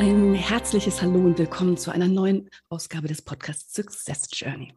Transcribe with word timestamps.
Ein 0.00 0.32
herzliches 0.32 1.02
Hallo 1.02 1.18
und 1.18 1.38
willkommen 1.38 1.76
zu 1.76 1.90
einer 1.90 2.08
neuen 2.08 2.48
Ausgabe 2.70 3.06
des 3.06 3.20
Podcasts 3.20 3.74
Success 3.74 4.30
Journey. 4.32 4.72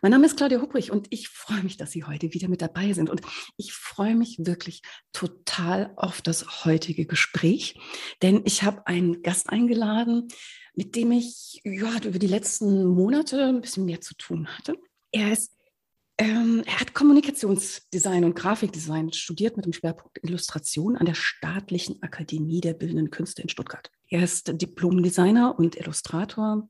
Mein 0.00 0.12
Name 0.12 0.24
ist 0.24 0.38
Claudia 0.38 0.62
Hubrich 0.62 0.90
und 0.90 1.08
ich 1.10 1.28
freue 1.28 1.62
mich, 1.62 1.76
dass 1.76 1.92
Sie 1.92 2.04
heute 2.04 2.32
wieder 2.32 2.48
mit 2.48 2.62
dabei 2.62 2.94
sind. 2.94 3.10
Und 3.10 3.20
ich 3.58 3.74
freue 3.74 4.14
mich 4.14 4.38
wirklich 4.38 4.80
total 5.12 5.92
auf 5.96 6.22
das 6.22 6.64
heutige 6.64 7.04
Gespräch, 7.04 7.78
denn 8.22 8.40
ich 8.46 8.62
habe 8.62 8.86
einen 8.86 9.20
Gast 9.20 9.50
eingeladen, 9.50 10.28
mit 10.74 10.96
dem 10.96 11.12
ich 11.12 11.60
ja, 11.62 11.94
über 12.02 12.18
die 12.18 12.26
letzten 12.26 12.86
Monate 12.86 13.44
ein 13.44 13.60
bisschen 13.60 13.84
mehr 13.84 14.00
zu 14.00 14.14
tun 14.14 14.48
hatte. 14.48 14.78
Er 15.12 15.32
ist 15.32 15.52
ähm, 16.18 16.62
er 16.66 16.80
hat 16.80 16.94
Kommunikationsdesign 16.94 18.24
und 18.24 18.34
Grafikdesign 18.34 19.12
studiert 19.12 19.56
mit 19.56 19.66
dem 19.66 19.72
Schwerpunkt 19.74 20.18
Illustration 20.22 20.96
an 20.96 21.06
der 21.06 21.14
Staatlichen 21.14 22.02
Akademie 22.02 22.60
der 22.60 22.72
Bildenden 22.72 23.10
Künste 23.10 23.42
in 23.42 23.50
Stuttgart. 23.50 23.90
Er 24.08 24.22
ist 24.22 24.50
Diplom-Designer 24.60 25.58
und 25.58 25.76
Illustrator 25.76 26.68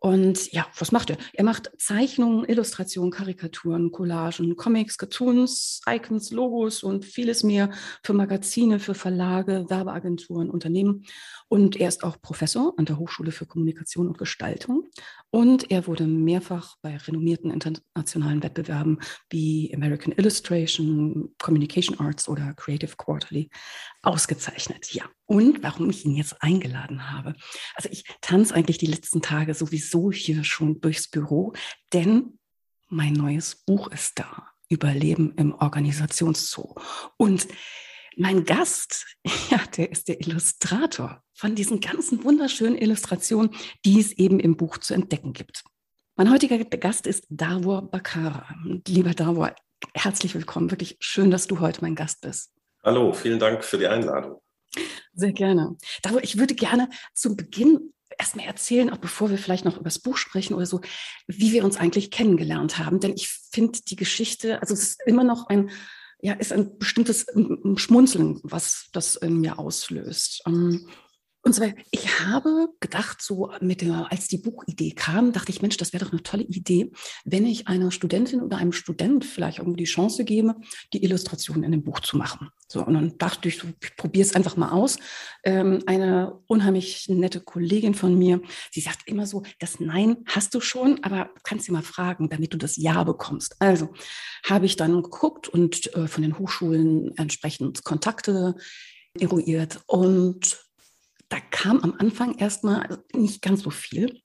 und 0.00 0.52
ja, 0.52 0.66
was 0.78 0.92
macht 0.92 1.10
er? 1.10 1.16
Er 1.32 1.44
macht 1.44 1.72
Zeichnungen, 1.76 2.44
Illustrationen, 2.44 3.10
Karikaturen, 3.10 3.90
Collagen, 3.90 4.54
Comics, 4.54 4.96
Cartoons, 4.96 5.80
Icons, 5.88 6.30
Logos 6.30 6.84
und 6.84 7.04
vieles 7.04 7.42
mehr 7.42 7.70
für 8.04 8.12
Magazine, 8.12 8.78
für 8.78 8.94
Verlage, 8.94 9.66
Werbeagenturen, 9.68 10.50
Unternehmen. 10.50 11.04
Und 11.48 11.76
er 11.76 11.88
ist 11.88 12.04
auch 12.04 12.20
Professor 12.20 12.74
an 12.76 12.84
der 12.84 12.98
Hochschule 12.98 13.32
für 13.32 13.46
Kommunikation 13.46 14.06
und 14.06 14.18
Gestaltung. 14.18 14.84
Und 15.30 15.70
er 15.70 15.88
wurde 15.88 16.06
mehrfach 16.06 16.76
bei 16.80 16.96
renommierten 16.96 17.50
internationalen 17.50 18.42
Wettbewerben 18.42 19.00
wie 19.30 19.72
American 19.74 20.12
Illustration, 20.16 21.34
Communication 21.38 21.98
Arts 21.98 22.28
oder 22.28 22.54
Creative 22.54 22.94
Quarterly 22.96 23.50
ausgezeichnet. 24.08 24.92
Ja, 24.94 25.04
und 25.26 25.62
warum 25.62 25.90
ich 25.90 26.04
ihn 26.04 26.14
jetzt 26.16 26.42
eingeladen 26.42 27.12
habe. 27.12 27.34
Also 27.74 27.90
ich 27.90 28.04
tanze 28.22 28.54
eigentlich 28.54 28.78
die 28.78 28.86
letzten 28.86 29.20
Tage 29.20 29.54
sowieso 29.54 30.10
hier 30.10 30.44
schon 30.44 30.80
durchs 30.80 31.08
Büro, 31.08 31.52
denn 31.92 32.38
mein 32.88 33.12
neues 33.12 33.54
Buch 33.54 33.88
ist 33.88 34.18
da. 34.18 34.48
Überleben 34.70 35.34
im 35.36 35.54
Organisationszoo. 35.54 36.74
Und 37.16 37.48
mein 38.16 38.44
Gast, 38.44 39.06
ja, 39.50 39.58
der 39.76 39.90
ist 39.92 40.08
der 40.08 40.20
Illustrator 40.20 41.22
von 41.34 41.54
diesen 41.54 41.80
ganzen 41.80 42.24
wunderschönen 42.24 42.76
Illustrationen, 42.76 43.50
die 43.84 44.00
es 44.00 44.12
eben 44.12 44.40
im 44.40 44.56
Buch 44.56 44.78
zu 44.78 44.94
entdecken 44.94 45.34
gibt. 45.34 45.64
Mein 46.16 46.30
heutiger 46.30 46.58
Gast 46.64 47.06
ist 47.06 47.26
Davor 47.28 47.90
Bakara. 47.90 48.48
Lieber 48.86 49.14
Davor, 49.14 49.54
herzlich 49.94 50.34
willkommen. 50.34 50.70
Wirklich 50.70 50.96
schön, 50.98 51.30
dass 51.30 51.46
du 51.46 51.60
heute 51.60 51.82
mein 51.82 51.94
Gast 51.94 52.22
bist. 52.22 52.57
Hallo, 52.82 53.12
vielen 53.12 53.38
Dank 53.38 53.64
für 53.64 53.78
die 53.78 53.86
Einladung. 53.86 54.40
Sehr 55.12 55.32
gerne. 55.32 55.76
Davor, 56.02 56.22
ich 56.22 56.38
würde 56.38 56.54
gerne 56.54 56.88
zum 57.12 57.36
Beginn 57.36 57.92
erstmal 58.16 58.46
erzählen, 58.46 58.90
auch 58.90 58.98
bevor 58.98 59.30
wir 59.30 59.38
vielleicht 59.38 59.64
noch 59.64 59.76
über 59.76 59.84
das 59.84 59.98
Buch 59.98 60.16
sprechen 60.16 60.54
oder 60.54 60.66
so, 60.66 60.80
wie 61.26 61.52
wir 61.52 61.64
uns 61.64 61.76
eigentlich 61.76 62.10
kennengelernt 62.10 62.78
haben. 62.78 63.00
Denn 63.00 63.14
ich 63.14 63.28
finde 63.28 63.80
die 63.82 63.96
Geschichte, 63.96 64.60
also 64.60 64.74
es 64.74 64.82
ist 64.82 65.02
immer 65.06 65.24
noch 65.24 65.48
ein, 65.48 65.70
ja, 66.20 66.34
ist 66.34 66.52
ein 66.52 66.78
bestimmtes 66.78 67.26
Schmunzeln, 67.76 68.40
was 68.42 68.88
das 68.92 69.16
in 69.16 69.40
mir 69.40 69.58
auslöst. 69.58 70.42
Ähm, 70.46 70.88
und 71.48 71.54
zwar, 71.54 71.72
ich 71.90 72.20
habe 72.20 72.68
gedacht, 72.78 73.22
so 73.22 73.50
mit 73.62 73.80
der, 73.80 74.12
als 74.12 74.28
die 74.28 74.36
Buchidee 74.36 74.90
kam, 74.90 75.32
dachte 75.32 75.50
ich, 75.50 75.62
Mensch, 75.62 75.78
das 75.78 75.94
wäre 75.94 76.04
doch 76.04 76.12
eine 76.12 76.22
tolle 76.22 76.42
Idee, 76.42 76.92
wenn 77.24 77.46
ich 77.46 77.68
einer 77.68 77.90
Studentin 77.90 78.42
oder 78.42 78.58
einem 78.58 78.72
Student 78.72 79.24
vielleicht 79.24 79.56
irgendwie 79.56 79.78
die 79.78 79.90
Chance 79.90 80.26
gebe, 80.26 80.56
die 80.92 81.02
Illustration 81.02 81.62
in 81.62 81.72
dem 81.72 81.82
Buch 81.82 82.00
zu 82.00 82.18
machen. 82.18 82.50
So, 82.70 82.84
und 82.84 82.92
dann 82.92 83.16
dachte 83.16 83.48
ich, 83.48 83.56
so, 83.56 83.66
ich 83.82 83.96
probiere 83.96 84.26
es 84.26 84.34
einfach 84.34 84.58
mal 84.58 84.72
aus. 84.72 84.98
Ähm, 85.42 85.82
eine 85.86 86.38
unheimlich 86.48 87.08
nette 87.08 87.40
Kollegin 87.40 87.94
von 87.94 88.18
mir, 88.18 88.42
sie 88.70 88.82
sagt 88.82 89.08
immer 89.08 89.24
so, 89.24 89.42
das 89.58 89.80
Nein 89.80 90.18
hast 90.26 90.54
du 90.54 90.60
schon, 90.60 91.02
aber 91.02 91.30
kannst 91.44 91.64
sie 91.64 91.72
mal 91.72 91.82
fragen, 91.82 92.28
damit 92.28 92.52
du 92.52 92.58
das 92.58 92.76
Ja 92.76 93.04
bekommst. 93.04 93.56
Also 93.58 93.88
habe 94.44 94.66
ich 94.66 94.76
dann 94.76 95.02
geguckt 95.02 95.48
und 95.48 95.94
äh, 95.96 96.08
von 96.08 96.22
den 96.22 96.38
Hochschulen 96.38 97.16
entsprechend 97.16 97.84
Kontakte 97.84 98.54
eruiert 99.18 99.80
und 99.86 100.67
da 101.28 101.38
kam 101.40 101.80
am 101.80 101.94
Anfang 101.98 102.38
erstmal 102.38 103.02
nicht 103.12 103.42
ganz 103.42 103.62
so 103.62 103.70
viel, 103.70 104.20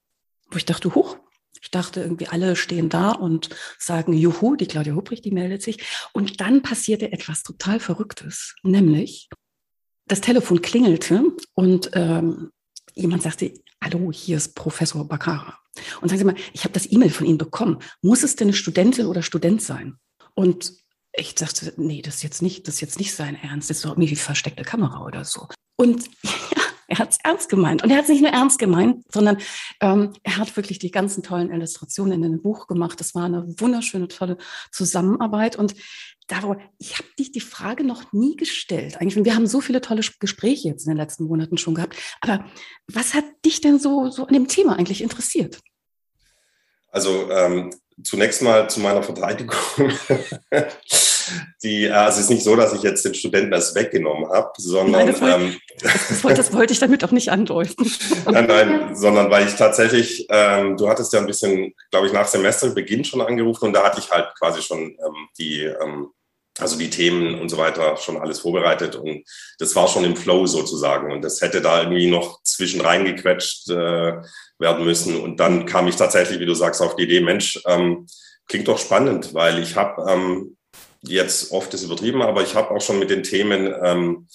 wo 0.50 0.58
ich 0.58 0.66
dachte, 0.66 0.94
hoch, 0.96 1.18
ich 1.62 1.72
dachte 1.72 2.02
irgendwie, 2.02 2.28
alle 2.28 2.56
stehen 2.56 2.90
da 2.90 3.12
und 3.12 3.50
sagen, 3.80 4.14
juhu, 4.14 4.56
die 4.56 4.68
Claudia 4.68 4.96
Hubrich, 4.96 5.22
die 5.22 5.32
meldet 5.32 5.62
sich. 5.62 5.84
Und 6.12 6.42
dann 6.42 6.62
passierte 6.62 7.12
etwas 7.12 7.44
total 7.44 7.80
Verrücktes, 7.80 8.56
nämlich 8.64 9.30
das 10.06 10.22
Telefon 10.22 10.62
klingelte 10.62 11.24
und 11.54 11.92
ähm, 11.94 12.52
jemand 12.94 13.24
sagte, 13.24 13.54
hallo, 13.84 14.12
hier 14.12 14.38
ist 14.38 14.56
Professor 14.56 15.08
Bakara. 15.08 15.58
Und 16.02 16.10
sagen 16.10 16.20
Sie 16.20 16.26
mal, 16.26 16.36
ich 16.54 16.64
habe 16.64 16.74
das 16.74 16.92
E-Mail 16.92 17.10
von 17.10 17.26
Ihnen 17.26 17.38
bekommen. 17.38 17.80
Muss 18.02 18.24
es 18.24 18.36
denn 18.36 18.50
eine 18.50 18.58
Studentin 18.58 19.08
oder 19.08 19.24
Student 19.24 19.62
sein? 19.62 19.98
Und 20.36 20.74
ich 21.14 21.36
dachte, 21.36 21.74
nee, 21.78 22.02
das 22.02 22.16
ist 22.16 22.24
jetzt 22.24 22.42
nicht, 22.42 22.68
das 22.68 22.76
ist 22.76 22.82
jetzt 22.82 23.00
nicht 23.00 23.14
sein 23.14 23.36
Ernst. 23.36 23.70
Das 23.70 23.78
ist 23.78 23.86
doch 23.86 23.92
irgendwie 23.92 24.12
wie 24.12 24.16
versteckte 24.16 24.64
Kamera 24.64 25.06
oder 25.06 25.26
so. 25.26 25.48
Und 25.76 26.06
ja, 26.24 26.63
er 26.94 27.00
hat 27.00 27.12
es 27.12 27.18
ernst 27.24 27.50
gemeint. 27.50 27.84
Und 27.84 27.90
er 27.90 27.98
hat 27.98 28.04
es 28.04 28.10
nicht 28.10 28.22
nur 28.22 28.30
ernst 28.30 28.60
gemeint, 28.60 29.04
sondern 29.12 29.40
ähm, 29.82 30.14
er 30.22 30.38
hat 30.38 30.56
wirklich 30.56 30.78
die 30.78 30.92
ganzen 30.92 31.24
tollen 31.24 31.52
Illustrationen 31.52 32.14
in 32.14 32.22
dem 32.22 32.42
Buch 32.44 32.68
gemacht. 32.68 33.00
Das 33.00 33.16
war 33.16 33.26
eine 33.26 33.48
wunderschöne, 33.60 34.08
tolle 34.10 34.38
Zusammenarbeit. 34.72 35.56
Und 35.56 35.74
Daro, 36.28 36.56
ich 36.78 37.00
habe 37.00 37.08
dich 37.18 37.32
die 37.32 37.42
Frage 37.42 37.84
noch 37.84 38.14
nie 38.14 38.36
gestellt. 38.36 39.02
Eigentlich, 39.02 39.26
wir 39.26 39.34
haben 39.34 39.48
so 39.48 39.60
viele 39.60 39.82
tolle 39.82 40.02
Gespräche 40.20 40.68
jetzt 40.68 40.86
in 40.86 40.92
den 40.92 40.98
letzten 40.98 41.24
Monaten 41.24 41.58
schon 41.58 41.74
gehabt. 41.74 41.98
Aber 42.22 42.46
was 42.88 43.16
hat 43.16 43.26
dich 43.44 43.60
denn 43.60 43.80
so, 43.80 44.12
so 44.12 44.28
an 44.28 44.34
dem 44.34 44.48
Thema 44.48 44.78
eigentlich 44.78 45.02
interessiert? 45.02 45.60
Also 46.90 47.28
ähm, 47.32 47.74
zunächst 48.04 48.44
mal 48.44 48.70
zu 48.70 48.82
meiner 48.82 49.02
Verteidigung. 49.02 49.58
die, 51.64 51.90
also 51.90 52.20
es 52.20 52.26
ist 52.26 52.30
nicht 52.30 52.44
so, 52.44 52.56
dass 52.56 52.74
ich 52.74 52.84
jetzt 52.84 53.06
den 53.06 53.14
Studenten 53.14 53.52
das 53.52 53.76
weggenommen 53.76 54.30
habe, 54.30 54.52
sondern 54.58 55.06
nein, 55.06 55.08
das, 55.08 55.22
wollte, 55.22 55.36
ähm, 55.36 55.58
das, 55.82 56.24
wollte, 56.24 56.38
das, 56.38 56.54
wollte, 56.54 56.74
ich 56.74 56.80
damit 56.80 57.04
auch 57.04 57.12
nicht 57.12 57.30
andeuten. 57.30 57.92
nein, 58.26 58.48
nein, 58.48 58.96
sondern 58.96 59.30
weil 59.30 59.48
ich 59.48 59.56
tatsächlich, 59.56 60.26
ähm, 60.30 60.78
du 60.78 60.90
hattest 60.90 61.14
ja 61.14 61.20
ein 61.20 61.28
bisschen, 61.28 61.74
glaube 61.92 62.08
ich, 62.08 62.14
nach 62.14 62.28
Semesterbeginn 62.28 63.04
schon 63.04 63.22
angerufen 63.22 63.66
und 63.66 63.74
da 63.74 63.84
hatte 63.84 64.00
ich 64.00 64.12
halt 64.12 64.28
quasi 64.38 64.62
schon 64.62 64.80
ähm, 64.82 65.28
die, 65.38 65.62
ähm, 65.62 66.10
also 66.60 66.78
die 66.78 66.90
Themen 66.90 67.40
und 67.40 67.50
so 67.50 67.58
weiter 67.58 67.98
schon 67.98 68.18
alles 68.18 68.40
vorbereitet 68.40 68.96
und 68.96 69.24
das 69.58 69.76
war 69.76 69.88
schon 69.88 70.04
im 70.04 70.16
Flow 70.16 70.46
sozusagen 70.46 71.12
und 71.12 71.24
das 71.24 71.42
hätte 71.42 71.62
da 71.62 71.82
irgendwie 71.82 72.10
noch 72.10 72.44
zwischen 72.44 72.82
reingequetscht 72.82 73.70
äh, 73.70 74.22
werden 74.60 74.86
müssen 74.86 75.20
und 75.20 75.40
dann 75.40 75.66
kam 75.66 75.88
ich 75.88 75.96
tatsächlich, 75.96 76.40
wie 76.40 76.46
du 76.46 76.54
sagst, 76.54 76.82
auf 76.82 76.96
die 76.96 77.04
Idee, 77.04 77.22
Mensch, 77.22 77.60
ähm, 77.66 78.06
klingt 78.48 78.68
doch 78.68 78.78
spannend, 78.78 79.34
weil 79.34 79.60
ich 79.60 79.76
habe 79.76 80.06
ähm, 80.12 80.58
jetzt 81.04 81.52
oft 81.52 81.74
ist 81.74 81.84
übertrieben, 81.84 82.22
aber 82.22 82.42
ich 82.42 82.56
habe 82.56 82.72
auch 82.72 82.82
schon 82.82 83.00
mit 83.00 83.10
den 83.10 83.24
Themen 83.24 83.74
ähm, 83.84 84.28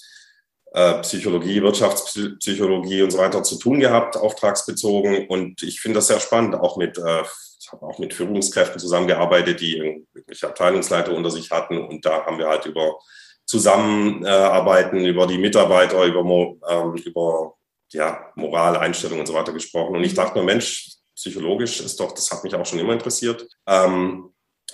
äh, 0.73 1.01
Psychologie, 1.01 1.61
Wirtschaftspsychologie 1.61 3.01
und 3.01 3.11
so 3.11 3.17
weiter 3.17 3.43
zu 3.43 3.57
tun 3.57 3.79
gehabt, 3.79 4.17
auftragsbezogen. 4.17 5.27
Und 5.27 5.63
ich 5.63 5.81
finde 5.81 5.97
das 5.97 6.07
sehr 6.07 6.19
spannend, 6.19 6.55
auch 6.55 6.77
mit, 6.77 6.97
äh, 6.97 7.23
ich 7.59 7.71
habe 7.71 7.85
auch 7.85 7.97
mit 7.99 8.13
Führungskräften 8.13 8.79
zusammengearbeitet, 8.79 9.61
die 9.61 9.77
irgendwelche 9.77 10.47
Abteilungsleiter 10.47 11.13
unter 11.13 11.31
sich 11.31 11.49
hatten. 11.49 11.77
Und 11.77 12.05
da 12.05 12.25
haben 12.25 12.37
wir 12.37 12.47
halt 12.47 12.65
über 12.65 12.99
Zusammenarbeiten, 13.45 15.05
über 15.05 15.25
die 15.25 15.39
Mitarbeiter, 15.39 16.03
über, 16.05 16.19
ähm, 16.69 16.95
über 16.97 17.55
ja, 17.91 18.31
Moral, 18.35 18.77
Einstellung 18.77 19.19
und 19.19 19.25
so 19.25 19.33
weiter 19.33 19.53
gesprochen. 19.53 19.95
Und 19.95 20.03
ich 20.03 20.13
dachte 20.13 20.37
mir, 20.37 20.45
Mensch, 20.45 20.91
psychologisch 21.15 21.81
ist 21.81 21.99
doch, 21.99 22.11
das 22.11 22.29
hat 22.29 22.43
mich 22.43 22.53
auch 22.53 22.65
schon 22.65 22.77
immer 22.77 22.93
interessiert. 22.93 23.47
Ähm, 23.67 24.33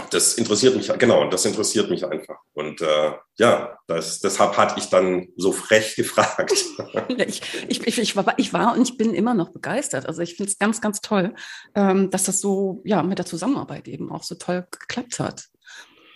das 0.09 0.33
interessiert 0.33 0.75
mich, 0.75 0.91
genau, 0.97 1.29
das 1.29 1.45
interessiert 1.45 1.89
mich 1.89 2.05
einfach. 2.05 2.37
Und 2.53 2.81
äh, 2.81 3.11
ja, 3.37 3.77
das, 3.87 4.19
deshalb 4.19 4.57
hatte 4.57 4.79
ich 4.79 4.89
dann 4.89 5.29
so 5.37 5.51
frech 5.51 5.95
gefragt. 5.95 6.51
ich, 7.17 7.41
ich, 7.67 7.87
ich, 7.87 7.97
ich, 7.97 8.15
war, 8.15 8.33
ich 8.37 8.53
war 8.53 8.75
und 8.75 8.81
ich 8.81 8.97
bin 8.97 9.13
immer 9.13 9.33
noch 9.33 9.49
begeistert. 9.49 10.05
Also 10.05 10.21
ich 10.21 10.35
finde 10.35 10.51
es 10.51 10.59
ganz, 10.59 10.81
ganz 10.81 11.01
toll, 11.01 11.33
ähm, 11.75 12.09
dass 12.09 12.23
das 12.23 12.41
so 12.41 12.81
ja 12.83 13.03
mit 13.03 13.19
der 13.19 13.25
Zusammenarbeit 13.25 13.87
eben 13.87 14.11
auch 14.11 14.23
so 14.23 14.35
toll 14.35 14.67
geklappt 14.71 15.19
hat. 15.19 15.45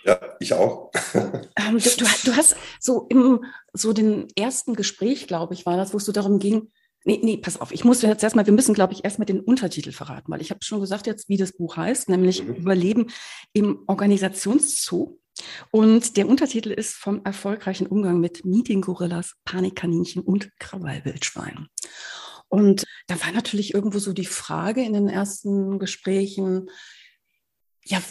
Ja, 0.04 0.18
ich 0.40 0.54
auch. 0.54 0.90
ähm, 1.14 1.78
du, 1.78 1.90
du, 1.90 2.06
du, 2.24 2.36
hast 2.36 2.56
so 2.80 3.06
im 3.10 3.44
so 3.72 3.92
den 3.92 4.28
ersten 4.36 4.74
Gespräch, 4.74 5.26
glaube 5.26 5.54
ich, 5.54 5.66
war 5.66 5.76
das, 5.76 5.92
wo 5.92 5.98
es 5.98 6.04
so 6.04 6.12
darum 6.12 6.38
ging, 6.38 6.70
Nee, 7.04 7.20
nee, 7.22 7.38
pass 7.38 7.60
auf. 7.60 7.72
Ich 7.72 7.84
muss 7.84 8.02
jetzt 8.02 8.22
erstmal, 8.22 8.46
wir 8.46 8.52
müssen, 8.52 8.74
glaube 8.74 8.92
ich, 8.92 9.04
erstmal 9.04 9.26
den 9.26 9.40
Untertitel 9.40 9.92
verraten, 9.92 10.30
weil 10.30 10.42
ich 10.42 10.50
habe 10.50 10.62
schon 10.62 10.80
gesagt 10.80 11.06
jetzt, 11.06 11.28
wie 11.28 11.38
das 11.38 11.52
Buch 11.52 11.76
heißt, 11.76 12.08
nämlich 12.10 12.42
mhm. 12.42 12.54
Überleben 12.54 13.06
im 13.52 13.80
Organisationszoo. 13.86 15.18
Und 15.70 16.18
der 16.18 16.28
Untertitel 16.28 16.70
ist 16.70 16.94
vom 16.94 17.22
erfolgreichen 17.24 17.86
Umgang 17.86 18.20
mit 18.20 18.44
Meeting-Gorillas, 18.44 19.36
Panikkaninchen 19.44 20.22
und 20.22 20.50
Krawallwildschweinen. 20.58 21.68
Und 22.48 22.84
da 23.06 23.18
war 23.24 23.32
natürlich 23.32 23.72
irgendwo 23.72 23.98
so 23.98 24.12
die 24.12 24.26
Frage 24.26 24.82
in 24.82 24.92
den 24.92 25.08
ersten 25.08 25.78
Gesprächen, 25.78 26.68
ja, 27.84 28.02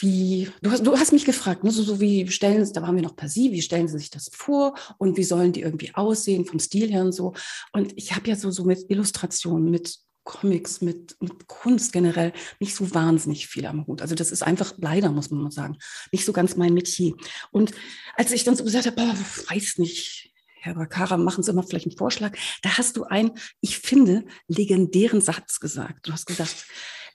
wie, 0.00 0.50
du 0.62 0.70
hast, 0.70 0.84
du 0.84 0.98
hast 0.98 1.12
mich 1.12 1.24
gefragt, 1.24 1.64
ne, 1.64 1.70
so, 1.70 1.82
so 1.82 2.00
wie 2.00 2.28
stellen 2.28 2.64
Sie, 2.66 2.72
da 2.72 2.82
waren 2.82 2.96
wir 2.96 3.02
noch 3.02 3.16
per 3.16 3.28
Sie, 3.28 3.52
wie 3.52 3.62
stellen 3.62 3.88
Sie 3.88 3.98
sich 3.98 4.10
das 4.10 4.30
vor 4.32 4.74
und 4.98 5.16
wie 5.16 5.24
sollen 5.24 5.52
die 5.52 5.60
irgendwie 5.60 5.94
aussehen 5.94 6.44
vom 6.44 6.58
Stil 6.58 6.90
her 6.90 7.02
und 7.02 7.12
so. 7.12 7.32
Und 7.72 7.92
ich 7.96 8.14
habe 8.14 8.28
ja 8.28 8.36
so, 8.36 8.50
so 8.50 8.64
mit 8.64 8.90
Illustrationen, 8.90 9.70
mit 9.70 9.98
Comics, 10.24 10.80
mit, 10.80 11.16
mit 11.20 11.46
Kunst 11.46 11.92
generell 11.92 12.32
nicht 12.60 12.74
so 12.74 12.94
wahnsinnig 12.94 13.48
viel 13.48 13.66
am 13.66 13.86
Hut. 13.86 14.02
Also 14.02 14.14
das 14.14 14.30
ist 14.30 14.42
einfach 14.42 14.74
leider, 14.78 15.10
muss 15.10 15.30
man 15.30 15.42
mal 15.42 15.50
sagen, 15.50 15.78
nicht 16.12 16.24
so 16.24 16.32
ganz 16.32 16.56
mein 16.56 16.74
Metier. 16.74 17.14
Und 17.50 17.72
als 18.16 18.32
ich 18.32 18.44
dann 18.44 18.56
so 18.56 18.64
gesagt 18.64 18.86
habe, 18.86 18.96
boah, 18.96 19.14
weiß 19.50 19.78
nicht, 19.78 20.32
Herr 20.60 20.74
Bakara, 20.74 21.16
machen 21.16 21.42
Sie 21.42 21.52
mal 21.52 21.62
vielleicht 21.62 21.86
einen 21.86 21.96
Vorschlag, 21.96 22.36
da 22.62 22.78
hast 22.78 22.96
du 22.96 23.04
einen, 23.04 23.32
ich 23.60 23.78
finde, 23.78 24.24
legendären 24.46 25.20
Satz 25.20 25.58
gesagt. 25.58 26.06
Du 26.06 26.12
hast 26.12 26.26
gesagt, 26.26 26.66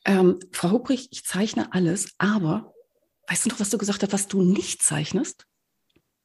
ähm, 0.08 0.40
Frau 0.52 0.72
Hubrich, 0.72 1.10
ich 1.12 1.26
zeichne 1.26 1.74
alles, 1.74 2.14
aber 2.18 2.74
weißt 3.28 3.46
du 3.46 3.50
noch, 3.50 3.60
was 3.60 3.70
du 3.70 3.78
gesagt 3.78 4.02
hast, 4.02 4.14
was 4.14 4.28
du 4.28 4.42
nicht 4.42 4.82
zeichnest? 4.82 5.46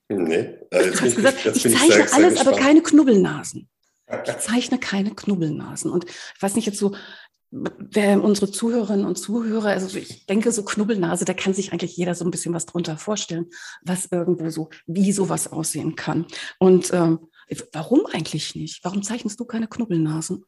Nee, 0.08 0.58
also 0.70 0.90
du 0.90 1.00
hast 1.00 1.17
gesagt, 1.17 1.46
ich, 1.46 1.67
ich 1.67 1.76
zeichne 1.76 2.05
ich 2.05 2.12
alles, 2.12 2.40
aber 2.40 2.52
keine 2.52 2.82
Knubbelnasen. 2.82 3.69
Ich 4.26 4.38
zeichne 4.38 4.79
keine 4.79 5.14
Knubbelnasen. 5.14 5.90
Und 5.90 6.05
ich 6.05 6.43
weiß 6.43 6.55
nicht 6.55 6.67
jetzt 6.67 6.79
so, 6.79 6.94
wer 7.50 8.23
unsere 8.23 8.50
Zuhörerinnen 8.50 9.05
und 9.05 9.17
Zuhörer, 9.17 9.70
also 9.70 9.96
ich 9.96 10.26
denke, 10.26 10.52
so 10.52 10.64
Knubbelnase, 10.64 11.25
da 11.25 11.35
kann 11.35 11.55
sich 11.55 11.73
eigentlich 11.73 11.96
jeder 11.96 12.14
so 12.14 12.25
ein 12.25 12.31
bisschen 12.31 12.55
was 12.55 12.67
drunter 12.67 12.96
vorstellen, 12.96 13.50
was 13.82 14.08
irgendwo 14.11 14.49
so, 14.50 14.70
wie 14.87 15.12
sowas 15.12 15.50
aussehen 15.50 15.96
kann. 15.96 16.26
Und 16.58 16.93
ähm, 16.93 17.19
warum 17.73 18.06
eigentlich 18.06 18.55
nicht? 18.55 18.85
Warum 18.85 19.02
zeichnest 19.02 19.40
du 19.40 19.44
keine 19.44 19.69
Knubbelnasen? 19.69 20.44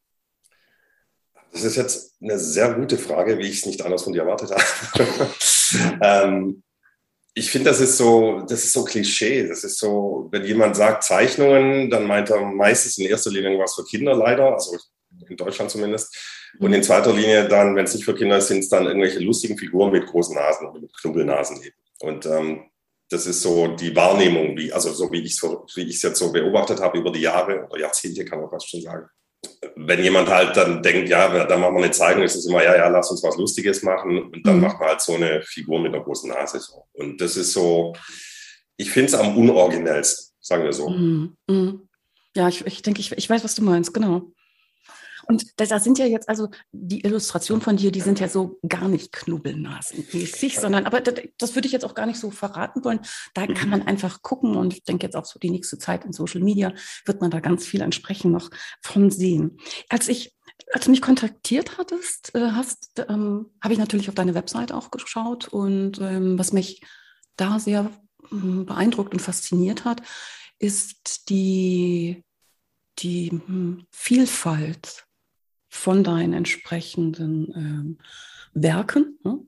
Das 1.55 1.63
ist 1.63 1.77
jetzt 1.77 2.17
eine 2.21 2.37
sehr 2.37 2.75
gute 2.75 2.99
Frage, 2.99 3.39
wie 3.39 3.47
ich 3.47 3.59
es 3.59 3.67
nicht 3.67 3.81
anders 3.83 4.03
von 4.03 4.13
dir 4.13 4.23
erwartet 4.23 4.51
habe. 4.51 5.29
ähm, 6.03 6.65
ich 7.33 7.49
finde, 7.49 7.71
das 7.71 7.81
ist 7.81 7.97
so, 7.97 8.41
das 8.41 8.65
ist 8.65 8.73
so 8.73 8.83
Klischee. 8.83 9.47
Das 9.47 9.63
ist 9.63 9.79
so, 9.79 10.29
wenn 10.33 10.45
jemand 10.45 10.75
sagt 10.75 11.05
Zeichnungen, 11.05 11.91
dann 11.91 12.09
meint 12.09 12.31
er 12.31 12.41
meistens 12.41 12.99
in 12.99 13.07
erster 13.07 13.31
Linie 13.31 13.57
was 13.57 13.77
für 13.77 13.85
Kinder 13.85 14.17
leider, 14.17 14.53
also 14.53 14.77
in 15.29 15.37
Deutschland 15.37 15.71
zumindest. 15.71 16.17
Und 16.59 16.73
in 16.73 16.83
zweiter 16.83 17.13
Linie 17.13 17.47
dann, 17.47 17.77
wenn 17.77 17.85
es 17.85 17.95
nicht 17.95 18.05
für 18.05 18.17
Kinder 18.17 18.39
ist, 18.39 18.49
sind 18.49 18.59
es 18.59 18.69
dann 18.69 18.87
irgendwelche 18.87 19.21
lustigen 19.21 19.57
Figuren 19.57 19.93
mit 19.93 20.07
großen 20.07 20.35
Nasen 20.35 20.67
oder 20.67 20.81
mit 20.81 20.93
Knubbelnasen 20.97 21.63
eben. 21.63 21.77
Und 22.01 22.27
ähm, 22.27 22.65
das 23.11 23.27
ist 23.27 23.43
so 23.43 23.69
die 23.69 23.95
Wahrnehmung, 23.95 24.57
wie, 24.57 24.73
also 24.73 24.93
so 24.93 25.13
wie 25.13 25.21
ich 25.21 25.41
es 25.41 26.03
jetzt 26.03 26.19
so 26.19 26.33
beobachtet 26.33 26.81
habe 26.81 26.99
über 26.99 27.13
die 27.13 27.21
Jahre 27.21 27.65
oder 27.67 27.79
Jahrzehnte, 27.79 28.25
kann 28.25 28.41
man 28.41 28.51
fast 28.51 28.69
schon 28.69 28.81
sagen 28.81 29.07
wenn 29.77 30.03
jemand 30.03 30.29
halt 30.29 30.57
dann 30.57 30.83
denkt, 30.83 31.09
ja, 31.09 31.45
dann 31.45 31.61
machen 31.61 31.77
wir 31.77 31.85
eine 31.85 31.93
Zeitung, 31.93 32.23
ist 32.23 32.37
es 32.37 32.47
immer, 32.47 32.63
ja, 32.63 32.77
ja, 32.77 32.89
lass 32.89 33.11
uns 33.11 33.23
was 33.23 33.37
Lustiges 33.37 33.83
machen 33.83 34.31
und 34.33 34.47
dann 34.47 34.57
mhm. 34.57 34.63
macht 34.63 34.79
man 34.79 34.91
halt 34.91 35.01
so 35.01 35.15
eine 35.15 35.43
Figur 35.43 35.81
mit 35.81 35.95
einer 35.95 36.05
großen 36.05 36.31
Nase. 36.31 36.61
So. 36.61 36.87
Und 36.93 37.21
das 37.21 37.37
ist 37.37 37.53
so, 37.53 37.95
ich 38.77 38.91
finde 38.91 39.09
es 39.09 39.15
am 39.15 39.37
unoriginellsten, 39.37 40.35
sagen 40.41 40.65
wir 40.65 40.73
so. 40.73 40.91
Mhm. 40.91 41.37
Mhm. 41.49 41.89
Ja, 42.37 42.49
ich, 42.49 42.67
ich 42.67 42.83
denke, 42.83 43.01
ich, 43.01 43.13
ich 43.13 43.31
weiß, 43.31 43.45
was 43.45 43.55
du 43.55 43.63
meinst, 43.63 43.95
genau. 43.95 44.33
Und 45.27 45.45
da, 45.57 45.65
da, 45.67 45.81
sind 45.81 45.99
ja 45.99 46.07
jetzt 46.07 46.29
also 46.29 46.49
die 46.73 47.01
Illustrationen 47.05 47.63
von 47.63 47.77
dir, 47.77 47.93
die 47.93 48.01
sind 48.01 48.21
ja 48.21 48.29
so 48.29 48.59
gar 48.69 48.89
nicht 48.89 49.13
knubbelnasenmäßig, 49.13 50.59
sondern, 50.59 50.87
aber 50.87 51.01
das, 51.01 51.15
das, 51.39 51.55
würde 51.55 51.67
ich 51.67 51.73
jetzt 51.73 51.85
auch 51.85 51.95
gar 51.95 52.07
nicht 52.07 52.19
so 52.19 52.31
verraten 52.31 52.85
wollen. 52.85 53.01
Da 53.35 53.47
kann 53.47 53.71
man 53.71 53.83
einfach 53.83 54.23
gucken 54.23 54.57
und 54.57 54.73
ich 54.73 54.85
denke 54.85 55.07
jetzt 55.07 55.17
auch 55.17 55.25
so 55.25 55.39
die 55.39 55.51
nächste 55.51 55.79
Zeit 55.79 56.05
in 56.05 56.13
Social 56.13 56.41
Media 56.41 56.73
wird 57.05 57.21
man 57.21 57.31
da 57.31 57.41
ganz 57.41 57.67
viel 57.67 57.81
entsprechend 57.81 58.33
noch 58.33 58.51
von 58.83 59.11
sehen. 59.11 59.59
Als 59.89 60.09
ich 60.09 60.35
als 60.73 60.85
du 60.85 60.91
mich 60.91 61.03
kontaktiert 61.03 61.79
hattest, 61.79 62.35
äh, 62.35 62.51
hast, 62.53 63.05
ähm, 63.09 63.51
habe 63.63 63.75
ich 63.75 63.79
natürlich 63.79 64.09
auf 64.09 64.15
deine 64.15 64.35
Website 64.35 64.73
auch 64.73 64.91
geschaut 64.91 65.49
und 65.49 66.01
ähm, 66.01 66.39
was 66.39 66.53
mich 66.53 66.83
da 67.37 67.59
sehr 67.59 67.91
ähm, 68.33 68.67
beeindruckt 68.67 69.13
und 69.13 69.21
fasziniert 69.21 69.85
hat, 69.85 70.03
ist 70.59 71.29
die, 71.29 72.25
die 72.99 73.31
hm, 73.31 73.87
Vielfalt 73.91 75.07
von 75.75 76.05
deinen 76.05 76.33
entsprechenden 76.33 77.53
ähm, 77.55 77.99
Werken, 78.55 79.19
ne, 79.25 79.41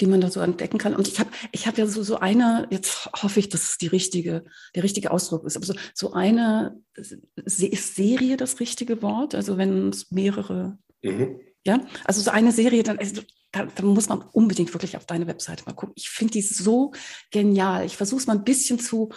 die 0.00 0.06
man 0.06 0.20
da 0.20 0.30
so 0.30 0.40
entdecken 0.40 0.78
kann. 0.78 0.94
Und 0.94 1.08
ich 1.08 1.18
habe 1.18 1.30
ich 1.50 1.66
hab 1.66 1.76
ja 1.76 1.86
so, 1.86 2.02
so 2.04 2.20
eine, 2.20 2.68
jetzt 2.70 3.10
hoffe 3.12 3.40
ich, 3.40 3.48
dass 3.48 3.64
es 3.64 3.78
die 3.78 3.88
richtige, 3.88 4.44
der 4.76 4.84
richtige 4.84 5.10
Ausdruck 5.10 5.44
ist, 5.44 5.56
aber 5.56 5.66
so, 5.66 5.74
so 5.92 6.12
eine, 6.12 6.80
ist 6.94 7.96
Serie 7.96 8.36
das 8.36 8.60
richtige 8.60 9.02
Wort? 9.02 9.34
Also 9.34 9.58
wenn 9.58 9.88
es 9.88 10.12
mehrere, 10.12 10.78
mhm. 11.02 11.40
ja, 11.64 11.80
also 12.04 12.20
so 12.20 12.30
eine 12.30 12.52
Serie, 12.52 12.84
dann, 12.84 12.98
also, 12.98 13.22
da, 13.50 13.66
da, 13.66 13.84
muss 13.84 14.08
man 14.08 14.22
unbedingt 14.32 14.72
wirklich 14.72 14.96
auf 14.96 15.06
deine 15.06 15.26
Webseite 15.26 15.64
mal 15.66 15.74
gucken. 15.74 15.94
Ich 15.96 16.08
finde 16.08 16.34
die 16.34 16.42
so 16.42 16.92
genial. 17.30 17.84
Ich 17.84 17.96
versuche 17.96 18.20
es 18.20 18.26
mal 18.26 18.36
ein 18.36 18.44
bisschen 18.44 18.78
zu, 18.78 19.10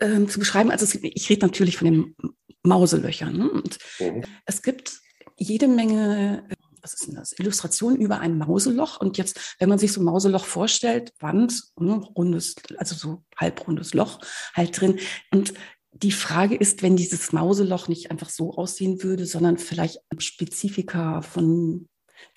ähm, 0.00 0.28
zu 0.28 0.38
beschreiben. 0.38 0.70
Also 0.70 0.84
es, 0.84 0.94
ich 0.94 1.28
rede 1.30 1.46
natürlich 1.46 1.76
von 1.76 1.86
den 1.86 2.16
Mauselöchern. 2.62 3.36
Ne? 3.36 3.62
Mhm. 4.00 4.24
es 4.46 4.62
gibt 4.62 5.01
jede 5.36 5.68
Menge, 5.68 6.44
was 6.80 6.94
ist 6.94 7.06
denn 7.06 7.14
das, 7.14 7.38
Illustrationen 7.38 7.98
über 7.98 8.20
ein 8.20 8.38
Mauseloch. 8.38 9.00
Und 9.00 9.18
jetzt, 9.18 9.56
wenn 9.58 9.68
man 9.68 9.78
sich 9.78 9.92
so 9.92 10.00
ein 10.00 10.04
Mauseloch 10.04 10.44
vorstellt, 10.44 11.12
Wand, 11.20 11.62
ne, 11.78 11.94
rundes, 12.16 12.56
also 12.76 12.94
so 12.94 13.22
halbrundes 13.36 13.94
Loch 13.94 14.20
halt 14.54 14.80
drin. 14.80 14.98
Und 15.30 15.54
die 15.92 16.12
Frage 16.12 16.56
ist, 16.56 16.82
wenn 16.82 16.96
dieses 16.96 17.32
Mauseloch 17.32 17.88
nicht 17.88 18.10
einfach 18.10 18.30
so 18.30 18.54
aussehen 18.54 19.02
würde, 19.02 19.26
sondern 19.26 19.58
vielleicht 19.58 19.98
Spezifika 20.18 21.22
von 21.22 21.88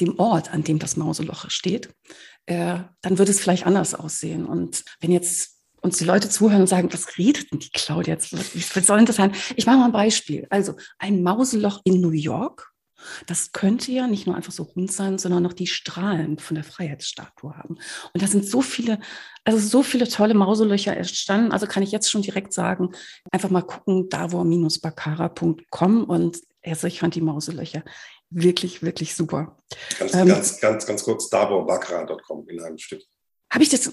dem 0.01 0.19
Ort, 0.19 0.51
an 0.51 0.63
dem 0.63 0.79
das 0.79 0.97
Mauseloch 0.97 1.49
steht, 1.49 1.89
äh, 2.45 2.79
dann 3.01 3.17
würde 3.17 3.31
es 3.31 3.39
vielleicht 3.39 3.65
anders 3.65 3.95
aussehen. 3.95 4.45
Und 4.45 4.83
wenn 4.99 5.11
jetzt 5.11 5.55
uns 5.81 5.97
die 5.97 6.03
Leute 6.03 6.29
zuhören 6.29 6.61
und 6.61 6.67
sagen, 6.67 6.91
was 6.91 7.17
redet 7.17 7.51
denn 7.51 7.59
die 7.59 7.69
Claudia 7.69 8.15
jetzt? 8.15 8.33
Was 8.33 8.87
soll 8.87 8.97
denn 8.97 9.05
das 9.05 9.15
sein? 9.15 9.33
Ich 9.55 9.65
mache 9.65 9.77
mal 9.77 9.85
ein 9.85 9.91
Beispiel. 9.91 10.47
Also 10.49 10.75
ein 10.97 11.23
Mauseloch 11.23 11.81
in 11.85 12.01
New 12.01 12.11
York 12.11 12.71
das 13.27 13.51
könnte 13.51 13.91
ja 13.91 14.07
nicht 14.07 14.27
nur 14.27 14.35
einfach 14.35 14.51
so 14.51 14.63
rund 14.63 14.91
sein, 14.91 15.17
sondern 15.17 15.43
noch 15.43 15.53
die 15.53 15.67
Strahlen 15.67 16.39
von 16.39 16.55
der 16.55 16.63
Freiheitsstatue 16.63 17.55
haben. 17.55 17.77
Und 18.13 18.21
da 18.21 18.27
sind 18.27 18.45
so 18.45 18.61
viele, 18.61 18.99
also 19.43 19.59
so 19.59 19.83
viele 19.83 20.07
tolle 20.07 20.33
Mauselöcher 20.33 20.95
entstanden. 20.95 21.51
Also 21.51 21.67
kann 21.67 21.83
ich 21.83 21.91
jetzt 21.91 22.09
schon 22.09 22.21
direkt 22.21 22.53
sagen, 22.53 22.91
einfach 23.31 23.49
mal 23.49 23.61
gucken, 23.61 24.09
davor-bakara.com 24.09 26.03
und 26.05 26.39
also 26.63 26.87
ich 26.87 26.99
fand 26.99 27.15
die 27.15 27.21
Mauselöcher 27.21 27.83
wirklich, 28.29 28.81
wirklich 28.81 29.15
super. 29.15 29.57
Ganz, 29.99 30.13
ähm, 30.13 30.27
ganz, 30.27 30.59
ganz, 30.59 30.85
ganz 30.85 31.03
kurz, 31.03 31.29
davorbakara.com 31.29 32.49
in 32.49 32.61
einem 32.61 32.77
Stück. 32.77 33.03
Habe 33.51 33.63
ich 33.63 33.69
das 33.69 33.91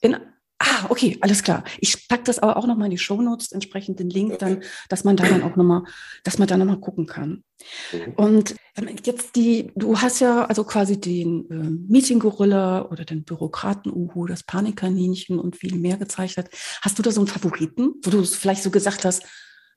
in 0.00 0.16
Ah, 0.62 0.84
okay, 0.90 1.16
alles 1.22 1.42
klar. 1.42 1.64
Ich 1.78 2.06
packe 2.06 2.24
das 2.24 2.38
aber 2.38 2.58
auch 2.58 2.66
nochmal 2.66 2.84
in 2.84 2.90
die 2.90 2.98
Shownotes, 2.98 3.50
entsprechend 3.50 3.98
den 3.98 4.10
Link 4.10 4.38
dann, 4.40 4.62
dass 4.90 5.04
man 5.04 5.16
da 5.16 5.26
dann 5.26 5.42
auch 5.42 5.56
nochmal, 5.56 5.84
dass 6.22 6.36
man 6.36 6.48
da 6.48 6.58
nochmal 6.58 6.78
gucken 6.80 7.06
kann. 7.06 7.44
Mhm. 7.92 8.12
Und 8.16 8.56
ähm, 8.76 8.94
jetzt 9.02 9.36
die, 9.36 9.72
du 9.74 10.02
hast 10.02 10.20
ja 10.20 10.44
also 10.44 10.64
quasi 10.64 11.00
den 11.00 11.50
äh, 11.50 11.90
Meeting-Gorilla 11.90 12.90
oder 12.90 13.06
den 13.06 13.24
Bürokraten-Uhu, 13.24 14.26
das 14.26 14.42
Panikkaninchen 14.42 15.38
und 15.38 15.56
viel 15.56 15.76
mehr 15.76 15.96
gezeichnet. 15.96 16.50
Hast 16.82 16.98
du 16.98 17.02
da 17.02 17.10
so 17.10 17.22
einen 17.22 17.28
Favoriten, 17.28 17.94
wo 18.02 18.10
du 18.10 18.22
vielleicht 18.24 18.62
so 18.62 18.70
gesagt 18.70 19.06
hast, 19.06 19.22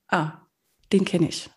ah, 0.08 0.42
den 0.92 1.06
kenne 1.06 1.30
ich. 1.30 1.48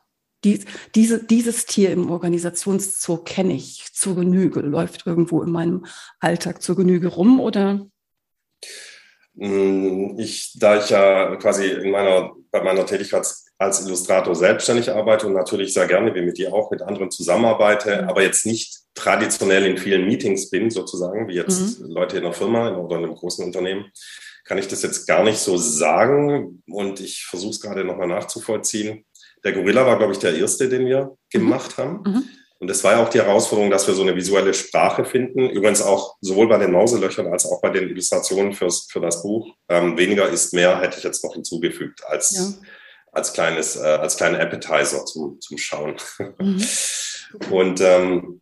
Die, 0.45 0.63
diese, 0.95 1.21
dieses 1.21 1.65
Tier 1.65 1.91
im 1.91 2.09
Organisationszoo 2.09 3.17
kenne 3.17 3.55
ich 3.55 3.89
zur 3.91 4.15
Genüge, 4.15 4.61
läuft 4.61 5.05
irgendwo 5.05 5.41
in 5.43 5.51
meinem 5.51 5.85
Alltag 6.21 6.61
zur 6.61 6.77
Genüge 6.77 7.09
rum 7.09 7.41
oder? 7.41 7.87
Hm, 9.39 10.17
ich, 10.17 10.55
da 10.59 10.77
ich 10.77 10.89
ja 10.89 11.35
quasi 11.35 11.67
in 11.67 11.91
meiner, 11.91 12.31
bei 12.51 12.63
meiner 12.63 12.85
Tätigkeit 12.85 13.27
als 13.59 13.85
Illustrator 13.85 14.35
selbstständig 14.35 14.91
arbeite 14.91 15.27
und 15.27 15.33
natürlich 15.33 15.73
sehr 15.73 15.87
gerne, 15.87 16.13
wie 16.13 16.21
mit 16.21 16.37
dir 16.37 16.53
auch, 16.53 16.69
mit 16.71 16.81
anderen 16.81 17.11
zusammenarbeite, 17.11 18.03
mhm. 18.03 18.09
aber 18.09 18.21
jetzt 18.21 18.45
nicht 18.45 18.79
traditionell 18.93 19.65
in 19.65 19.77
vielen 19.77 20.05
Meetings 20.05 20.49
bin, 20.49 20.69
sozusagen, 20.69 21.27
wie 21.27 21.35
jetzt 21.35 21.79
mhm. 21.79 21.89
Leute 21.89 22.17
in 22.17 22.23
einer 22.23 22.33
Firma 22.33 22.75
oder 22.77 22.97
in 22.97 23.05
einem 23.05 23.15
großen 23.15 23.45
Unternehmen, 23.45 23.91
kann 24.43 24.57
ich 24.57 24.67
das 24.67 24.81
jetzt 24.81 25.05
gar 25.07 25.23
nicht 25.23 25.39
so 25.39 25.57
sagen. 25.57 26.63
Und 26.69 26.99
ich 26.99 27.25
versuche 27.25 27.51
es 27.51 27.61
gerade 27.61 27.83
nochmal 27.83 28.07
nachzuvollziehen. 28.07 29.05
Der 29.43 29.53
Gorilla 29.53 29.85
war, 29.85 29.97
glaube 29.97 30.13
ich, 30.13 30.19
der 30.19 30.35
erste, 30.35 30.69
den 30.69 30.85
wir 30.85 31.05
mhm. 31.05 31.15
gemacht 31.29 31.77
haben. 31.77 32.03
Mhm. 32.05 32.23
Und 32.59 32.71
es 32.71 32.83
war 32.83 32.93
ja 32.93 33.03
auch 33.03 33.09
die 33.09 33.19
Herausforderung, 33.19 33.69
dass 33.69 33.87
wir 33.87 33.93
so 33.93 34.01
eine 34.01 34.15
visuelle 34.15 34.53
Sprache 34.53 35.05
finden. 35.05 35.49
Übrigens 35.49 35.81
auch 35.81 36.15
sowohl 36.21 36.47
bei 36.47 36.57
den 36.57 36.71
Mauselöchern 36.71 37.27
als 37.27 37.45
auch 37.45 37.61
bei 37.61 37.69
den 37.69 37.89
Illustrationen 37.89 38.53
fürs, 38.53 38.87
für 38.89 38.99
das 38.99 39.21
Buch. 39.21 39.53
Ähm, 39.69 39.97
weniger 39.97 40.27
ist 40.27 40.53
mehr 40.53 40.79
hätte 40.81 40.97
ich 40.97 41.03
jetzt 41.03 41.23
noch 41.23 41.33
hinzugefügt 41.33 42.03
als, 42.07 42.35
ja. 42.35 42.67
als 43.11 43.33
kleines, 43.33 43.75
äh, 43.75 43.85
als 43.85 44.17
kleinen 44.17 44.41
Appetizer 44.41 45.05
zum, 45.05 45.39
zum 45.39 45.57
Schauen. 45.57 45.97
Mhm. 46.39 46.65
Und 47.51 47.81
ähm, 47.81 48.41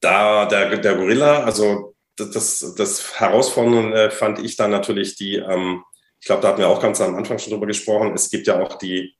da 0.00 0.46
der, 0.46 0.76
der 0.76 0.94
Gorilla, 0.96 1.44
also 1.44 1.94
das, 2.16 2.74
das 2.76 3.20
Herausfordernde 3.20 4.10
fand 4.10 4.40
ich 4.40 4.56
dann 4.56 4.70
natürlich 4.70 5.16
die, 5.16 5.36
ähm, 5.36 5.84
ich 6.20 6.26
glaube, 6.26 6.42
da 6.42 6.48
hatten 6.48 6.58
wir 6.58 6.68
auch 6.68 6.82
ganz 6.82 7.00
am 7.00 7.14
Anfang 7.14 7.38
schon 7.38 7.52
drüber 7.52 7.66
gesprochen, 7.66 8.12
es 8.14 8.28
gibt 8.28 8.46
ja 8.46 8.60
auch 8.60 8.76
die, 8.76 9.16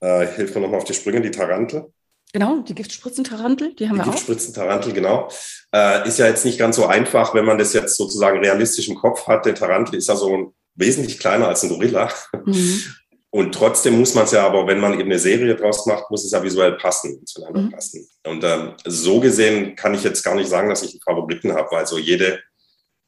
äh, 0.00 0.26
hilf 0.26 0.54
mir 0.54 0.60
nochmal 0.60 0.78
auf 0.78 0.84
die 0.84 0.94
Sprünge, 0.94 1.22
die 1.22 1.30
Tarantel. 1.30 1.92
Genau, 2.32 2.58
die 2.60 2.74
Giftspritzentarantel, 2.74 3.74
die 3.74 3.88
haben 3.88 3.96
die 3.96 4.00
wir 4.02 4.08
auch. 4.08 4.12
Giftspritzentarantel, 4.12 4.92
genau. 4.92 5.28
Äh, 5.74 6.06
ist 6.06 6.18
ja 6.18 6.26
jetzt 6.26 6.44
nicht 6.44 6.58
ganz 6.58 6.76
so 6.76 6.86
einfach, 6.86 7.34
wenn 7.34 7.44
man 7.44 7.58
das 7.58 7.72
jetzt 7.72 7.96
sozusagen 7.96 8.38
realistisch 8.40 8.88
im 8.88 8.96
Kopf 8.96 9.26
hat. 9.26 9.46
Der 9.46 9.54
Tarantel 9.54 9.96
ist 9.96 10.08
ja 10.08 10.16
so 10.16 10.54
wesentlich 10.74 11.18
kleiner 11.18 11.48
als 11.48 11.62
ein 11.62 11.70
Gorilla. 11.70 12.10
Mhm. 12.44 12.82
Und 13.30 13.54
trotzdem 13.54 13.98
muss 13.98 14.14
man 14.14 14.24
es 14.24 14.32
ja 14.32 14.46
aber, 14.46 14.66
wenn 14.66 14.80
man 14.80 14.94
eben 14.94 15.10
eine 15.10 15.18
Serie 15.18 15.54
draus 15.54 15.84
macht, 15.84 16.10
muss 16.10 16.24
es 16.24 16.30
ja 16.30 16.42
visuell 16.42 16.72
passen, 16.72 17.26
zueinander 17.26 17.60
mhm. 17.60 17.70
passen. 17.72 18.08
Und 18.24 18.42
ähm, 18.42 18.72
so 18.86 19.20
gesehen 19.20 19.76
kann 19.76 19.92
ich 19.92 20.02
jetzt 20.02 20.22
gar 20.22 20.34
nicht 20.34 20.48
sagen, 20.48 20.70
dass 20.70 20.82
ich 20.82 20.92
einen 20.92 21.02
Favoriten 21.02 21.52
habe, 21.52 21.68
weil 21.70 21.86
so 21.86 21.98
jede 21.98 22.40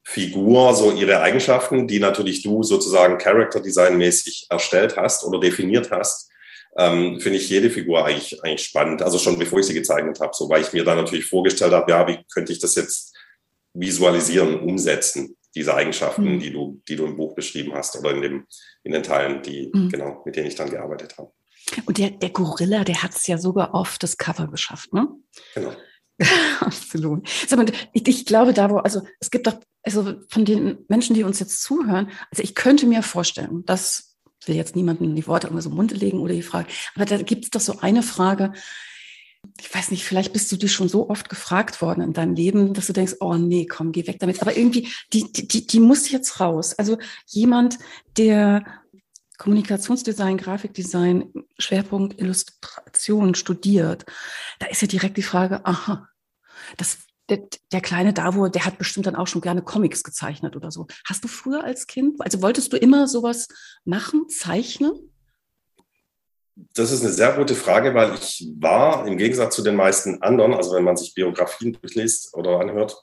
Figur 0.03 0.75
so 0.75 0.93
ihre 0.93 1.21
Eigenschaften, 1.21 1.87
die 1.87 2.01
natürlich 2.01 2.43
du 2.43 2.63
sozusagen 2.63 3.19
Character 3.19 3.61
Design 3.61 3.97
mäßig 3.97 4.47
erstellt 4.51 4.97
hast 4.97 5.25
oder 5.25 5.41
definiert 5.41 5.91
hast, 5.91 6.30
ähm, 6.77 7.21
finde 7.21 7.39
ich 7.39 7.49
jede 7.49 7.71
Figur 7.71 8.05
eigentlich, 8.05 8.43
eigentlich 8.45 8.65
spannend. 8.65 9.03
Also 9.03 9.19
schon 9.19 9.39
bevor 9.39 9.59
ich 9.59 9.67
sie 9.67 9.75
gezeichnet 9.75 10.21
habe, 10.21 10.33
so 10.35 10.49
weil 10.49 10.63
ich 10.63 10.73
mir 10.73 10.85
dann 10.85 10.99
natürlich 10.99 11.27
vorgestellt 11.27 11.73
habe, 11.73 11.91
ja, 11.91 12.07
wie 12.07 12.19
könnte 12.33 12.53
ich 12.53 12.59
das 12.59 12.75
jetzt 12.75 13.17
visualisieren, 13.75 14.61
umsetzen, 14.61 15.37
diese 15.55 15.75
Eigenschaften, 15.75 16.35
mhm. 16.35 16.41
die 16.41 16.53
du, 16.53 16.81
die 16.89 16.97
du 16.97 17.07
im 17.07 17.17
Buch 17.17 17.35
beschrieben 17.35 17.75
hast 17.75 17.97
oder 17.99 18.13
in 18.13 18.23
dem, 18.23 18.47
in 18.85 18.93
den 18.93 19.03
Teilen, 19.03 19.43
die, 19.43 19.71
mhm. 19.73 19.89
genau, 19.89 20.23
mit 20.25 20.37
denen 20.37 20.47
ich 20.47 20.55
dann 20.55 20.71
gearbeitet 20.71 21.19
habe. 21.19 21.33
Und 21.87 21.99
der, 21.99 22.11
der 22.11 22.31
Gorilla, 22.31 22.85
der 22.85 23.03
hat 23.03 23.15
es 23.15 23.27
ja 23.27 23.39
sogar 23.39 23.75
auf 23.75 23.99
das 23.99 24.17
Cover 24.17 24.49
geschafft, 24.49 24.93
ne? 24.93 25.09
Genau. 25.55 25.73
Absolut. 26.61 27.29
Ich, 27.93 28.07
ich, 28.07 28.27
glaube, 28.27 28.53
da 28.53 28.71
wo, 28.71 28.79
also 28.79 29.03
es 29.21 29.31
gibt 29.31 29.47
doch, 29.47 29.59
also 29.83 30.15
von 30.29 30.45
den 30.45 30.85
Menschen, 30.89 31.15
die 31.15 31.25
uns 31.25 31.41
jetzt 31.41 31.63
zuhören, 31.63 32.11
also 32.31 32.43
ich 32.43 32.55
könnte 32.55 32.87
mir 32.87 33.03
vorstellen, 33.03 33.65
dass 33.65 34.10
ich 34.41 34.49
will 34.49 34.57
jetzt 34.57 34.77
niemanden 34.77 35.15
die 35.15 35.27
Worte 35.27 35.47
irgendwie 35.47 35.63
so 35.63 35.71
im 35.71 35.77
Mund 35.77 35.93
legen 35.93 36.21
oder 36.21 36.35
die 36.35 36.43
Frage, 36.43 36.69
aber 36.95 37.05
da 37.05 37.19
gibt 37.19 37.45
es 37.45 37.51
doch 37.51 37.61
so 37.61 37.81
eine 37.81 38.03
Frage, 38.03 38.53
ich 39.59 39.75
weiß 39.75 39.91
nicht, 39.91 40.05
vielleicht 40.05 40.33
bist 40.33 40.51
du 40.53 40.57
dir 40.57 40.69
schon 40.69 40.89
so 40.89 41.09
oft 41.09 41.29
gefragt 41.29 41.81
worden 41.81 42.03
in 42.03 42.13
deinem 42.13 42.35
Leben, 42.35 42.75
dass 42.75 42.87
du 42.87 42.93
denkst, 42.93 43.17
oh 43.21 43.35
nee, 43.35 43.67
komm, 43.67 43.93
geh 43.93 44.07
weg 44.07 44.19
damit. 44.19 44.43
Aber 44.43 44.57
irgendwie, 44.57 44.89
die, 45.13 45.33
die, 45.33 45.67
die 45.67 45.81
muss 45.81 46.11
jetzt 46.11 46.41
raus. 46.41 46.75
Also 46.79 46.99
jemand, 47.27 47.79
der 48.17 48.65
Kommunikationsdesign, 49.39 50.37
Grafikdesign, 50.37 51.33
Schwerpunkt 51.59 52.21
Illustration 52.21 53.35
studiert, 53.35 54.05
da 54.59 54.67
ist 54.67 54.83
ja 54.83 54.89
direkt 54.89 55.17
die 55.17 55.23
Frage, 55.23 55.65
aha, 55.65 56.09
das, 56.77 56.99
der, 57.31 57.47
der 57.73 57.81
kleine 57.81 58.13
Davo, 58.13 58.49
der 58.49 58.65
hat 58.65 58.79
bestimmt 58.79 59.07
dann 59.07 59.17
auch 59.17 59.27
schon 59.27 59.41
gerne 59.41 59.63
Comics 59.63 60.03
gezeichnet 60.03 60.57
oder 60.57 60.71
so. 60.71 60.87
Hast 61.07 61.25
du 61.25 61.29
früher 61.29 61.65
als 61.65 61.87
Kind, 61.87 62.21
also 62.21 62.43
wolltest 62.43 62.73
du 62.73 62.77
immer 62.77 63.07
sowas 63.07 63.49
machen, 63.85 64.29
zeichnen? 64.29 64.93
Das 66.75 66.91
ist 66.91 67.03
eine 67.03 67.13
sehr 67.13 67.33
gute 67.33 67.55
Frage, 67.55 67.95
weil 67.95 68.15
ich 68.15 68.47
war 68.59 69.07
im 69.07 69.17
Gegensatz 69.17 69.55
zu 69.57 69.63
den 69.63 69.77
meisten 69.77 70.21
anderen, 70.23 70.53
also 70.53 70.75
wenn 70.75 70.85
man 70.85 70.97
sich 70.97 71.15
Biografien 71.15 71.73
durchliest 71.81 72.35
oder 72.35 72.61
anhört, 72.61 72.97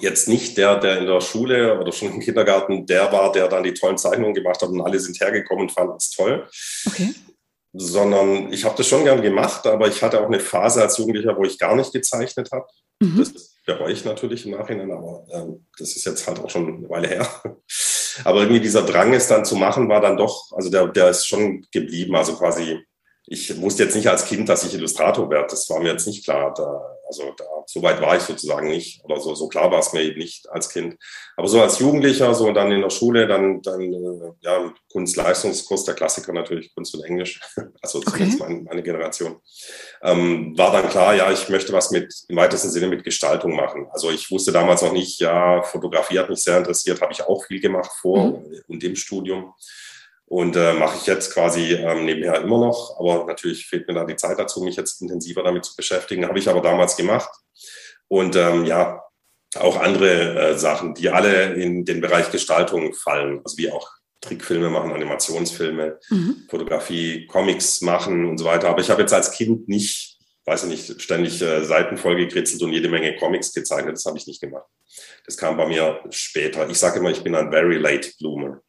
jetzt 0.00 0.28
nicht 0.28 0.56
der, 0.56 0.78
der 0.78 0.98
in 0.98 1.06
der 1.06 1.20
Schule 1.20 1.78
oder 1.78 1.92
schon 1.92 2.12
im 2.12 2.20
Kindergarten 2.20 2.86
der 2.86 3.12
war, 3.12 3.32
der 3.32 3.48
dann 3.48 3.64
die 3.64 3.74
tollen 3.74 3.98
Zeichnungen 3.98 4.34
gemacht 4.34 4.62
hat 4.62 4.70
und 4.70 4.80
alle 4.80 4.98
sind 4.98 5.20
hergekommen 5.20 5.64
und 5.64 5.72
fanden 5.72 5.96
es 5.96 6.10
toll. 6.10 6.48
Okay. 6.86 7.14
Sondern 7.72 8.52
ich 8.52 8.64
habe 8.64 8.76
das 8.76 8.88
schon 8.88 9.04
gern 9.04 9.20
gemacht, 9.20 9.66
aber 9.66 9.88
ich 9.88 10.02
hatte 10.02 10.20
auch 10.20 10.26
eine 10.26 10.40
Phase 10.40 10.80
als 10.82 10.96
Jugendlicher, 10.96 11.36
wo 11.36 11.44
ich 11.44 11.58
gar 11.58 11.76
nicht 11.76 11.92
gezeichnet 11.92 12.48
habe. 12.50 12.66
Mhm. 13.00 13.18
Das 13.18 13.55
bereue 13.66 13.92
ich 13.92 14.04
natürlich 14.04 14.46
im 14.46 14.52
Nachhinein, 14.52 14.90
aber 14.90 15.26
ähm, 15.32 15.66
das 15.78 15.94
ist 15.96 16.06
jetzt 16.06 16.26
halt 16.26 16.38
auch 16.38 16.48
schon 16.48 16.78
eine 16.78 16.88
Weile 16.88 17.08
her. 17.08 17.28
Aber 18.24 18.40
irgendwie 18.40 18.60
dieser 18.60 18.82
Drang, 18.82 19.12
es 19.12 19.28
dann 19.28 19.44
zu 19.44 19.56
machen, 19.56 19.90
war 19.90 20.00
dann 20.00 20.16
doch, 20.16 20.50
also 20.52 20.70
der, 20.70 20.86
der 20.86 21.10
ist 21.10 21.26
schon 21.26 21.66
geblieben. 21.70 22.16
Also 22.16 22.34
quasi 22.34 22.78
ich 23.26 23.60
wusste 23.60 23.84
jetzt 23.84 23.96
nicht 23.96 24.08
als 24.08 24.24
Kind, 24.24 24.48
dass 24.48 24.64
ich 24.64 24.74
Illustrator 24.74 25.28
werde. 25.28 25.48
Das 25.50 25.68
war 25.68 25.80
mir 25.80 25.92
jetzt 25.92 26.06
nicht 26.06 26.24
klar. 26.24 26.54
Da, 26.54 26.95
also 27.06 27.32
da, 27.36 27.44
so 27.66 27.82
weit 27.82 28.00
war 28.00 28.16
ich 28.16 28.22
sozusagen 28.22 28.68
nicht. 28.68 29.04
Oder 29.04 29.20
so, 29.20 29.34
so 29.34 29.48
klar 29.48 29.70
war 29.70 29.80
es 29.80 29.92
mir 29.92 30.02
eben 30.02 30.18
nicht 30.18 30.48
als 30.50 30.68
Kind. 30.68 30.96
Aber 31.36 31.48
so 31.48 31.60
als 31.60 31.78
Jugendlicher, 31.78 32.34
so 32.34 32.50
dann 32.52 32.72
in 32.72 32.80
der 32.80 32.90
Schule, 32.90 33.26
dann, 33.26 33.62
dann 33.62 33.80
äh, 33.80 34.32
ja, 34.40 34.72
Kunstleistungskurs, 34.92 35.84
der 35.84 35.94
Klassiker 35.94 36.32
natürlich, 36.32 36.74
Kunst 36.74 36.94
und 36.94 37.04
Englisch. 37.04 37.40
Also 37.82 38.00
zumindest 38.00 38.40
okay. 38.40 38.50
meine, 38.52 38.62
meine 38.64 38.82
Generation. 38.82 39.40
Ähm, 40.02 40.56
war 40.58 40.72
dann 40.72 40.88
klar, 40.88 41.14
ja, 41.14 41.30
ich 41.30 41.48
möchte 41.48 41.72
was 41.72 41.90
mit, 41.90 42.12
im 42.28 42.36
weitesten 42.36 42.70
Sinne 42.70 42.88
mit 42.88 43.04
Gestaltung 43.04 43.54
machen. 43.54 43.86
Also 43.92 44.10
ich 44.10 44.28
wusste 44.30 44.50
damals 44.50 44.82
noch 44.82 44.92
nicht, 44.92 45.20
ja, 45.20 45.62
Fotografie 45.62 46.18
hat 46.18 46.28
mich 46.28 46.42
sehr 46.42 46.58
interessiert, 46.58 47.00
habe 47.00 47.12
ich 47.12 47.22
auch 47.22 47.44
viel 47.44 47.60
gemacht 47.60 47.92
vor 48.00 48.24
mhm. 48.24 48.62
und 48.66 48.82
im 48.82 48.96
Studium. 48.96 49.52
Und 50.28 50.56
äh, 50.56 50.72
mache 50.72 50.96
ich 50.98 51.06
jetzt 51.06 51.32
quasi 51.32 51.74
ähm, 51.74 52.04
nebenher 52.04 52.40
immer 52.40 52.58
noch, 52.58 52.98
aber 52.98 53.24
natürlich 53.26 53.66
fehlt 53.66 53.86
mir 53.86 53.94
da 53.94 54.04
die 54.04 54.16
Zeit 54.16 54.38
dazu, 54.38 54.60
mich 54.60 54.74
jetzt 54.74 55.00
intensiver 55.00 55.44
damit 55.44 55.64
zu 55.64 55.76
beschäftigen. 55.76 56.26
Habe 56.26 56.38
ich 56.38 56.48
aber 56.48 56.60
damals 56.60 56.96
gemacht. 56.96 57.30
Und 58.08 58.34
ähm, 58.34 58.64
ja, 58.64 59.02
auch 59.54 59.76
andere 59.80 60.50
äh, 60.50 60.58
Sachen, 60.58 60.94
die 60.94 61.10
alle 61.10 61.54
in 61.54 61.84
den 61.84 62.00
Bereich 62.00 62.30
Gestaltung 62.30 62.92
fallen, 62.92 63.40
also 63.44 63.56
wie 63.56 63.70
auch 63.70 63.88
Trickfilme 64.20 64.70
machen, 64.70 64.92
Animationsfilme, 64.92 65.98
mhm. 66.10 66.46
Fotografie, 66.48 67.26
Comics 67.26 67.80
machen 67.82 68.28
und 68.28 68.38
so 68.38 68.44
weiter. 68.44 68.68
Aber 68.68 68.80
ich 68.80 68.90
habe 68.90 69.02
jetzt 69.02 69.12
als 69.12 69.30
Kind 69.30 69.68
nicht, 69.68 70.18
weiß 70.44 70.64
ich 70.64 70.70
nicht, 70.70 71.02
ständig 71.02 71.40
äh, 71.40 71.64
Seiten 71.64 71.96
vollgekritzelt 71.96 72.62
und 72.62 72.72
jede 72.72 72.88
Menge 72.88 73.16
Comics 73.16 73.52
gezeichnet. 73.52 73.94
Das 73.94 74.06
habe 74.06 74.18
ich 74.18 74.26
nicht 74.26 74.40
gemacht. 74.40 74.66
Das 75.24 75.36
kam 75.36 75.56
bei 75.56 75.66
mir 75.66 76.00
später. 76.10 76.68
Ich 76.68 76.78
sage 76.78 76.98
immer, 76.98 77.10
ich 77.10 77.22
bin 77.22 77.34
ein 77.34 77.50
very 77.50 77.76
late 77.76 78.10
bloomer. 78.18 78.60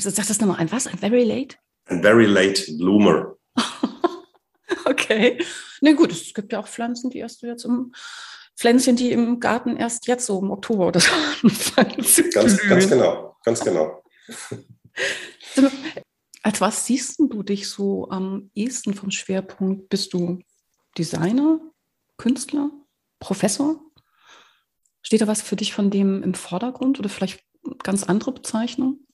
Sag 0.00 0.26
das 0.26 0.40
nochmal 0.40 0.58
ein 0.58 0.72
was? 0.72 0.86
Ein 0.86 0.98
very 0.98 1.24
late? 1.24 1.56
Ein 1.86 2.02
very 2.02 2.26
late 2.26 2.62
bloomer. 2.76 3.36
okay. 4.84 5.38
Na 5.80 5.92
gut, 5.92 6.12
es 6.12 6.34
gibt 6.34 6.52
ja 6.52 6.60
auch 6.60 6.68
Pflanzen, 6.68 7.10
die 7.10 7.18
erst 7.18 7.42
jetzt 7.42 7.64
im 7.64 7.92
Pflänzchen, 8.56 8.96
die 8.96 9.12
im 9.12 9.38
Garten 9.38 9.76
erst 9.76 10.06
jetzt 10.08 10.26
so 10.26 10.40
im 10.40 10.50
Oktober 10.50 10.88
oder 10.88 11.00
so 11.00 11.10
anfangen 11.42 12.02
zu 12.02 12.28
ganz, 12.30 12.60
ganz 12.68 12.88
genau, 12.88 13.36
ganz 13.44 13.60
genau. 13.60 14.02
Als 16.42 16.60
was 16.60 16.86
siehst 16.86 17.20
du 17.20 17.42
dich 17.42 17.68
so 17.68 18.08
am 18.10 18.50
ehesten 18.54 18.94
vom 18.94 19.10
Schwerpunkt? 19.10 19.88
Bist 19.88 20.12
du 20.12 20.40
Designer, 20.96 21.60
Künstler, 22.16 22.70
Professor? 23.20 23.80
Steht 25.02 25.20
da 25.20 25.26
was 25.26 25.40
für 25.40 25.56
dich 25.56 25.72
von 25.72 25.90
dem 25.90 26.22
im 26.22 26.34
Vordergrund 26.34 26.98
oder 26.98 27.08
vielleicht 27.08 27.44
ganz 27.82 28.02
andere 28.02 28.32
Bezeichnung? 28.32 29.06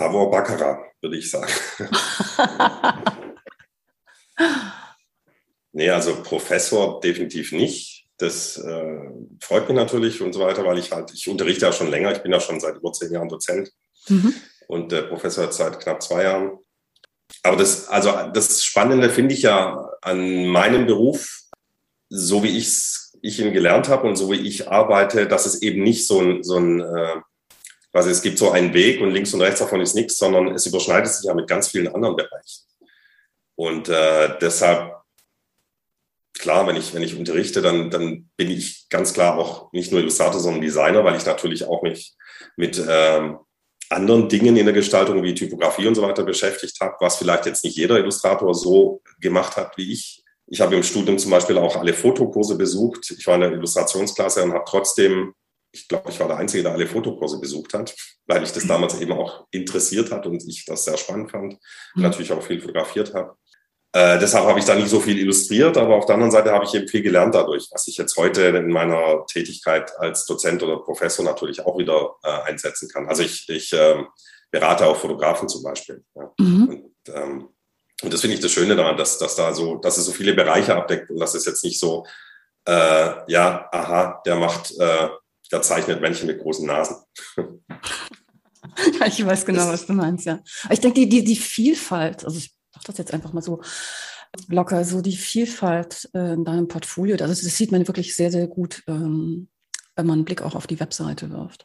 Pavor 0.00 0.30
Baccarat, 0.30 0.78
würde 1.02 1.18
ich 1.18 1.30
sagen. 1.30 1.52
nee, 5.72 5.90
also 5.90 6.22
Professor 6.22 7.00
definitiv 7.00 7.52
nicht. 7.52 8.06
Das 8.16 8.56
äh, 8.56 9.10
freut 9.42 9.68
mich 9.68 9.76
natürlich 9.76 10.22
und 10.22 10.32
so 10.32 10.40
weiter, 10.40 10.64
weil 10.64 10.78
ich 10.78 10.90
halt, 10.90 11.12
ich 11.12 11.28
unterrichte 11.28 11.66
ja 11.66 11.72
schon 11.72 11.90
länger, 11.90 12.12
ich 12.12 12.22
bin 12.22 12.32
ja 12.32 12.40
schon 12.40 12.60
seit 12.60 12.76
über 12.76 12.94
zehn 12.94 13.12
Jahren 13.12 13.28
Dozent 13.28 13.70
mhm. 14.08 14.34
und 14.68 14.90
der 14.90 15.02
Professor 15.02 15.44
hat 15.44 15.52
seit 15.52 15.78
knapp 15.80 16.02
zwei 16.02 16.22
Jahren. 16.22 16.56
Aber 17.42 17.58
das, 17.58 17.86
also 17.90 18.10
das 18.32 18.64
Spannende 18.64 19.10
finde 19.10 19.34
ich 19.34 19.42
ja 19.42 19.86
an 20.00 20.46
meinem 20.46 20.86
Beruf, 20.86 21.42
so 22.08 22.42
wie 22.42 22.56
ich's, 22.56 23.18
ich 23.20 23.38
ihn 23.38 23.52
gelernt 23.52 23.88
habe 23.88 24.08
und 24.08 24.16
so 24.16 24.30
wie 24.30 24.48
ich 24.48 24.66
arbeite, 24.66 25.28
dass 25.28 25.44
es 25.44 25.60
eben 25.60 25.82
nicht 25.82 26.06
so 26.06 26.20
ein, 26.20 26.42
so 26.42 26.56
ein 26.56 26.80
äh, 26.80 27.16
quasi 27.92 28.10
es 28.10 28.22
gibt 28.22 28.38
so 28.38 28.50
einen 28.50 28.72
Weg 28.74 29.00
und 29.00 29.10
links 29.10 29.34
und 29.34 29.40
rechts 29.40 29.60
davon 29.60 29.80
ist 29.80 29.94
nichts, 29.94 30.16
sondern 30.16 30.48
es 30.54 30.66
überschneidet 30.66 31.12
sich 31.12 31.26
ja 31.26 31.34
mit 31.34 31.48
ganz 31.48 31.68
vielen 31.68 31.88
anderen 31.88 32.16
Bereichen. 32.16 32.64
Und 33.56 33.88
äh, 33.88 34.38
deshalb, 34.40 34.94
klar, 36.38 36.66
wenn 36.66 36.76
ich, 36.76 36.94
wenn 36.94 37.02
ich 37.02 37.16
unterrichte, 37.16 37.60
dann, 37.60 37.90
dann 37.90 38.30
bin 38.36 38.50
ich 38.50 38.86
ganz 38.88 39.12
klar 39.12 39.36
auch 39.38 39.72
nicht 39.72 39.92
nur 39.92 40.00
Illustrator, 40.00 40.40
sondern 40.40 40.62
Designer, 40.62 41.04
weil 41.04 41.16
ich 41.16 41.26
natürlich 41.26 41.64
auch 41.64 41.82
mich 41.82 42.14
mit 42.56 42.82
ähm, 42.88 43.38
anderen 43.90 44.28
Dingen 44.28 44.56
in 44.56 44.64
der 44.64 44.74
Gestaltung 44.74 45.22
wie 45.22 45.34
Typografie 45.34 45.86
und 45.88 45.96
so 45.96 46.02
weiter 46.02 46.22
beschäftigt 46.22 46.80
habe, 46.80 46.94
was 47.00 47.16
vielleicht 47.16 47.46
jetzt 47.46 47.64
nicht 47.64 47.76
jeder 47.76 47.98
Illustrator 47.98 48.54
so 48.54 49.02
gemacht 49.20 49.56
hat 49.56 49.76
wie 49.76 49.92
ich. 49.92 50.22
Ich 50.46 50.60
habe 50.60 50.74
im 50.74 50.82
Studium 50.82 51.18
zum 51.18 51.30
Beispiel 51.30 51.58
auch 51.58 51.76
alle 51.76 51.92
Fotokurse 51.92 52.56
besucht. 52.56 53.14
Ich 53.16 53.26
war 53.26 53.34
in 53.34 53.42
der 53.42 53.52
Illustrationsklasse 53.52 54.42
und 54.42 54.52
habe 54.52 54.64
trotzdem 54.66 55.34
ich 55.72 55.88
glaube, 55.88 56.10
ich 56.10 56.18
war 56.20 56.28
der 56.28 56.38
Einzige, 56.38 56.62
der 56.62 56.72
alle 56.72 56.86
Fotokurse 56.86 57.40
besucht 57.40 57.74
hat, 57.74 57.94
weil 58.26 58.42
ich 58.42 58.52
das 58.52 58.66
damals 58.66 59.00
eben 59.00 59.12
auch 59.12 59.46
interessiert 59.50 60.10
hat 60.10 60.26
und 60.26 60.42
ich 60.46 60.64
das 60.64 60.84
sehr 60.84 60.96
spannend 60.96 61.30
fand 61.30 61.54
und 61.54 61.60
mhm. 61.94 62.02
natürlich 62.02 62.32
auch 62.32 62.42
viel 62.42 62.60
fotografiert 62.60 63.14
habe. 63.14 63.36
Äh, 63.92 64.20
deshalb 64.20 64.46
habe 64.46 64.58
ich 64.60 64.64
da 64.64 64.76
nicht 64.76 64.88
so 64.88 65.00
viel 65.00 65.18
illustriert, 65.18 65.76
aber 65.76 65.96
auf 65.96 66.06
der 66.06 66.14
anderen 66.14 66.30
Seite 66.30 66.52
habe 66.52 66.64
ich 66.64 66.74
eben 66.74 66.86
viel 66.86 67.02
gelernt 67.02 67.34
dadurch, 67.34 67.68
was 67.72 67.88
ich 67.88 67.96
jetzt 67.96 68.16
heute 68.16 68.42
in 68.42 68.70
meiner 68.70 69.26
Tätigkeit 69.26 69.90
als 69.98 70.26
Dozent 70.26 70.62
oder 70.62 70.78
Professor 70.78 71.24
natürlich 71.24 71.64
auch 71.64 71.76
wieder 71.76 72.14
äh, 72.22 72.50
einsetzen 72.50 72.88
kann. 72.88 73.08
Also 73.08 73.24
ich, 73.24 73.48
ich 73.48 73.72
äh, 73.72 74.04
berate 74.52 74.86
auch 74.86 74.96
Fotografen 74.96 75.48
zum 75.48 75.64
Beispiel. 75.64 76.04
Ja. 76.14 76.32
Mhm. 76.38 76.68
Und, 76.68 77.14
ähm, 77.14 77.48
und 78.02 78.12
das 78.12 78.20
finde 78.20 78.34
ich 78.34 78.40
das 78.40 78.52
Schöne 78.52 78.76
daran, 78.76 78.96
dass, 78.96 79.18
dass 79.18 79.34
da 79.34 79.52
so, 79.52 79.76
dass 79.76 79.98
es 79.98 80.06
so 80.06 80.12
viele 80.12 80.34
Bereiche 80.34 80.74
abdeckt 80.76 81.10
und 81.10 81.18
dass 81.18 81.34
es 81.34 81.44
jetzt 81.44 81.64
nicht 81.64 81.80
so, 81.80 82.06
äh, 82.66 83.10
ja, 83.26 83.68
aha, 83.72 84.22
der 84.24 84.36
macht, 84.36 84.72
der 85.50 85.62
zeichnet 85.62 86.00
Männchen 86.00 86.26
mit 86.26 86.40
großen 86.40 86.66
Nasen. 86.66 86.96
ich 89.06 89.24
weiß 89.24 89.46
genau, 89.46 89.68
was 89.68 89.86
du 89.86 89.92
meinst, 89.92 90.26
ja. 90.26 90.40
ich 90.70 90.80
denke, 90.80 91.00
die, 91.00 91.08
die, 91.08 91.24
die 91.24 91.36
Vielfalt, 91.36 92.24
also 92.24 92.38
ich 92.38 92.54
mache 92.74 92.86
das 92.86 92.98
jetzt 92.98 93.12
einfach 93.12 93.32
mal 93.32 93.42
so 93.42 93.60
locker, 94.48 94.84
so 94.84 95.00
die 95.00 95.16
Vielfalt 95.16 96.08
äh, 96.14 96.34
in 96.34 96.44
deinem 96.44 96.68
Portfolio, 96.68 97.16
also 97.16 97.28
das 97.28 97.56
sieht 97.56 97.72
man 97.72 97.86
wirklich 97.86 98.14
sehr, 98.14 98.30
sehr 98.30 98.46
gut, 98.46 98.82
ähm, 98.86 99.48
wenn 99.96 100.06
man 100.06 100.20
einen 100.20 100.24
Blick 100.24 100.42
auch 100.42 100.54
auf 100.54 100.66
die 100.66 100.80
Webseite 100.80 101.30
wirft. 101.30 101.64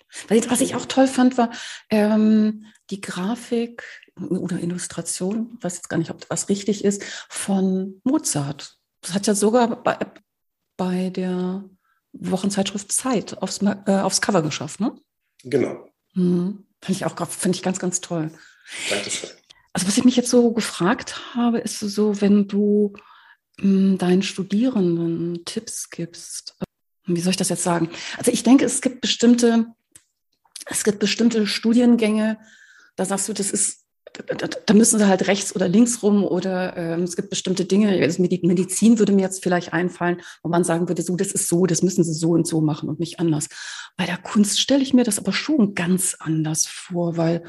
Was 0.50 0.62
ich 0.62 0.76
auch 0.76 0.86
toll 0.86 1.08
fand, 1.08 1.38
war 1.38 1.52
ähm, 1.90 2.66
die 2.90 3.02
Grafik 3.02 3.84
oder 4.20 4.60
Illustration, 4.60 5.56
ich 5.58 5.64
weiß 5.64 5.76
jetzt 5.76 5.90
gar 5.90 5.98
nicht, 5.98 6.10
ob 6.10 6.28
das 6.28 6.50
richtig 6.50 6.84
ist, 6.84 7.04
von 7.30 8.02
Mozart. 8.04 8.78
Das 9.02 9.14
hat 9.14 9.28
ja 9.28 9.36
sogar 9.36 9.84
bei, 9.84 9.98
bei 10.78 11.10
der 11.12 11.64
Wochenzeitschrift 12.20 12.92
Zeit 12.92 13.42
aufs, 13.42 13.62
äh, 13.62 13.92
aufs 13.92 14.22
Cover 14.22 14.42
geschafft, 14.42 14.80
ne? 14.80 14.96
Genau. 15.44 15.88
Mhm. 16.14 16.66
Finde 16.82 16.98
ich 16.98 17.06
auch 17.06 17.28
finde 17.28 17.56
ich 17.56 17.64
ganz, 17.64 17.80
ganz 17.80 18.02
toll. 18.02 18.32
Dankeschön. 18.90 19.30
Also 19.74 19.88
was 19.88 19.98
ich 19.98 20.06
mich 20.06 20.16
jetzt 20.16 20.30
so 20.30 20.52
gefragt 20.54 21.36
habe, 21.36 21.60
ist 21.60 21.80
so, 21.80 22.22
wenn 22.22 22.48
du 22.48 22.94
mh, 23.58 23.64
hm, 23.64 23.98
deinen 23.98 24.24
Studierenden 24.24 25.44
Tipps 25.46 25.90
gibst, 25.90 26.58
wie 27.06 27.22
soll 27.22 27.32
ich 27.32 27.38
das 27.38 27.50
jetzt 27.50 27.64
sagen? 27.64 27.90
Also 28.18 28.32
ich 28.32 28.44
denke, 28.44 28.66
es 28.66 28.82
gibt 28.82 29.02
bestimmte, 29.02 29.68
es 30.66 30.84
gibt 30.84 31.00
bestimmte 31.00 31.46
Studiengänge, 31.46 32.40
da 32.96 33.06
sagst 33.06 33.28
du, 33.28 33.34
das 33.34 33.52
ist, 33.52 33.85
da, 34.24 34.74
müssen 34.74 35.00
sie 35.00 35.08
halt 35.08 35.28
rechts 35.28 35.56
oder 35.56 35.68
links 35.68 36.02
rum 36.04 36.24
oder 36.24 36.76
ähm, 36.78 37.04
es 37.04 37.16
gibt 37.16 37.30
bestimmte 37.30 37.66
Dinge, 37.66 38.02
also 38.02 38.22
Medizin 38.22 39.00
würde 39.00 39.14
mir 39.14 39.24
jetzt 39.24 39.44
vielleicht 39.44 39.74
einfallen, 39.74 40.22
wo 40.44 40.50
man 40.50 40.64
sagen 40.64 40.88
würde, 40.88 41.02
so, 41.02 41.16
das 41.16 41.32
ist 41.32 41.48
so, 41.48 41.66
das 41.66 41.82
müssen 41.82 42.04
sie 42.04 42.14
so 42.14 42.32
und 42.32 42.48
so 42.48 42.62
machen 42.62 42.90
und 42.90 43.00
nicht 43.00 43.20
anders. 43.20 43.48
Bei 43.98 44.06
der 44.06 44.18
Kunst 44.18 44.60
stelle 44.60 44.84
ich 44.84 44.94
mir 44.94 45.04
das 45.04 45.20
aber 45.20 45.34
schon 45.34 45.76
ganz 45.76 46.16
anders 46.20 46.66
vor, 46.66 47.18
weil 47.18 47.44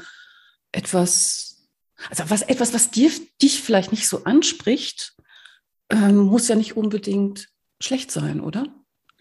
etwas, 0.71 1.67
also 2.09 2.23
was, 2.27 2.41
etwas, 2.43 2.73
was 2.73 2.91
dir, 2.91 3.11
dich 3.41 3.61
vielleicht 3.61 3.91
nicht 3.91 4.07
so 4.07 4.23
anspricht, 4.23 5.15
ähm, 5.89 6.17
muss 6.17 6.47
ja 6.47 6.55
nicht 6.55 6.77
unbedingt 6.77 7.49
schlecht 7.81 8.11
sein, 8.11 8.41
oder? 8.41 8.67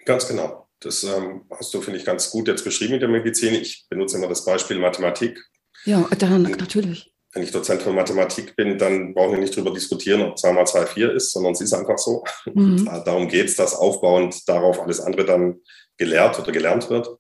Ganz 0.05 0.29
genau. 0.29 0.69
Das 0.81 1.05
ähm, 1.05 1.47
hast 1.51 1.73
du, 1.73 1.81
finde 1.81 1.99
ich, 1.99 2.05
ganz 2.05 2.31
gut 2.31 2.49
jetzt 2.49 2.65
beschrieben 2.65 2.95
in 2.95 3.01
der 3.01 3.09
Medizin. 3.09 3.55
Ich 3.55 3.87
benutze 3.89 4.19
immer 4.19 4.29
das 4.29 4.45
Beispiel 4.45 4.79
Mathematik. 4.79 5.43
Ja, 5.85 6.03
dann, 6.19 6.43
natürlich. 6.43 7.16
Wenn 7.37 7.43
ich 7.43 7.53
Dozent 7.53 7.83
für 7.83 7.93
Mathematik 7.93 8.57
bin, 8.57 8.79
dann 8.79 9.13
brauchen 9.13 9.33
wir 9.33 9.39
nicht 9.39 9.55
darüber 9.55 9.75
diskutieren, 9.75 10.23
ob 10.23 10.39
2 10.39 10.53
mal 10.53 10.67
2 10.67 10.87
4 10.87 11.13
ist, 11.13 11.33
sondern 11.33 11.53
es 11.53 11.61
ist 11.61 11.75
einfach 11.75 11.99
so. 11.99 12.25
Mhm. 12.47 12.87
Darum 13.05 13.29
geht 13.29 13.49
es, 13.49 13.57
dass 13.57 13.75
aufbauend 13.75 14.49
darauf 14.49 14.81
alles 14.81 15.01
andere 15.01 15.27
dann 15.27 15.61
gelehrt 15.99 16.39
oder 16.39 16.51
gelernt 16.51 16.89
wird. 16.89 17.11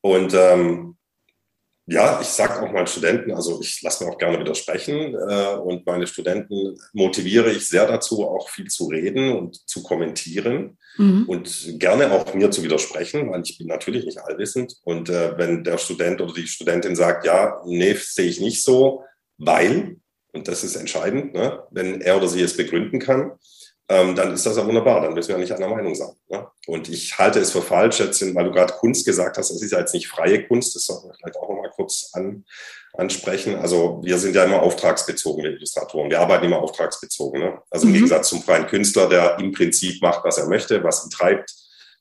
Und 0.00 0.32
ähm, 0.32 0.96
ja, 1.84 2.18
ich 2.20 2.28
sage 2.28 2.62
auch 2.62 2.72
meinen 2.72 2.86
Studenten, 2.86 3.32
also 3.32 3.60
ich 3.60 3.80
lasse 3.82 4.04
mir 4.04 4.10
auch 4.10 4.18
gerne 4.18 4.40
widersprechen 4.40 5.14
äh, 5.14 5.54
und 5.54 5.86
meine 5.86 6.06
Studenten 6.06 6.76
motiviere 6.94 7.50
ich 7.52 7.68
sehr 7.68 7.86
dazu, 7.86 8.26
auch 8.26 8.48
viel 8.48 8.68
zu 8.68 8.86
reden 8.86 9.32
und 9.32 9.68
zu 9.68 9.82
kommentieren 9.82 10.78
mhm. 10.96 11.24
und 11.28 11.78
gerne 11.78 12.10
auch 12.10 12.32
mir 12.34 12.50
zu 12.50 12.62
widersprechen, 12.64 13.30
weil 13.30 13.42
ich 13.44 13.58
bin 13.58 13.68
natürlich 13.68 14.04
nicht 14.06 14.18
allwissend. 14.18 14.76
Und 14.82 15.10
äh, 15.10 15.36
wenn 15.36 15.62
der 15.62 15.78
Student 15.78 16.22
oder 16.22 16.32
die 16.32 16.48
Studentin 16.48 16.96
sagt, 16.96 17.26
ja, 17.26 17.60
nee, 17.66 17.94
sehe 17.94 18.30
ich 18.30 18.40
nicht 18.40 18.62
so, 18.62 19.04
weil, 19.38 19.96
und 20.32 20.48
das 20.48 20.64
ist 20.64 20.76
entscheidend, 20.76 21.34
ne, 21.34 21.64
wenn 21.70 22.00
er 22.00 22.16
oder 22.16 22.28
sie 22.28 22.42
es 22.42 22.56
begründen 22.56 22.98
kann, 22.98 23.32
ähm, 23.88 24.16
dann 24.16 24.32
ist 24.32 24.44
das 24.44 24.56
ja 24.56 24.66
wunderbar. 24.66 25.00
Dann 25.00 25.14
müssen 25.14 25.28
wir 25.28 25.36
ja 25.36 25.40
nicht 25.40 25.52
einer 25.52 25.68
Meinung 25.68 25.94
sein. 25.94 26.10
Ne? 26.28 26.46
Und 26.66 26.88
ich 26.88 27.16
halte 27.18 27.38
es 27.38 27.52
für 27.52 27.62
falsch, 27.62 28.00
jetzt, 28.00 28.20
weil 28.34 28.44
du 28.44 28.50
gerade 28.50 28.74
Kunst 28.74 29.06
gesagt 29.06 29.38
hast, 29.38 29.50
das 29.50 29.62
ist 29.62 29.70
ja 29.70 29.78
jetzt 29.78 29.94
nicht 29.94 30.08
freie 30.08 30.44
Kunst, 30.46 30.74
das 30.74 30.86
sollten 30.86 31.08
wir 31.08 31.14
vielleicht 31.14 31.36
auch 31.36 31.48
nochmal 31.48 31.70
kurz 31.70 32.10
an, 32.12 32.44
ansprechen. 32.94 33.56
Also 33.56 34.00
wir 34.02 34.18
sind 34.18 34.34
ja 34.34 34.44
immer 34.44 34.62
auftragsbezogen, 34.62 35.44
wir 35.44 35.52
Illustratoren. 35.52 36.10
Wir 36.10 36.20
arbeiten 36.20 36.46
immer 36.46 36.58
auftragsbezogen. 36.58 37.40
Ne? 37.40 37.58
Also 37.70 37.86
im 37.86 37.90
mhm. 37.90 37.94
Gegensatz 37.94 38.28
zum 38.28 38.42
freien 38.42 38.66
Künstler, 38.66 39.08
der 39.08 39.38
im 39.38 39.52
Prinzip 39.52 40.02
macht, 40.02 40.24
was 40.24 40.38
er 40.38 40.48
möchte, 40.48 40.82
was 40.82 41.04
ihn 41.04 41.10
treibt, 41.10 41.54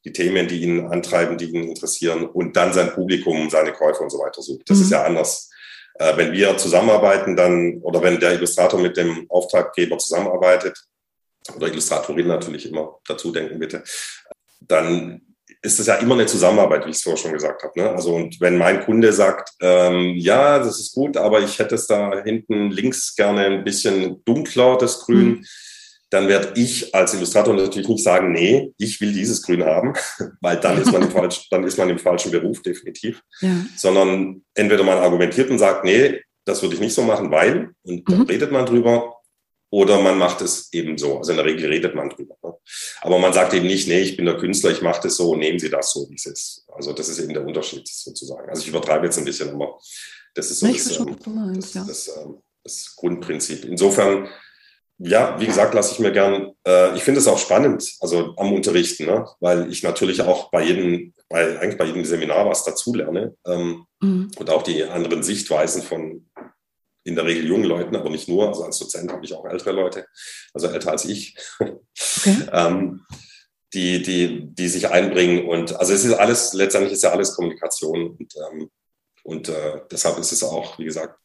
die 0.05 0.13
Themen, 0.13 0.47
die 0.47 0.61
ihn 0.61 0.87
antreiben, 0.87 1.37
die 1.37 1.51
ihn 1.51 1.69
interessieren 1.69 2.25
und 2.25 2.55
dann 2.55 2.73
sein 2.73 2.93
Publikum, 2.93 3.49
seine 3.51 3.73
Käufer 3.73 4.01
und 4.01 4.11
so 4.11 4.19
weiter 4.19 4.41
sucht. 4.41 4.69
Das 4.69 4.77
mhm. 4.77 4.83
ist 4.83 4.91
ja 4.91 5.03
anders. 5.03 5.49
Äh, 5.97 6.17
wenn 6.17 6.31
wir 6.33 6.57
zusammenarbeiten, 6.57 7.35
dann, 7.35 7.79
oder 7.81 8.01
wenn 8.01 8.19
der 8.19 8.33
Illustrator 8.33 8.79
mit 8.79 8.97
dem 8.97 9.25
Auftraggeber 9.29 9.97
zusammenarbeitet, 9.97 10.77
oder 11.55 11.67
Illustratorin 11.67 12.27
natürlich 12.27 12.69
immer 12.69 12.99
dazu 13.07 13.31
denken, 13.31 13.59
bitte, 13.59 13.83
dann 14.61 15.21
ist 15.61 15.79
es 15.79 15.87
ja 15.87 15.95
immer 15.95 16.15
eine 16.15 16.25
Zusammenarbeit, 16.25 16.85
wie 16.85 16.91
ich 16.91 16.97
es 16.97 17.03
vorher 17.03 17.17
schon 17.17 17.33
gesagt 17.33 17.63
habe. 17.63 17.79
Ne? 17.79 17.89
Also 17.89 18.15
und 18.15 18.39
wenn 18.39 18.57
mein 18.57 18.83
Kunde 18.83 19.11
sagt, 19.13 19.51
ähm, 19.61 20.13
ja, 20.15 20.59
das 20.59 20.79
ist 20.79 20.93
gut, 20.93 21.17
aber 21.17 21.41
ich 21.41 21.59
hätte 21.59 21.75
es 21.75 21.87
da 21.87 22.23
hinten 22.23 22.71
links 22.71 23.15
gerne 23.15 23.45
ein 23.45 23.63
bisschen 23.63 24.23
dunkler, 24.25 24.77
das 24.77 25.01
Grün, 25.01 25.27
mhm. 25.27 25.45
Dann 26.15 26.27
werde 26.27 26.59
ich 26.59 26.95
als 26.95 27.13
Illustrator 27.13 27.53
natürlich 27.53 27.89
nicht 27.89 28.03
sagen, 28.03 28.31
nee, 28.31 28.73
ich 28.77 28.99
will 29.01 29.13
dieses 29.13 29.41
Grün 29.41 29.63
haben, 29.63 29.93
weil 30.41 30.57
dann 30.57 30.81
ist 30.81 30.91
man 30.91 31.03
im, 31.03 31.11
falsch, 31.11 31.47
dann 31.49 31.63
ist 31.63 31.77
man 31.77 31.89
im 31.89 31.99
falschen 31.99 32.31
Beruf 32.31 32.61
definitiv. 32.61 33.21
Ja. 33.41 33.65
Sondern 33.75 34.43
entweder 34.53 34.83
man 34.83 34.97
argumentiert 34.97 35.49
und 35.49 35.59
sagt, 35.59 35.83
nee, 35.83 36.21
das 36.45 36.61
würde 36.61 36.75
ich 36.75 36.81
nicht 36.81 36.93
so 36.93 37.01
machen, 37.01 37.31
weil, 37.31 37.71
und 37.83 38.09
dann 38.09 38.19
mhm. 38.19 38.25
redet 38.25 38.51
man 38.51 38.65
drüber, 38.65 39.15
oder 39.71 39.99
man 39.99 40.17
macht 40.17 40.41
es 40.41 40.71
eben 40.71 40.97
so. 40.97 41.17
Also 41.17 41.31
in 41.31 41.37
der 41.37 41.45
Regel 41.45 41.69
redet 41.69 41.95
man 41.95 42.09
drüber. 42.09 42.37
Ne? 42.41 42.53
Aber 43.01 43.19
man 43.19 43.33
sagt 43.33 43.53
eben 43.53 43.67
nicht, 43.67 43.89
nee, 43.89 43.99
ich 43.99 44.15
bin 44.15 44.25
der 44.25 44.37
Künstler, 44.37 44.71
ich 44.71 44.81
mache 44.81 45.01
das 45.03 45.17
so, 45.17 45.35
nehmen 45.35 45.59
Sie 45.59 45.69
das 45.69 45.91
so, 45.91 46.07
wie 46.09 46.15
es 46.15 46.25
ist. 46.27 46.65
Also 46.73 46.93
das 46.93 47.09
ist 47.09 47.19
eben 47.19 47.33
der 47.33 47.45
Unterschied 47.45 47.85
sozusagen. 47.85 48.47
Also 48.47 48.61
ich 48.61 48.69
übertreibe 48.69 49.05
jetzt 49.05 49.17
ein 49.17 49.25
bisschen, 49.25 49.49
aber 49.49 49.77
das 50.33 50.51
ist 50.51 50.59
so 50.59 50.67
das, 50.67 50.97
ähm, 50.97 51.53
das, 51.55 51.73
ja. 51.73 51.83
das, 51.85 52.07
ähm, 52.07 52.37
das, 52.63 52.95
Grundprinzip. 52.95 53.65
Insofern, 53.65 54.29
ja, 54.97 55.39
wie 55.39 55.45
gesagt, 55.45 55.73
lasse 55.73 55.93
ich 55.93 55.99
mir 55.99 56.11
gern, 56.11 56.53
äh, 56.65 56.95
ich 56.95 57.03
finde 57.03 57.19
es 57.19 57.27
auch 57.27 57.37
spannend, 57.37 57.95
also 57.99 58.33
am 58.37 58.53
Unterrichten, 58.53 59.05
ne? 59.05 59.27
weil 59.39 59.71
ich 59.71 59.83
natürlich 59.83 60.21
auch 60.21 60.51
bei 60.51 60.63
jedem, 60.63 61.13
bei, 61.27 61.59
eigentlich 61.59 61.77
bei 61.77 61.85
jedem 61.85 62.05
Seminar 62.05 62.45
was 62.47 62.63
dazulerne 62.63 63.35
ähm, 63.45 63.85
mhm. 64.01 64.31
und 64.37 64.49
auch 64.49 64.63
die 64.63 64.83
anderen 64.83 65.23
Sichtweisen 65.23 65.81
von 65.81 66.25
in 67.03 67.15
der 67.15 67.25
Regel 67.25 67.45
jungen 67.45 67.65
Leuten, 67.65 67.95
aber 67.95 68.09
nicht 68.09 68.27
nur. 68.27 68.47
Also 68.47 68.63
als 68.63 68.79
Dozent 68.79 69.11
habe 69.11 69.23
ich 69.23 69.33
auch 69.33 69.45
ältere 69.45 69.73
Leute, 69.73 70.07
also 70.53 70.67
älter 70.67 70.91
als 70.91 71.05
ich, 71.05 71.37
okay. 71.59 71.77
ähm, 72.51 73.05
die, 73.73 74.01
die, 74.01 74.47
die 74.47 74.67
sich 74.67 74.89
einbringen. 74.89 75.47
Und 75.47 75.77
also 75.79 75.93
es 75.93 76.03
ist 76.03 76.13
alles, 76.13 76.53
letztendlich 76.53 76.93
ist 76.93 77.03
ja 77.03 77.11
alles 77.11 77.35
Kommunikation. 77.35 78.17
Und, 78.17 78.33
ähm, 78.37 78.71
und 79.23 79.49
äh, 79.49 79.81
deshalb 79.91 80.17
ist 80.17 80.31
es 80.31 80.43
auch, 80.43 80.79
wie 80.79 80.85
gesagt, 80.85 81.19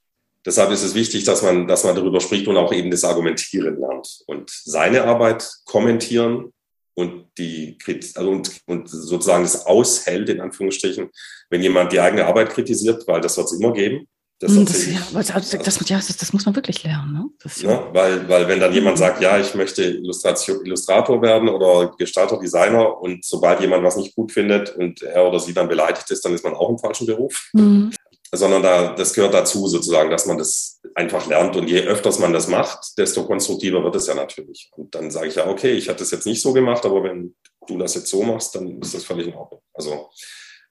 deshalb 0.44 0.70
ist 0.70 0.82
es 0.82 0.94
wichtig, 0.94 1.24
dass 1.24 1.42
man, 1.42 1.66
dass 1.66 1.84
man 1.84 1.94
darüber 1.94 2.20
spricht 2.20 2.48
und 2.48 2.56
auch 2.56 2.72
eben 2.72 2.90
das 2.90 3.04
Argumentieren 3.04 3.78
lernt. 3.78 4.22
Und 4.26 4.50
seine 4.50 5.04
Arbeit 5.04 5.48
kommentieren 5.64 6.52
und 6.94 7.26
die 7.38 7.78
also 8.14 8.30
und, 8.30 8.60
und 8.66 8.88
sozusagen 8.88 9.44
das 9.44 9.66
aushält, 9.66 10.28
in 10.28 10.40
Anführungsstrichen, 10.40 11.10
wenn 11.48 11.62
jemand 11.62 11.92
die 11.92 12.00
eigene 12.00 12.26
Arbeit 12.26 12.50
kritisiert, 12.50 13.06
weil 13.06 13.20
das 13.20 13.36
wird 13.36 13.46
es 13.46 13.58
immer 13.58 13.72
geben. 13.72 14.06
Das, 14.40 14.52
hm, 14.52 14.64
das, 14.64 14.86
ja, 14.86 15.00
das, 15.12 15.28
das, 15.50 16.16
das, 16.16 16.32
muss 16.32 16.46
man 16.46 16.56
wirklich 16.56 16.82
lernen. 16.82 17.12
Ne? 17.12 17.50
Ja, 17.56 17.90
weil, 17.92 18.26
weil 18.26 18.48
wenn 18.48 18.58
dann 18.58 18.72
jemand 18.72 18.96
sagt, 18.96 19.20
ja, 19.20 19.38
ich 19.38 19.54
möchte 19.54 19.82
Illustration, 19.82 20.64
Illustrator 20.64 21.20
werden 21.20 21.50
oder 21.50 21.94
Gestalter, 21.98 22.38
Designer 22.38 23.02
und 23.02 23.22
sobald 23.22 23.60
jemand 23.60 23.84
was 23.84 23.96
nicht 23.96 24.14
gut 24.14 24.32
findet 24.32 24.74
und 24.76 25.02
er 25.02 25.28
oder 25.28 25.38
sie 25.38 25.52
dann 25.52 25.68
beleidigt 25.68 26.10
ist, 26.10 26.24
dann 26.24 26.32
ist 26.32 26.42
man 26.42 26.54
auch 26.54 26.70
im 26.70 26.78
falschen 26.78 27.06
Beruf. 27.06 27.50
Mhm. 27.52 27.90
Sondern 28.32 28.62
da, 28.62 28.94
das 28.94 29.12
gehört 29.12 29.34
dazu 29.34 29.66
sozusagen, 29.66 30.10
dass 30.10 30.26
man 30.26 30.38
das 30.38 30.80
einfach 30.94 31.26
lernt 31.26 31.56
und 31.56 31.68
je 31.68 31.80
öfters 31.80 32.20
man 32.20 32.32
das 32.32 32.46
macht, 32.46 32.96
desto 32.96 33.24
konstruktiver 33.24 33.82
wird 33.82 33.96
es 33.96 34.06
ja 34.06 34.14
natürlich. 34.14 34.70
Und 34.76 34.94
dann 34.94 35.10
sage 35.10 35.28
ich 35.28 35.34
ja, 35.34 35.48
okay, 35.48 35.72
ich 35.72 35.88
hatte 35.88 36.04
es 36.04 36.12
jetzt 36.12 36.26
nicht 36.26 36.40
so 36.40 36.52
gemacht, 36.52 36.84
aber 36.86 37.02
wenn 37.02 37.34
du 37.66 37.78
das 37.78 37.94
jetzt 37.94 38.08
so 38.08 38.22
machst, 38.22 38.54
dann 38.54 38.80
ist 38.80 38.94
das 38.94 39.04
völlig 39.04 39.26
in 39.26 39.34
Ordnung. 39.34 39.62
Also, 39.74 40.10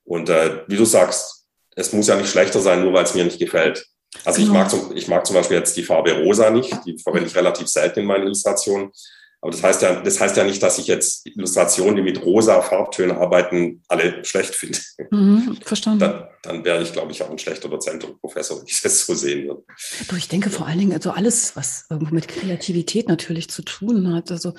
und 0.06 0.30
äh, 0.30 0.64
wie 0.68 0.78
du 0.78 0.86
sagst, 0.86 1.46
es 1.76 1.94
muss 1.94 2.08
ja 2.08 2.16
nicht 2.16 2.30
schlechter 2.30 2.60
sein, 2.62 2.82
nur 2.82 2.94
weil 2.94 3.04
es 3.04 3.14
mir 3.14 3.26
nicht 3.26 3.40
gefällt. 3.40 3.86
Also 4.26 4.42
genau. 4.42 4.52
ich, 4.52 4.58
mag 4.58 4.70
zum, 4.70 4.96
ich 4.96 5.08
mag 5.08 5.26
zum 5.26 5.36
Beispiel 5.36 5.58
jetzt 5.58 5.78
die 5.78 5.84
Farbe 5.84 6.14
rosa 6.24 6.50
nicht, 6.50 6.74
die 6.86 6.98
verwende 6.98 7.28
ich 7.28 7.36
relativ 7.36 7.68
selten 7.68 8.00
in 8.00 8.06
meinen 8.06 8.24
Illustrationen. 8.24 8.92
Aber 9.42 9.52
das 9.52 9.64
heißt 9.64 9.82
ja, 9.82 10.02
das 10.02 10.20
heißt 10.20 10.36
ja 10.36 10.44
nicht, 10.44 10.62
dass 10.62 10.78
ich 10.80 10.88
jetzt 10.88 11.26
Illustrationen, 11.26 11.96
die 11.96 12.02
mit 12.02 12.22
rosa 12.26 12.62
Farbtönen 12.62 13.16
arbeiten, 13.16 13.82
alle 13.88 14.24
schlecht 14.26 14.54
finde. 14.54 14.80
Mhm, 15.12 15.58
verstanden. 15.64 16.00
Dann, 16.00 16.28
dann 16.42 16.66
wäre 16.66 16.82
ich, 16.82 16.92
glaube 16.92 17.14
ich, 17.14 17.24
auch 17.24 17.30
ein 17.30 17.40
schlechter 17.40 17.70
Dozent 17.70 18.04
und 18.04 18.20
Professor, 18.20 18.58
wenn 18.58 18.68
ich 18.68 18.82
das 18.82 19.06
so 19.06 19.16
sehen 19.16 19.48
würde. 19.48 19.64
Du, 20.10 20.16
ich 20.18 20.28
denke 20.28 20.50
vor 20.50 20.68
allen 20.68 20.80
Dingen, 20.80 20.94
also 20.94 21.12
alles, 21.12 21.56
was 21.56 21.86
irgendwo 21.90 22.14
mit 22.14 22.28
Kreativität 22.28 23.08
natürlich 23.08 23.50
zu 23.50 23.62
tun 23.62 24.14
hat. 24.14 24.30
Also 24.30 24.54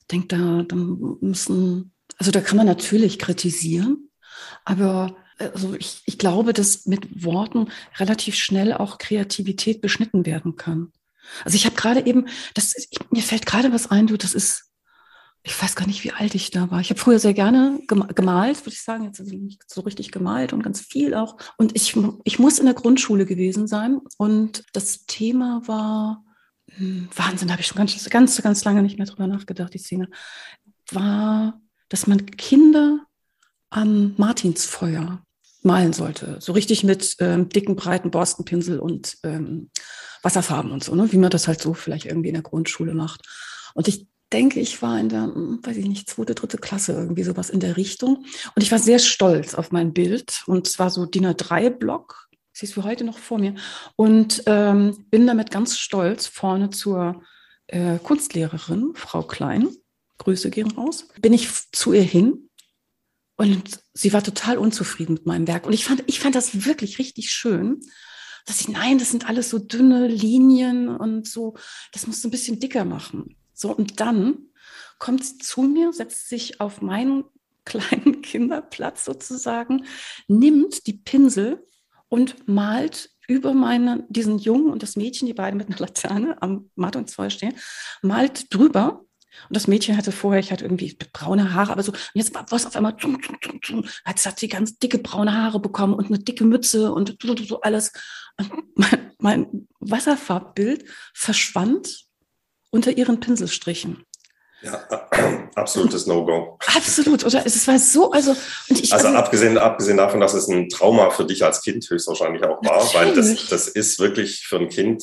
ich 0.00 0.06
denke, 0.10 0.28
da, 0.28 0.64
da 0.66 0.76
müssen, 0.76 1.92
also 2.16 2.30
da 2.30 2.40
kann 2.40 2.56
man 2.56 2.66
natürlich 2.66 3.18
kritisieren, 3.18 4.08
aber 4.64 5.14
also 5.38 5.74
ich, 5.74 6.02
ich 6.06 6.18
glaube, 6.18 6.52
dass 6.52 6.86
mit 6.86 7.24
Worten 7.24 7.68
relativ 7.98 8.36
schnell 8.36 8.72
auch 8.72 8.98
Kreativität 8.98 9.80
beschnitten 9.80 10.24
werden 10.24 10.56
kann. 10.56 10.92
Also 11.44 11.56
ich 11.56 11.64
habe 11.66 11.76
gerade 11.76 12.06
eben, 12.06 12.26
das, 12.54 12.74
ich, 12.76 12.98
mir 13.10 13.22
fällt 13.22 13.46
gerade 13.46 13.72
was 13.72 13.90
ein, 13.90 14.06
du, 14.06 14.16
das 14.16 14.34
ist, 14.34 14.70
ich 15.44 15.60
weiß 15.60 15.74
gar 15.74 15.86
nicht, 15.86 16.04
wie 16.04 16.12
alt 16.12 16.34
ich 16.34 16.50
da 16.50 16.70
war. 16.70 16.80
Ich 16.80 16.90
habe 16.90 17.00
früher 17.00 17.18
sehr 17.18 17.34
gerne 17.34 17.80
gemalt, 17.86 18.60
würde 18.60 18.74
ich 18.74 18.82
sagen, 18.82 19.04
jetzt 19.04 19.20
nicht 19.20 19.68
so 19.68 19.80
richtig 19.80 20.12
gemalt 20.12 20.52
und 20.52 20.62
ganz 20.62 20.80
viel 20.80 21.14
auch. 21.14 21.36
Und 21.56 21.74
ich, 21.74 21.96
ich 22.24 22.38
muss 22.38 22.58
in 22.58 22.66
der 22.66 22.74
Grundschule 22.74 23.26
gewesen 23.26 23.66
sein 23.66 24.00
und 24.18 24.64
das 24.72 25.04
Thema 25.06 25.62
war, 25.66 26.24
hm, 26.70 27.08
Wahnsinn, 27.14 27.48
da 27.48 27.52
habe 27.52 27.62
ich 27.62 27.66
schon 27.66 27.78
ganz, 27.78 28.08
ganz, 28.08 28.40
ganz 28.40 28.64
lange 28.64 28.82
nicht 28.82 28.98
mehr 28.98 29.06
drüber 29.06 29.26
nachgedacht, 29.26 29.74
die 29.74 29.78
Szene, 29.78 30.08
war, 30.90 31.60
dass 31.88 32.06
man 32.06 32.26
Kinder 32.26 33.00
am 33.70 34.14
Martinsfeuer 34.16 35.24
malen 35.62 35.92
sollte. 35.92 36.36
So 36.40 36.52
richtig 36.52 36.84
mit 36.84 37.16
ähm, 37.20 37.48
dicken, 37.48 37.76
breiten 37.76 38.10
Borstenpinsel 38.10 38.78
und 38.78 39.16
ähm, 39.22 39.70
Wasserfarben 40.22 40.70
und 40.70 40.84
so, 40.84 40.94
ne? 40.94 41.10
wie 41.12 41.18
man 41.18 41.30
das 41.30 41.48
halt 41.48 41.60
so 41.60 41.74
vielleicht 41.74 42.06
irgendwie 42.06 42.28
in 42.28 42.34
der 42.34 42.42
Grundschule 42.42 42.94
macht. 42.94 43.26
Und 43.74 43.88
ich 43.88 44.06
denke, 44.32 44.60
ich 44.60 44.80
war 44.82 44.98
in 44.98 45.08
der, 45.08 45.22
hm, 45.22 45.60
weiß 45.62 45.76
ich 45.76 45.86
nicht, 45.86 46.08
zweite, 46.08 46.34
dritte 46.34 46.58
Klasse, 46.58 46.92
irgendwie 46.92 47.24
sowas 47.24 47.50
in 47.50 47.60
der 47.60 47.76
Richtung. 47.76 48.24
Und 48.54 48.62
ich 48.62 48.72
war 48.72 48.78
sehr 48.78 48.98
stolz 48.98 49.54
auf 49.54 49.72
mein 49.72 49.92
Bild. 49.92 50.42
Und 50.46 50.66
zwar 50.66 50.90
so 50.90 51.06
DIN 51.06 51.26
A3-Block. 51.26 52.28
Sie 52.52 52.66
ist 52.66 52.74
für 52.74 52.84
heute 52.84 53.04
noch 53.04 53.18
vor 53.18 53.38
mir. 53.38 53.54
Und 53.96 54.42
ähm, 54.46 55.06
bin 55.10 55.26
damit 55.26 55.50
ganz 55.50 55.78
stolz 55.78 56.26
vorne 56.26 56.70
zur 56.70 57.22
äh, 57.66 57.98
Kunstlehrerin, 57.98 58.92
Frau 58.94 59.22
Klein. 59.22 59.68
Grüße 60.18 60.50
gehen 60.50 60.70
raus. 60.70 61.08
Bin 61.20 61.32
ich 61.32 61.48
zu 61.72 61.92
ihr 61.92 62.02
hin 62.02 62.48
und 63.36 63.80
sie 63.92 64.12
war 64.12 64.22
total 64.22 64.58
unzufrieden 64.58 65.14
mit 65.14 65.26
meinem 65.26 65.48
Werk. 65.48 65.66
Und 65.66 65.72
ich 65.72 65.84
fand, 65.84 66.04
ich 66.06 66.20
fand 66.20 66.34
das 66.34 66.64
wirklich 66.64 66.98
richtig 66.98 67.30
schön, 67.30 67.80
dass 68.46 68.60
ich, 68.60 68.68
nein, 68.68 68.98
das 68.98 69.10
sind 69.10 69.28
alles 69.28 69.50
so 69.50 69.58
dünne 69.58 70.06
Linien 70.06 70.88
und 70.88 71.28
so, 71.28 71.54
das 71.92 72.06
musst 72.06 72.22
du 72.24 72.28
ein 72.28 72.32
bisschen 72.32 72.60
dicker 72.60 72.84
machen. 72.84 73.36
So, 73.52 73.74
und 73.74 74.00
dann 74.00 74.38
kommt 74.98 75.24
sie 75.24 75.38
zu 75.38 75.62
mir, 75.62 75.92
setzt 75.92 76.28
sich 76.28 76.60
auf 76.60 76.80
meinen 76.80 77.24
kleinen 77.64 78.22
Kinderplatz 78.22 79.04
sozusagen, 79.04 79.84
nimmt 80.26 80.86
die 80.86 80.94
Pinsel 80.94 81.64
und 82.08 82.48
malt 82.48 83.10
über 83.28 83.54
meine, 83.54 84.04
diesen 84.08 84.38
Jungen 84.38 84.70
und 84.70 84.82
das 84.82 84.96
Mädchen, 84.96 85.26
die 85.26 85.34
beiden 85.34 85.56
mit 85.56 85.68
einer 85.68 85.78
Laterne 85.78 86.42
am 86.42 86.70
Matt 86.74 86.96
und 86.96 87.08
zwei 87.08 87.30
stehen, 87.30 87.54
malt 88.02 88.52
drüber 88.52 89.04
und 89.48 89.56
das 89.56 89.66
Mädchen 89.66 89.96
hatte 89.96 90.12
vorher, 90.12 90.40
ich 90.40 90.52
hatte 90.52 90.64
irgendwie 90.64 90.96
braune 91.12 91.54
Haare, 91.54 91.72
aber 91.72 91.82
so, 91.82 91.92
und 91.92 91.98
jetzt 92.14 92.34
war 92.34 92.44
es 92.50 92.66
auf 92.66 92.76
einmal, 92.76 92.96
jetzt 94.06 94.26
hat 94.26 94.38
sie 94.38 94.48
ganz 94.48 94.78
dicke 94.78 94.98
braune 94.98 95.32
Haare 95.32 95.60
bekommen 95.60 95.94
und 95.94 96.06
eine 96.06 96.18
dicke 96.18 96.44
Mütze 96.44 96.92
und 96.92 97.16
so 97.46 97.60
alles. 97.60 97.92
Und 98.38 98.50
mein, 98.76 99.12
mein 99.18 99.68
Wasserfarbbild 99.80 100.84
verschwand 101.14 102.06
unter 102.70 102.96
ihren 102.96 103.20
Pinselstrichen. 103.20 104.04
Ja, 104.62 104.74
absolutes 105.56 106.06
No-Go. 106.06 106.58
Absolut, 106.74 107.24
oder? 107.24 107.44
Es 107.44 107.66
war 107.66 107.78
so, 107.78 108.12
also. 108.12 108.36
Ich, 108.68 108.92
also, 108.92 109.08
also, 109.08 109.18
abgesehen, 109.18 109.58
abgesehen 109.58 109.96
davon, 109.96 110.20
dass 110.20 110.34
es 110.34 110.48
ein 110.48 110.68
Trauma 110.68 111.10
für 111.10 111.24
dich 111.24 111.44
als 111.44 111.62
Kind 111.62 111.88
höchstwahrscheinlich 111.88 112.44
auch 112.44 112.62
war, 112.62 112.76
natürlich. 112.76 112.94
weil 112.94 113.14
das, 113.14 113.48
das 113.48 113.68
ist 113.68 113.98
wirklich 113.98 114.46
für 114.46 114.58
ein 114.58 114.68
Kind 114.68 115.02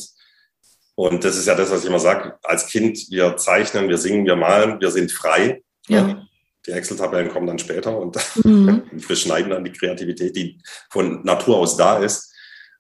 und 0.99 1.23
das 1.23 1.37
ist 1.37 1.45
ja 1.45 1.55
das, 1.55 1.71
was 1.71 1.83
ich 1.83 1.87
immer 1.87 2.01
sage. 2.01 2.37
Als 2.43 2.67
Kind, 2.67 3.09
wir 3.09 3.37
zeichnen, 3.37 3.87
wir 3.87 3.97
singen, 3.97 4.25
wir 4.25 4.35
malen, 4.35 4.81
wir 4.81 4.91
sind 4.91 5.13
frei. 5.13 5.63
Ja. 5.87 6.27
Die 6.67 6.71
Excel-Tabellen 6.71 7.29
kommen 7.29 7.47
dann 7.47 7.57
später 7.57 7.97
und 7.97 8.17
mhm. 8.43 8.83
wir 8.91 9.15
schneiden 9.15 9.49
dann 9.49 9.63
die 9.63 9.71
Kreativität, 9.71 10.35
die 10.35 10.61
von 10.89 11.23
Natur 11.23 11.55
aus 11.55 11.77
da 11.77 11.99
ist. 11.99 12.33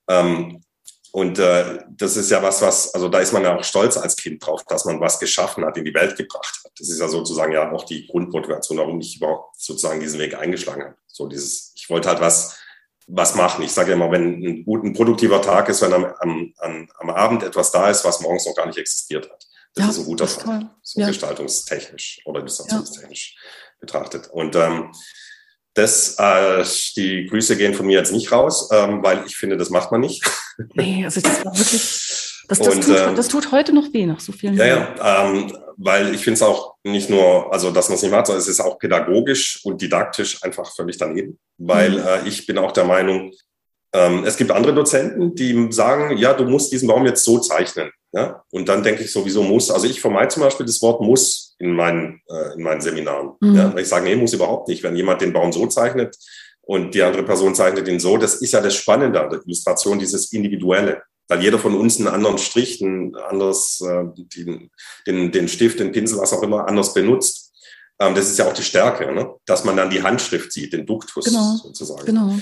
Ähm, 0.09 0.61
und 1.13 1.39
äh, 1.39 1.79
das 1.91 2.17
ist 2.17 2.29
ja 2.29 2.43
was, 2.43 2.61
was, 2.61 2.93
also 2.93 3.07
da 3.07 3.19
ist 3.19 3.31
man 3.31 3.43
ja 3.43 3.55
auch 3.55 3.63
stolz 3.63 3.95
als 3.95 4.17
Kind 4.17 4.45
drauf, 4.45 4.65
dass 4.67 4.83
man 4.83 4.99
was 4.99 5.17
geschaffen 5.17 5.63
hat, 5.63 5.77
in 5.77 5.85
die 5.85 5.93
Welt 5.93 6.17
gebracht 6.17 6.59
hat. 6.65 6.73
Das 6.77 6.89
ist 6.89 6.99
ja 6.99 7.07
sozusagen 7.07 7.53
ja 7.53 7.71
auch 7.71 7.85
die 7.85 8.05
Grundmotivation, 8.05 8.79
warum 8.79 8.99
ich 8.99 9.15
überhaupt 9.15 9.57
sozusagen 9.57 10.01
diesen 10.01 10.19
Weg 10.19 10.35
eingeschlagen 10.35 10.83
habe. 10.83 10.95
So 11.07 11.25
dieses, 11.25 11.71
ich 11.73 11.89
wollte 11.89 12.09
halt 12.09 12.19
was 12.19 12.59
was 13.09 13.35
machen. 13.35 13.63
Ich 13.63 13.71
sage 13.71 13.93
immer, 13.93 14.11
wenn 14.11 14.43
ein 14.43 14.65
gut, 14.65 14.83
ein 14.83 14.93
produktiver 14.93 15.41
Tag 15.41 15.69
ist, 15.69 15.81
wenn 15.81 15.93
am, 15.93 16.05
am, 16.19 16.87
am 16.97 17.09
Abend 17.09 17.43
etwas 17.43 17.71
da 17.71 17.89
ist, 17.89 18.05
was 18.05 18.21
morgens 18.21 18.45
noch 18.45 18.55
gar 18.55 18.67
nicht 18.67 18.77
existiert 18.77 19.29
hat. 19.29 19.45
Das 19.75 19.85
ja, 19.85 19.91
ist 19.91 19.99
ein 19.99 20.05
guter 20.05 20.27
Tag, 20.27 20.63
so 20.81 20.99
ja. 20.99 21.07
gestaltungstechnisch 21.07 22.21
oder 22.25 22.39
illustrationstechnisch 22.39 23.35
ja. 23.35 23.49
betrachtet. 23.79 24.27
Und 24.27 24.55
ähm, 24.55 24.91
das, 25.73 26.15
äh, 26.17 26.63
die 26.95 27.27
Grüße 27.27 27.55
gehen 27.55 27.73
von 27.73 27.85
mir 27.85 27.97
jetzt 27.97 28.11
nicht 28.11 28.31
raus, 28.31 28.69
ähm, 28.71 29.03
weil 29.03 29.25
ich 29.25 29.37
finde, 29.37 29.57
das 29.57 29.69
macht 29.69 29.91
man 29.91 30.01
nicht. 30.01 30.23
Nee, 30.73 31.05
also 31.05 31.21
das 31.21 31.45
war 31.45 31.57
wirklich, 31.57 32.08
das, 32.49 32.59
das, 32.59 32.75
und, 32.75 32.83
tut, 32.83 32.97
ähm, 32.97 33.15
das 33.15 33.27
tut 33.27 33.51
heute 33.51 33.73
noch 33.73 33.93
weh 33.93 34.05
nach 34.05 34.19
so 34.19 34.31
vielen 34.31 34.57
ja, 34.57 34.65
Jahren. 34.65 34.97
Ja, 34.97 35.29
ähm, 35.29 35.53
weil 35.77 36.13
ich 36.13 36.23
finde 36.23 36.35
es 36.35 36.41
auch 36.41 36.75
nicht 36.83 37.09
nur, 37.09 37.53
also 37.53 37.71
dass 37.71 37.87
man 37.89 37.95
es 37.95 38.01
nicht 38.01 38.11
macht, 38.11 38.25
sondern 38.25 38.41
es 38.41 38.47
ist 38.47 38.59
auch 38.59 38.77
pädagogisch 38.79 39.61
und 39.63 39.81
didaktisch 39.81 40.43
einfach 40.43 40.75
völlig 40.75 40.97
daneben. 40.97 41.39
Weil 41.57 41.91
mhm. 41.91 41.99
äh, 41.99 42.27
ich 42.27 42.45
bin 42.45 42.57
auch 42.57 42.71
der 42.71 42.83
Meinung, 42.83 43.31
ähm, 43.93 44.23
es 44.25 44.35
gibt 44.35 44.51
andere 44.51 44.73
Dozenten, 44.73 45.35
die 45.35 45.71
sagen, 45.71 46.17
ja, 46.17 46.33
du 46.33 46.45
musst 46.45 46.71
diesen 46.71 46.87
Baum 46.87 47.05
jetzt 47.05 47.23
so 47.23 47.39
zeichnen. 47.39 47.91
Ja? 48.11 48.43
Und 48.51 48.67
dann 48.67 48.83
denke 48.83 49.03
ich 49.03 49.11
sowieso 49.11 49.43
muss. 49.43 49.71
Also 49.71 49.87
ich 49.87 50.01
vermeide 50.01 50.29
zum 50.29 50.43
Beispiel 50.43 50.65
das 50.65 50.81
Wort 50.81 51.01
muss 51.01 51.55
in 51.59 51.73
meinen, 51.73 52.21
äh, 52.29 52.53
in 52.55 52.63
meinen 52.63 52.81
Seminaren. 52.81 53.33
Mhm. 53.39 53.55
Ja? 53.55 53.73
Weil 53.73 53.83
ich 53.83 53.87
sage, 53.87 54.05
nee, 54.05 54.15
muss 54.15 54.33
überhaupt 54.33 54.67
nicht. 54.67 54.83
Wenn 54.83 54.95
jemand 54.95 55.21
den 55.21 55.33
Baum 55.33 55.51
so 55.51 55.65
zeichnet 55.67 56.17
und 56.61 56.93
die 56.93 57.03
andere 57.03 57.23
Person 57.23 57.55
zeichnet 57.55 57.87
ihn 57.87 57.99
so, 57.99 58.17
das 58.17 58.35
ist 58.35 58.53
ja 58.53 58.61
das 58.61 58.75
Spannende 58.75 59.21
an 59.21 59.29
der 59.29 59.39
Illustration, 59.45 59.99
dieses 59.99 60.31
Individuelle 60.33 61.03
weil 61.29 61.41
jeder 61.43 61.59
von 61.59 61.75
uns 61.75 61.97
einen 61.97 62.07
anderen 62.07 62.39
Strich, 62.39 62.81
ein 62.81 63.15
anderes, 63.15 63.79
äh, 63.81 64.03
den, 64.35 64.71
den, 65.05 65.31
den 65.31 65.47
Stift, 65.47 65.79
den 65.79 65.91
Pinsel, 65.91 66.19
was 66.19 66.33
auch 66.33 66.43
immer, 66.43 66.67
anders 66.67 66.93
benutzt. 66.93 67.53
Ähm, 67.99 68.15
das 68.15 68.29
ist 68.29 68.39
ja 68.39 68.47
auch 68.47 68.53
die 68.53 68.63
Stärke, 68.63 69.13
ne? 69.13 69.35
dass 69.45 69.63
man 69.63 69.77
dann 69.77 69.91
die 69.91 70.01
Handschrift 70.01 70.51
sieht, 70.51 70.73
den 70.73 70.85
Duktus 70.85 71.25
genau. 71.25 71.55
sozusagen. 71.55 72.05
Genau. 72.05 72.35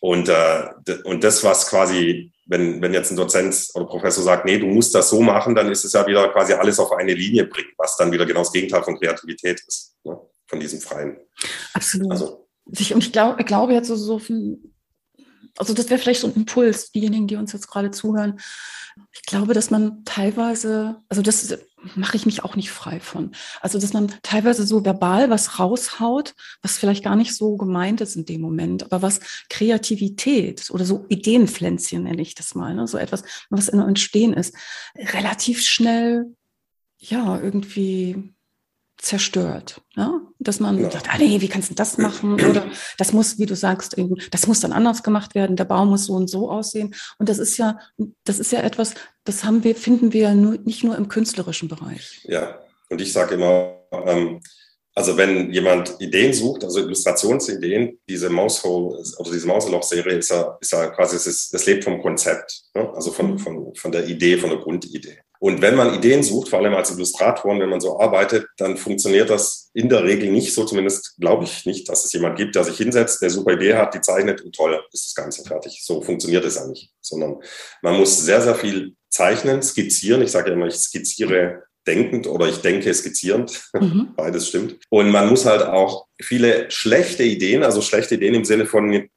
Und, 0.00 0.30
äh, 0.30 0.68
und 1.04 1.22
das, 1.22 1.44
was 1.44 1.68
quasi, 1.68 2.32
wenn, 2.46 2.80
wenn 2.80 2.94
jetzt 2.94 3.10
ein 3.10 3.16
Dozent 3.16 3.68
oder 3.74 3.84
Professor 3.84 4.24
sagt, 4.24 4.46
nee, 4.46 4.58
du 4.58 4.66
musst 4.66 4.94
das 4.94 5.10
so 5.10 5.20
machen, 5.20 5.54
dann 5.54 5.70
ist 5.70 5.84
es 5.84 5.92
ja 5.92 6.06
wieder 6.06 6.28
quasi 6.30 6.54
alles 6.54 6.78
auf 6.78 6.92
eine 6.92 7.12
Linie 7.12 7.44
bringen, 7.44 7.72
was 7.76 7.98
dann 7.98 8.10
wieder 8.10 8.24
genau 8.24 8.40
das 8.40 8.52
Gegenteil 8.52 8.82
von 8.82 8.98
Kreativität 8.98 9.60
ist, 9.66 9.96
ne? 10.04 10.18
von 10.46 10.58
diesem 10.58 10.80
Freien. 10.80 11.18
Absolut. 11.74 12.10
Also, 12.10 12.48
und 12.64 12.80
ich 12.80 13.12
glaube, 13.12 13.40
ich 13.40 13.46
glaube 13.46 13.74
jetzt 13.74 13.88
so, 13.88 13.96
so 13.96 14.18
also 15.60 15.74
das 15.74 15.90
wäre 15.90 16.00
vielleicht 16.00 16.22
so 16.22 16.26
ein 16.26 16.34
Impuls, 16.34 16.90
diejenigen, 16.90 17.26
die 17.26 17.36
uns 17.36 17.52
jetzt 17.52 17.68
gerade 17.68 17.90
zuhören. 17.90 18.40
Ich 19.12 19.22
glaube, 19.22 19.52
dass 19.52 19.70
man 19.70 20.04
teilweise, 20.06 20.96
also 21.10 21.20
das 21.20 21.58
mache 21.94 22.16
ich 22.16 22.24
mich 22.24 22.44
auch 22.44 22.56
nicht 22.56 22.70
frei 22.70 22.98
von. 22.98 23.32
Also, 23.60 23.78
dass 23.78 23.92
man 23.92 24.12
teilweise 24.22 24.66
so 24.66 24.84
verbal 24.84 25.28
was 25.28 25.58
raushaut, 25.58 26.34
was 26.62 26.78
vielleicht 26.78 27.04
gar 27.04 27.14
nicht 27.14 27.34
so 27.34 27.56
gemeint 27.56 28.00
ist 28.00 28.16
in 28.16 28.24
dem 28.24 28.40
Moment, 28.40 28.84
aber 28.84 29.02
was 29.02 29.20
Kreativität 29.50 30.70
oder 30.70 30.86
so 30.86 31.04
Ideenpflänzchen 31.10 32.04
nenne 32.04 32.22
ich 32.22 32.34
das 32.34 32.54
mal, 32.54 32.74
ne? 32.74 32.86
so 32.88 32.96
etwas, 32.96 33.22
was 33.50 33.68
in 33.68 33.80
Entstehen 33.80 34.32
ist, 34.32 34.54
relativ 34.96 35.62
schnell, 35.62 36.34
ja, 36.98 37.38
irgendwie 37.38 38.34
zerstört. 39.00 39.80
Ja? 39.96 40.20
Dass 40.38 40.60
man 40.60 40.78
ja. 40.78 40.90
sagt, 40.90 41.08
ah, 41.10 41.18
nee, 41.18 41.40
wie 41.40 41.48
kannst 41.48 41.70
du 41.70 41.74
das 41.74 41.98
machen? 41.98 42.34
Oder 42.34 42.66
das 42.98 43.12
muss, 43.12 43.38
wie 43.38 43.46
du 43.46 43.56
sagst, 43.56 43.96
das 44.30 44.46
muss 44.46 44.60
dann 44.60 44.72
anders 44.72 45.02
gemacht 45.02 45.34
werden, 45.34 45.56
der 45.56 45.64
Baum 45.64 45.90
muss 45.90 46.06
so 46.06 46.14
und 46.14 46.28
so 46.28 46.50
aussehen. 46.50 46.94
Und 47.18 47.28
das 47.28 47.38
ist 47.38 47.56
ja, 47.56 47.78
das 48.24 48.38
ist 48.38 48.52
ja 48.52 48.60
etwas, 48.60 48.94
das 49.24 49.44
haben 49.44 49.64
wir, 49.64 49.74
finden 49.74 50.12
wir 50.12 50.22
ja 50.22 50.34
nur, 50.34 50.58
nicht 50.64 50.84
nur 50.84 50.96
im 50.96 51.08
künstlerischen 51.08 51.68
Bereich. 51.68 52.20
Ja, 52.24 52.58
und 52.90 53.00
ich 53.00 53.12
sage 53.12 53.34
immer, 53.34 53.78
ähm, 54.06 54.40
also 54.94 55.16
wenn 55.16 55.52
jemand 55.52 55.96
Ideen 56.00 56.32
sucht, 56.32 56.64
also 56.64 56.80
Illustrationsideen, 56.80 57.98
diese 58.08 58.28
Maushole 58.28 59.02
oder 59.18 59.30
diese 59.30 59.46
Mauseloch-Serie 59.46 60.18
ist 60.18 60.30
ja, 60.30 60.58
ist 60.60 60.72
ja 60.72 60.88
quasi, 60.88 61.16
es, 61.16 61.26
ist, 61.26 61.54
es 61.54 61.66
lebt 61.66 61.84
vom 61.84 62.02
Konzept, 62.02 62.64
ne? 62.74 62.90
also 62.94 63.12
von, 63.12 63.32
mhm. 63.32 63.38
von, 63.38 63.74
von 63.74 63.92
der 63.92 64.06
Idee, 64.06 64.36
von 64.36 64.50
der 64.50 64.58
Grundidee. 64.58 65.20
Und 65.40 65.62
wenn 65.62 65.74
man 65.74 65.94
Ideen 65.94 66.22
sucht, 66.22 66.50
vor 66.50 66.58
allem 66.58 66.74
als 66.74 66.90
Illustratoren, 66.90 67.60
wenn 67.60 67.70
man 67.70 67.80
so 67.80 67.98
arbeitet, 67.98 68.46
dann 68.58 68.76
funktioniert 68.76 69.30
das 69.30 69.70
in 69.72 69.88
der 69.88 70.04
Regel 70.04 70.30
nicht, 70.30 70.52
so 70.52 70.64
zumindest 70.64 71.16
glaube 71.18 71.44
ich 71.44 71.64
nicht, 71.64 71.88
dass 71.88 72.04
es 72.04 72.12
jemand 72.12 72.36
gibt, 72.36 72.54
der 72.54 72.64
sich 72.64 72.76
hinsetzt, 72.76 73.22
der 73.22 73.30
super 73.30 73.54
Idee 73.54 73.74
hat, 73.74 73.94
die 73.94 74.02
zeichnet 74.02 74.42
und 74.42 74.54
toll, 74.54 74.78
ist 74.92 75.06
das 75.06 75.14
Ganze 75.14 75.42
fertig. 75.42 75.80
So 75.82 76.02
funktioniert 76.02 76.44
es 76.44 76.56
ja 76.56 76.66
nicht, 76.66 76.92
sondern 77.00 77.36
man 77.80 77.96
muss 77.96 78.18
sehr, 78.18 78.42
sehr 78.42 78.54
viel 78.54 78.94
zeichnen, 79.08 79.62
skizzieren. 79.62 80.20
Ich 80.20 80.30
sage 80.30 80.50
ja 80.50 80.56
immer, 80.56 80.66
ich 80.66 80.74
skizziere 80.74 81.62
denkend 81.86 82.26
oder 82.26 82.46
ich 82.46 82.58
denke 82.58 82.92
skizzierend. 82.92 83.70
Mhm. 83.72 84.12
Beides 84.16 84.48
stimmt. 84.48 84.76
Und 84.90 85.10
man 85.10 85.28
muss 85.28 85.46
halt 85.46 85.62
auch 85.62 86.06
viele 86.20 86.70
schlechte 86.70 87.22
Ideen, 87.22 87.62
also 87.62 87.80
schlechte 87.80 88.16
Ideen 88.16 88.34
im 88.34 88.44
Sinne 88.44 88.66
von 88.66 89.08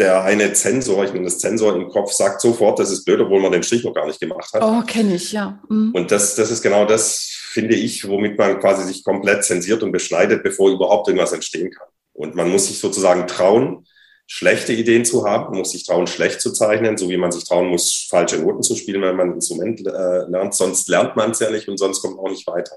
der 0.00 0.24
eine 0.24 0.52
Zensor, 0.54 1.04
ich 1.04 1.12
nenne 1.12 1.26
das 1.26 1.38
Zensor 1.38 1.76
im 1.76 1.88
Kopf, 1.88 2.12
sagt 2.12 2.40
sofort, 2.40 2.78
das 2.78 2.90
ist 2.90 3.04
blöd, 3.04 3.20
obwohl 3.20 3.40
man 3.40 3.52
den 3.52 3.62
Strich 3.62 3.84
noch 3.84 3.94
gar 3.94 4.06
nicht 4.06 4.18
gemacht 4.18 4.52
hat. 4.52 4.62
Oh, 4.62 4.82
kenne 4.84 5.14
ich, 5.14 5.30
ja. 5.30 5.62
Mhm. 5.68 5.92
Und 5.94 6.10
das, 6.10 6.34
das 6.34 6.50
ist 6.50 6.62
genau 6.62 6.86
das, 6.86 7.28
finde 7.52 7.76
ich, 7.76 8.08
womit 8.08 8.38
man 8.38 8.58
quasi 8.58 8.84
sich 8.84 9.04
komplett 9.04 9.44
zensiert 9.44 9.82
und 9.82 9.92
beschneidet, 9.92 10.42
bevor 10.42 10.70
überhaupt 10.70 11.06
irgendwas 11.06 11.32
entstehen 11.32 11.70
kann. 11.70 11.86
Und 12.14 12.34
man 12.34 12.50
muss 12.50 12.68
sich 12.68 12.80
sozusagen 12.80 13.26
trauen, 13.26 13.86
schlechte 14.26 14.72
Ideen 14.72 15.04
zu 15.04 15.26
haben, 15.26 15.50
man 15.50 15.58
muss 15.58 15.72
sich 15.72 15.84
trauen, 15.84 16.06
schlecht 16.06 16.40
zu 16.40 16.52
zeichnen, 16.52 16.96
so 16.96 17.10
wie 17.10 17.18
man 17.18 17.32
sich 17.32 17.44
trauen 17.44 17.68
muss, 17.68 18.06
falsche 18.08 18.38
Noten 18.38 18.62
zu 18.62 18.76
spielen, 18.76 19.02
wenn 19.02 19.16
man 19.16 19.30
ein 19.30 19.34
Instrument 19.34 19.86
äh, 19.86 20.30
lernt. 20.30 20.54
Sonst 20.54 20.88
lernt 20.88 21.14
man 21.16 21.32
es 21.32 21.40
ja 21.40 21.50
nicht 21.50 21.68
und 21.68 21.76
sonst 21.76 22.00
kommt 22.00 22.16
man 22.16 22.24
auch 22.24 22.30
nicht 22.30 22.46
weiter. 22.46 22.76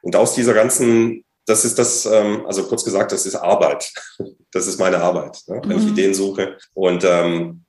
Und 0.00 0.16
aus 0.16 0.34
dieser 0.34 0.54
ganzen, 0.54 1.24
das 1.46 1.64
ist 1.64 1.78
das, 1.78 2.06
ähm, 2.06 2.44
also 2.46 2.64
kurz 2.64 2.84
gesagt, 2.84 3.12
das 3.12 3.26
ist 3.26 3.36
Arbeit. 3.36 3.92
Das 4.52 4.66
ist 4.66 4.80
meine 4.80 5.02
Arbeit, 5.02 5.42
ne? 5.48 5.60
wenn 5.66 5.76
mhm. 5.76 5.82
ich 5.82 5.90
Ideen 5.90 6.14
suche. 6.14 6.56
Und 6.72 7.04
ähm, 7.04 7.64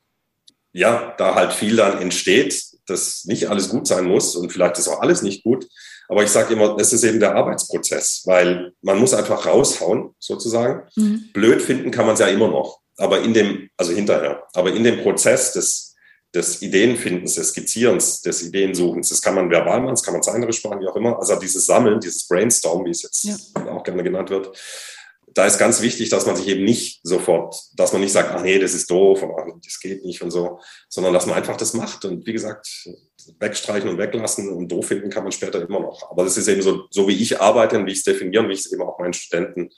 ja, 0.71 1.13
da 1.17 1.35
halt 1.35 1.51
viel 1.51 1.75
dann 1.75 2.01
entsteht, 2.01 2.63
dass 2.85 3.25
nicht 3.25 3.49
alles 3.49 3.67
gut 3.67 3.87
sein 3.87 4.05
muss 4.05 4.37
und 4.37 4.53
vielleicht 4.53 4.77
ist 4.77 4.87
auch 4.87 5.01
alles 5.01 5.21
nicht 5.21 5.43
gut. 5.43 5.67
Aber 6.07 6.23
ich 6.23 6.29
sage 6.29 6.53
immer, 6.53 6.77
es 6.79 6.93
ist 6.93 7.03
eben 7.03 7.19
der 7.19 7.35
Arbeitsprozess, 7.35 8.21
weil 8.23 8.71
man 8.81 8.99
muss 8.99 9.13
einfach 9.13 9.45
raushauen, 9.45 10.15
sozusagen. 10.17 10.87
Mhm. 10.95 11.29
Blöd 11.33 11.61
finden 11.61 11.91
kann 11.91 12.05
man 12.05 12.13
es 12.13 12.21
ja 12.21 12.27
immer 12.27 12.47
noch 12.47 12.79
aber 12.97 13.21
in 13.21 13.33
dem, 13.33 13.69
also 13.77 13.93
hinterher, 13.93 14.43
aber 14.53 14.73
in 14.73 14.83
dem 14.83 15.01
Prozess 15.01 15.53
des, 15.53 15.86
des 16.33 16.61
Ideenfindens, 16.61 17.35
des 17.35 17.49
Skizzierens, 17.49 18.21
des 18.21 18.43
Ideensuchens, 18.43 19.09
das 19.09 19.21
kann 19.21 19.35
man 19.35 19.49
verbal 19.49 19.79
machen, 19.79 19.93
das 19.93 20.03
kann 20.03 20.13
man 20.13 20.23
zeichnerisch 20.23 20.63
machen, 20.63 20.81
wie 20.81 20.87
auch 20.87 20.95
immer. 20.95 21.17
Also 21.17 21.35
dieses 21.37 21.65
Sammeln, 21.65 21.99
dieses 21.99 22.27
Brainstorm, 22.27 22.85
wie 22.85 22.91
es 22.91 23.03
jetzt 23.03 23.23
ja. 23.23 23.35
auch 23.71 23.83
gerne 23.83 24.03
genannt 24.03 24.29
wird, 24.29 24.55
da 25.33 25.45
ist 25.45 25.59
ganz 25.59 25.81
wichtig, 25.81 26.09
dass 26.09 26.25
man 26.25 26.35
sich 26.35 26.47
eben 26.47 26.63
nicht 26.63 26.99
sofort, 27.03 27.55
dass 27.75 27.93
man 27.93 28.01
nicht 28.01 28.11
sagt, 28.11 28.31
ach 28.31 28.41
nee, 28.41 28.57
das 28.57 28.73
ist 28.73 28.89
doof, 28.89 29.23
das 29.63 29.79
geht 29.79 30.03
nicht 30.03 30.21
und 30.23 30.31
so, 30.31 30.59
sondern 30.89 31.13
dass 31.13 31.27
man 31.27 31.35
einfach 31.35 31.57
das 31.57 31.73
macht 31.73 32.05
und 32.05 32.25
wie 32.25 32.33
gesagt, 32.33 32.67
wegstreichen 33.39 33.89
und 33.89 33.99
weglassen 33.99 34.49
und 34.49 34.67
doof 34.71 34.87
finden 34.87 35.09
kann 35.09 35.23
man 35.23 35.31
später 35.31 35.61
immer 35.61 35.79
noch. 35.79 36.09
Aber 36.09 36.23
das 36.23 36.37
ist 36.37 36.47
eben 36.47 36.61
so, 36.61 36.87
so 36.89 37.07
wie 37.07 37.21
ich 37.21 37.39
arbeite 37.39 37.77
und 37.77 37.85
wie 37.85 37.91
ich 37.91 37.99
es 37.99 38.03
definiere 38.03 38.43
und 38.43 38.49
wie 38.49 38.53
ich 38.53 38.61
es 38.61 38.71
eben 38.71 38.81
auch 38.81 38.97
meinen 38.97 39.13
Studenten 39.13 39.69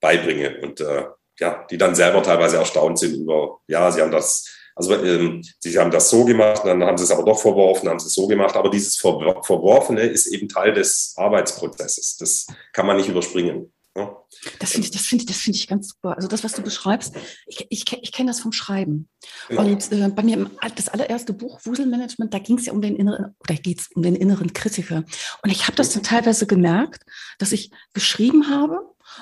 beibringe. 0.00 0.60
Und 0.62 0.80
äh, 0.80 1.04
ja, 1.38 1.64
die 1.70 1.78
dann 1.78 1.94
selber 1.94 2.22
teilweise 2.22 2.56
erstaunt 2.56 2.98
sind 2.98 3.14
über, 3.14 3.60
ja, 3.68 3.90
sie 3.92 4.00
haben 4.00 4.10
das, 4.10 4.46
also 4.78 4.94
ähm, 4.94 5.42
sie 5.58 5.76
haben 5.76 5.90
das 5.90 6.08
so 6.08 6.24
gemacht, 6.24 6.62
dann 6.64 6.84
haben 6.84 6.96
sie 6.96 7.02
es 7.02 7.10
aber 7.10 7.24
doch 7.24 7.40
verworfen, 7.40 7.88
haben 7.88 7.98
sie 7.98 8.06
es 8.06 8.14
so 8.14 8.28
gemacht. 8.28 8.54
Aber 8.54 8.70
dieses 8.70 8.96
Ver 8.96 9.18
Verworfene 9.42 10.02
ist 10.02 10.26
eben 10.28 10.48
Teil 10.48 10.72
des 10.72 11.14
Arbeitsprozesses. 11.16 12.16
Das 12.16 12.46
kann 12.72 12.86
man 12.86 12.96
nicht 12.96 13.08
überspringen. 13.08 13.72
Ja. 13.96 14.16
Das 14.60 14.70
finde 14.70 14.86
ich, 14.86 14.92
das 14.92 15.02
finde 15.02 15.22
ich, 15.22 15.26
das 15.26 15.38
finde 15.38 15.58
ich 15.58 15.66
ganz 15.66 15.88
super. 15.88 16.14
Also 16.14 16.28
das, 16.28 16.44
was 16.44 16.52
du 16.52 16.62
beschreibst, 16.62 17.16
ich, 17.46 17.66
ich, 17.70 17.84
ich 18.00 18.12
kenne 18.12 18.30
das 18.30 18.38
vom 18.38 18.52
Schreiben. 18.52 19.08
Genau. 19.48 19.62
Und 19.62 19.90
äh, 19.90 20.08
bei 20.10 20.22
mir 20.22 20.48
das 20.76 20.88
allererste 20.88 21.32
Buch 21.32 21.58
Wuselmanagement, 21.64 22.32
da 22.32 22.38
ging 22.38 22.58
es 22.58 22.66
ja 22.66 22.72
um 22.72 22.80
den 22.80 22.94
inneren, 22.94 23.34
oder 23.40 23.54
geht 23.56 23.80
es 23.80 23.88
um 23.96 24.02
den 24.02 24.14
inneren 24.14 24.52
Kritiker. 24.52 25.02
Und 25.42 25.50
ich 25.50 25.66
habe 25.66 25.76
das 25.76 25.92
dann 25.92 26.04
teilweise 26.04 26.46
gemerkt, 26.46 27.02
dass 27.38 27.50
ich 27.50 27.72
geschrieben 27.94 28.48
habe 28.48 28.78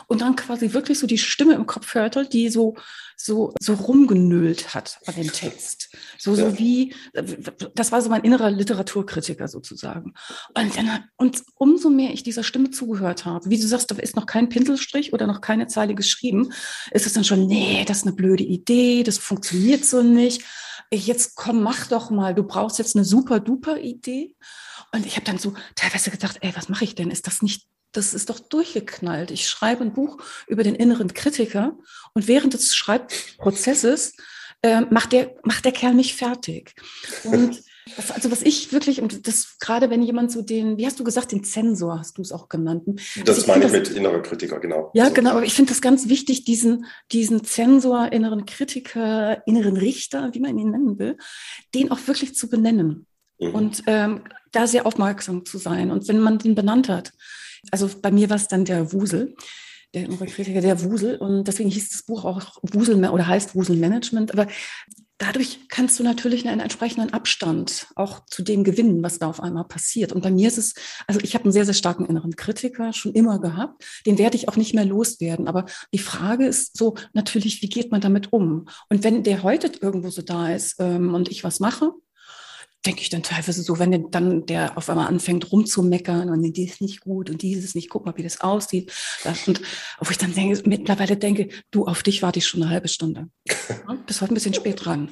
und 0.07 0.21
dann 0.21 0.37
quasi 0.37 0.73
wirklich 0.73 0.99
so 0.99 1.07
die 1.07 1.19
Stimme 1.19 1.55
im 1.55 1.67
Kopf 1.67 1.95
hörte, 1.95 2.27
die 2.27 2.49
so, 2.49 2.77
so, 3.17 3.55
so 3.61 3.75
rumgenüllt 3.75 4.75
hat 4.75 4.99
an 5.07 5.15
dem 5.15 5.33
Text. 5.33 5.95
So, 6.19 6.35
ja. 6.35 6.51
so 6.51 6.59
wie, 6.59 6.95
das 7.75 7.93
war 7.93 8.03
so 8.03 8.11
mein 8.11 8.23
innerer 8.23 8.51
Literaturkritiker 8.51 9.49
sozusagen. 9.49 10.15
Und, 10.55 10.77
dann, 10.77 11.05
und 11.17 11.43
umso 11.57 11.91
mehr 11.91 12.13
ich 12.13 12.23
dieser 12.23 12.43
Stimme 12.43 12.71
zugehört 12.71 13.25
habe, 13.25 13.49
wie 13.49 13.59
du 13.59 13.67
sagst, 13.67 13.91
da 13.91 13.97
ist 13.97 14.17
noch 14.17 14.27
kein 14.27 14.49
Pinselstrich 14.49 15.13
oder 15.13 15.27
noch 15.27 15.41
keine 15.41 15.67
Zeile 15.67 15.95
geschrieben, 15.95 16.53
ist 16.91 17.07
es 17.07 17.15
dann 17.15 17.25
schon, 17.25 17.47
nee, 17.47 17.85
das 17.87 17.99
ist 17.99 18.07
eine 18.07 18.17
blöde 18.17 18.45
Idee, 18.45 19.03
das 19.03 19.19
funktioniert 19.19 19.85
so 19.85 20.03
nicht. 20.03 20.43
Jetzt 20.93 21.35
komm, 21.35 21.63
mach 21.63 21.89
doch 21.89 22.11
mal, 22.11 22.35
du 22.35 22.45
brauchst 22.45 22.79
jetzt 22.79 22.95
eine 22.95 23.05
super 23.05 23.41
duper 23.41 23.79
Idee. 23.79 24.37
Und 24.93 25.05
ich 25.05 25.17
habe 25.17 25.27
dann 25.27 25.39
so 25.39 25.55
teilweise 25.75 26.11
gedacht, 26.11 26.39
ey, 26.41 26.53
was 26.55 26.69
mache 26.69 26.85
ich 26.85 26.95
denn? 26.95 27.11
Ist 27.11 27.27
das 27.27 27.43
nicht 27.43 27.67
das 27.97 28.15
ist 28.15 28.31
doch 28.31 28.39
durchgeknallt. 28.39 29.31
Ich 29.31 29.49
schreibe 29.49 29.83
ein 29.83 29.93
Buch 29.93 30.19
über 30.47 30.63
den 30.63 30.75
inneren 30.75 31.15
Kritiker 31.15 31.77
und 32.15 32.29
während 32.29 32.55
des 32.55 32.75
Schreibprozesses 32.75 34.15
äh, 34.63 34.83
macht, 34.83 35.13
der, 35.13 35.35
macht 35.45 35.65
der 35.65 35.73
Kerl 35.73 35.95
mich 35.95 36.15
fertig. 36.15 36.75
Und 37.25 37.63
das, 37.97 38.11
also 38.11 38.33
was 38.33 38.43
ich 38.43 38.73
wirklich, 38.73 39.01
und 39.01 39.29
das 39.29 39.59
gerade 39.61 39.91
wenn 39.91 40.03
jemand 40.03 40.33
so 40.33 40.43
den, 40.43 40.77
wie 40.77 40.87
hast 40.87 40.99
du 40.99 41.05
gesagt, 41.05 41.31
den 41.31 41.45
Zensor 41.45 42.01
hast 42.01 42.19
du 42.19 42.23
es 42.23 42.33
auch 42.33 42.49
genannt. 42.49 42.83
Das 43.25 43.37
also 43.37 43.47
meine 43.47 43.67
ich 43.67 43.73
mit 43.73 43.91
innerer 43.91 44.23
Kritiker, 44.23 44.59
genau. 44.59 44.91
Ja, 44.95 45.09
genau, 45.09 45.31
aber 45.31 45.45
ich 45.45 45.55
finde 45.55 45.73
das 45.73 45.81
ganz 45.81 46.09
wichtig, 46.09 46.45
diesen, 46.45 46.87
diesen 47.13 47.45
Zensor, 47.45 48.13
inneren 48.13 48.45
Kritiker, 48.45 49.47
inneren 49.47 49.77
Richter, 49.77 50.31
wie 50.33 50.41
man 50.41 50.59
ihn 50.59 50.71
nennen 50.71 50.99
will, 50.99 51.17
den 51.75 51.93
auch 51.93 52.01
wirklich 52.07 52.35
zu 52.35 52.49
benennen. 52.49 53.07
Mhm. 53.39 53.55
Und 53.55 53.83
ähm, 53.87 54.25
da 54.51 54.67
sehr 54.67 54.87
aufmerksam 54.87 55.45
zu 55.45 55.59
sein. 55.59 55.91
Und 55.91 56.09
wenn 56.09 56.21
man 56.21 56.39
den 56.39 56.55
benannt 56.55 56.89
hat, 56.89 57.13
also 57.71 57.91
bei 58.01 58.11
mir 58.11 58.31
war 58.31 58.37
es 58.37 58.49
dann 58.49 58.65
der 58.65 58.93
Wusel, 58.93 59.35
der 59.95 60.09
Kritiker, 60.09 60.61
der 60.61 60.83
Wusel. 60.83 61.17
Und 61.17 61.49
deswegen 61.49 61.71
hieß 61.71 61.91
das 61.91 62.03
Buch 62.03 62.25
auch 62.25 62.59
Wusel 62.63 63.03
oder 63.09 63.27
heißt 63.27 63.55
Wuselmanagement. 63.55 64.33
Aber 64.33 64.47
dadurch 65.19 65.61
kannst 65.69 65.99
du 65.99 66.03
natürlich 66.03 66.47
einen 66.47 66.61
entsprechenden 66.61 67.13
Abstand 67.13 67.87
auch 67.97 68.25
zu 68.27 68.43
dem 68.43 68.65
gewinnen, 68.65 69.03
was 69.03 69.19
da 69.19 69.29
auf 69.29 69.43
einmal 69.43 69.65
passiert. 69.65 70.13
Und 70.13 70.23
bei 70.23 70.31
mir 70.31 70.49
ist 70.49 70.59
es, 70.59 70.75
also 71.07 71.21
ich 71.23 71.35
habe 71.35 71.45
einen 71.45 71.53
sehr, 71.53 71.65
sehr 71.65 71.75
starken 71.75 72.07
inneren 72.07 72.37
Kritiker 72.37 72.93
schon 72.93 73.13
immer 73.13 73.41
gehabt. 73.41 73.85
Den 74.05 74.19
werde 74.19 74.37
ich 74.37 74.49
auch 74.49 74.57
nicht 74.57 74.75
mehr 74.75 74.85
loswerden. 74.85 75.49
Aber 75.49 75.65
die 75.93 75.99
Frage 75.99 76.47
ist 76.47 76.77
so 76.77 76.97
natürlich, 77.15 77.63
wie 77.63 77.69
geht 77.69 77.91
man 77.91 78.01
damit 78.01 78.33
um? 78.33 78.69
Und 78.91 79.05
wenn 79.05 79.23
der 79.23 79.43
heute 79.43 79.71
irgendwo 79.81 80.11
so 80.11 80.23
da 80.23 80.55
ist 80.55 80.77
ähm, 80.79 81.15
und 81.15 81.31
ich 81.31 81.45
was 81.45 81.61
mache, 81.61 81.93
denke 82.87 83.03
ich 83.03 83.11
dann 83.11 83.23
teilweise 83.23 83.63
so, 83.63 83.79
wenn 83.79 84.11
dann 84.11 84.47
der 84.47 84.79
auf 84.79 84.89
einmal 84.89 85.09
anfängt 85.09 85.51
rumzumeckern 85.51 86.31
und 86.31 86.43
die 86.43 86.65
ist 86.65 86.81
nicht 86.81 87.01
gut 87.01 87.29
und 87.29 87.43
dieses 87.43 87.75
nicht, 87.75 87.91
guck 87.91 88.07
mal, 88.07 88.17
wie 88.17 88.23
das 88.23 88.41
aussieht. 88.41 88.93
Und 89.47 89.61
wo 90.01 90.11
ich 90.11 90.19
dann 90.19 90.35
denke, 90.35 90.63
mittlerweile 90.69 91.17
denke, 91.17 91.49
du, 91.71 91.87
auf 91.87 92.03
dich 92.03 92.23
warte 92.23 92.39
ich 92.39 92.47
schon 92.47 92.63
eine 92.63 92.71
halbe 92.71 92.89
Stunde. 92.89 93.29
Ja, 93.47 93.95
bist 94.07 94.21
heute 94.21 94.33
ein 94.33 94.35
bisschen 94.35 94.55
spät 94.55 94.85
dran. 94.85 95.11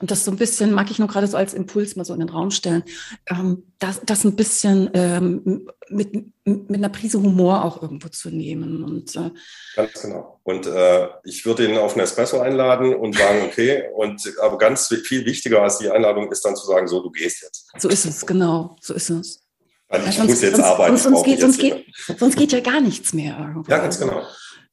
Und 0.00 0.10
das 0.10 0.24
so 0.24 0.30
ein 0.30 0.36
bisschen, 0.36 0.72
mag 0.72 0.90
ich 0.90 0.98
nur 0.98 1.08
gerade 1.08 1.26
so 1.26 1.36
als 1.36 1.54
Impuls 1.54 1.96
mal 1.96 2.04
so 2.04 2.14
in 2.14 2.20
den 2.20 2.28
Raum 2.28 2.50
stellen, 2.50 2.84
ähm, 3.26 3.64
das, 3.80 4.00
das 4.04 4.24
ein 4.24 4.36
bisschen 4.36 4.90
ähm, 4.94 5.68
mit, 5.88 6.12
mit 6.44 6.74
einer 6.74 6.88
Prise 6.88 7.20
Humor 7.20 7.64
auch 7.64 7.82
irgendwo 7.82 8.08
zu 8.08 8.30
nehmen. 8.30 8.84
Und, 8.84 9.16
äh, 9.16 9.30
ganz 9.74 10.00
genau. 10.00 10.40
Und 10.44 10.66
äh, 10.66 11.08
ich 11.24 11.44
würde 11.44 11.66
ihn 11.66 11.76
auf 11.78 11.92
einen 11.92 12.02
Espresso 12.02 12.40
einladen 12.40 12.94
und 12.94 13.16
sagen, 13.16 13.42
okay, 13.46 13.84
und 13.94 14.22
aber 14.40 14.56
ganz 14.58 14.86
viel 14.86 15.24
wichtiger 15.26 15.62
als 15.62 15.78
die 15.78 15.90
Einladung 15.90 16.30
ist 16.30 16.44
dann 16.44 16.54
zu 16.54 16.66
sagen, 16.66 16.86
so, 16.86 17.02
du 17.02 17.10
gehst 17.10 17.42
jetzt. 17.42 17.70
So 17.78 17.88
ist 17.88 18.04
es, 18.04 18.24
genau, 18.24 18.76
so 18.80 18.94
ist 18.94 19.10
es. 19.10 19.44
Weil 19.88 20.00
ich 20.02 20.06
ja, 20.06 20.12
sonst, 20.12 20.30
muss 20.30 20.42
jetzt 20.42 20.56
sonst, 20.56 20.66
arbeiten. 20.66 20.96
Sonst, 20.96 21.24
geht, 21.24 21.40
sonst, 21.40 21.58
geht, 21.58 21.86
sonst 22.18 22.36
geht 22.36 22.52
ja 22.52 22.60
gar 22.60 22.80
nichts 22.80 23.12
mehr. 23.12 23.36
Irgendwo. 23.38 23.70
Ja, 23.70 23.78
ganz 23.78 23.98
genau. 23.98 24.22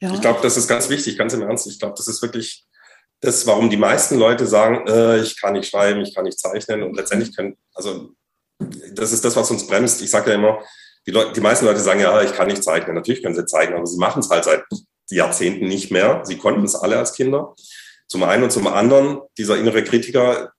Ja. 0.02 0.14
Ich 0.14 0.22
glaube, 0.22 0.40
das 0.44 0.58
ist 0.58 0.68
ganz 0.68 0.90
wichtig, 0.90 1.18
ganz 1.18 1.34
im 1.34 1.42
Ernst. 1.42 1.68
Ich 1.68 1.80
glaube, 1.80 1.96
das 1.98 2.08
ist 2.08 2.22
wirklich 2.22 2.66
das, 3.26 3.46
warum 3.48 3.70
die 3.70 3.78
meisten 3.78 4.18
Leute 4.18 4.48
sagen, 4.48 4.88
äh, 4.88 5.20
ich 5.20 5.40
kann 5.40 5.54
nicht 5.54 5.70
schreiben, 5.70 6.02
ich 6.02 6.14
kann 6.14 6.26
nicht 6.26 6.40
zeichnen 6.40 6.84
und 6.84 6.96
letztendlich 6.96 7.36
können, 7.36 7.58
also 7.74 8.12
das 8.94 9.12
ist 9.12 9.26
das, 9.26 9.36
was 9.36 9.52
uns 9.52 9.68
bremst. 9.68 10.02
Ich 10.02 10.10
sage 10.10 10.32
ja 10.32 10.36
immer, 10.36 10.64
die, 11.06 11.12
Leute, 11.12 11.34
die 11.34 11.42
meisten 11.42 11.66
Leute 11.66 11.80
sagen, 11.80 12.00
ja, 12.00 12.22
ich 12.22 12.34
kann 12.34 12.48
nicht 12.48 12.64
zeichnen. 12.64 12.96
Natürlich 12.96 13.22
können 13.22 13.36
sie 13.36 13.46
zeichnen, 13.46 13.78
aber 13.78 13.86
sie 13.86 13.98
machen 13.98 14.22
es 14.22 14.30
halt 14.30 14.46
seit 14.46 14.64
Jahrzehnten 15.10 15.68
nicht 15.68 15.92
mehr. 15.92 16.22
Sie 16.24 16.38
konnten 16.38 16.64
es 16.64 16.76
alle 16.76 16.98
als 16.98 17.14
Kinder. 17.14 17.54
Zum 18.08 18.24
einen 18.24 18.44
und 18.44 18.52
zum 18.52 18.68
anderen, 18.68 19.20
dieser 19.38 19.58
innere 19.58 19.84
Kritiker, 19.84 20.52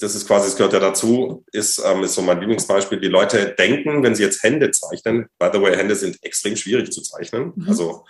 das 0.00 0.14
ist 0.14 0.26
quasi, 0.26 0.46
das 0.46 0.56
gehört 0.56 0.72
ja 0.72 0.80
dazu, 0.80 1.44
ist, 1.52 1.80
ähm, 1.84 2.02
ist 2.02 2.14
so 2.14 2.22
mein 2.22 2.40
Lieblingsbeispiel. 2.40 3.00
Die 3.00 3.08
Leute 3.08 3.54
denken, 3.56 4.02
wenn 4.02 4.14
sie 4.14 4.22
jetzt 4.22 4.42
Hände 4.42 4.70
zeichnen, 4.70 5.26
by 5.38 5.50
the 5.52 5.60
way, 5.60 5.76
Hände 5.76 5.94
sind 5.94 6.18
extrem 6.22 6.56
schwierig 6.56 6.90
zu 6.90 7.02
zeichnen. 7.02 7.52
Mhm. 7.54 7.68
Also 7.68 8.04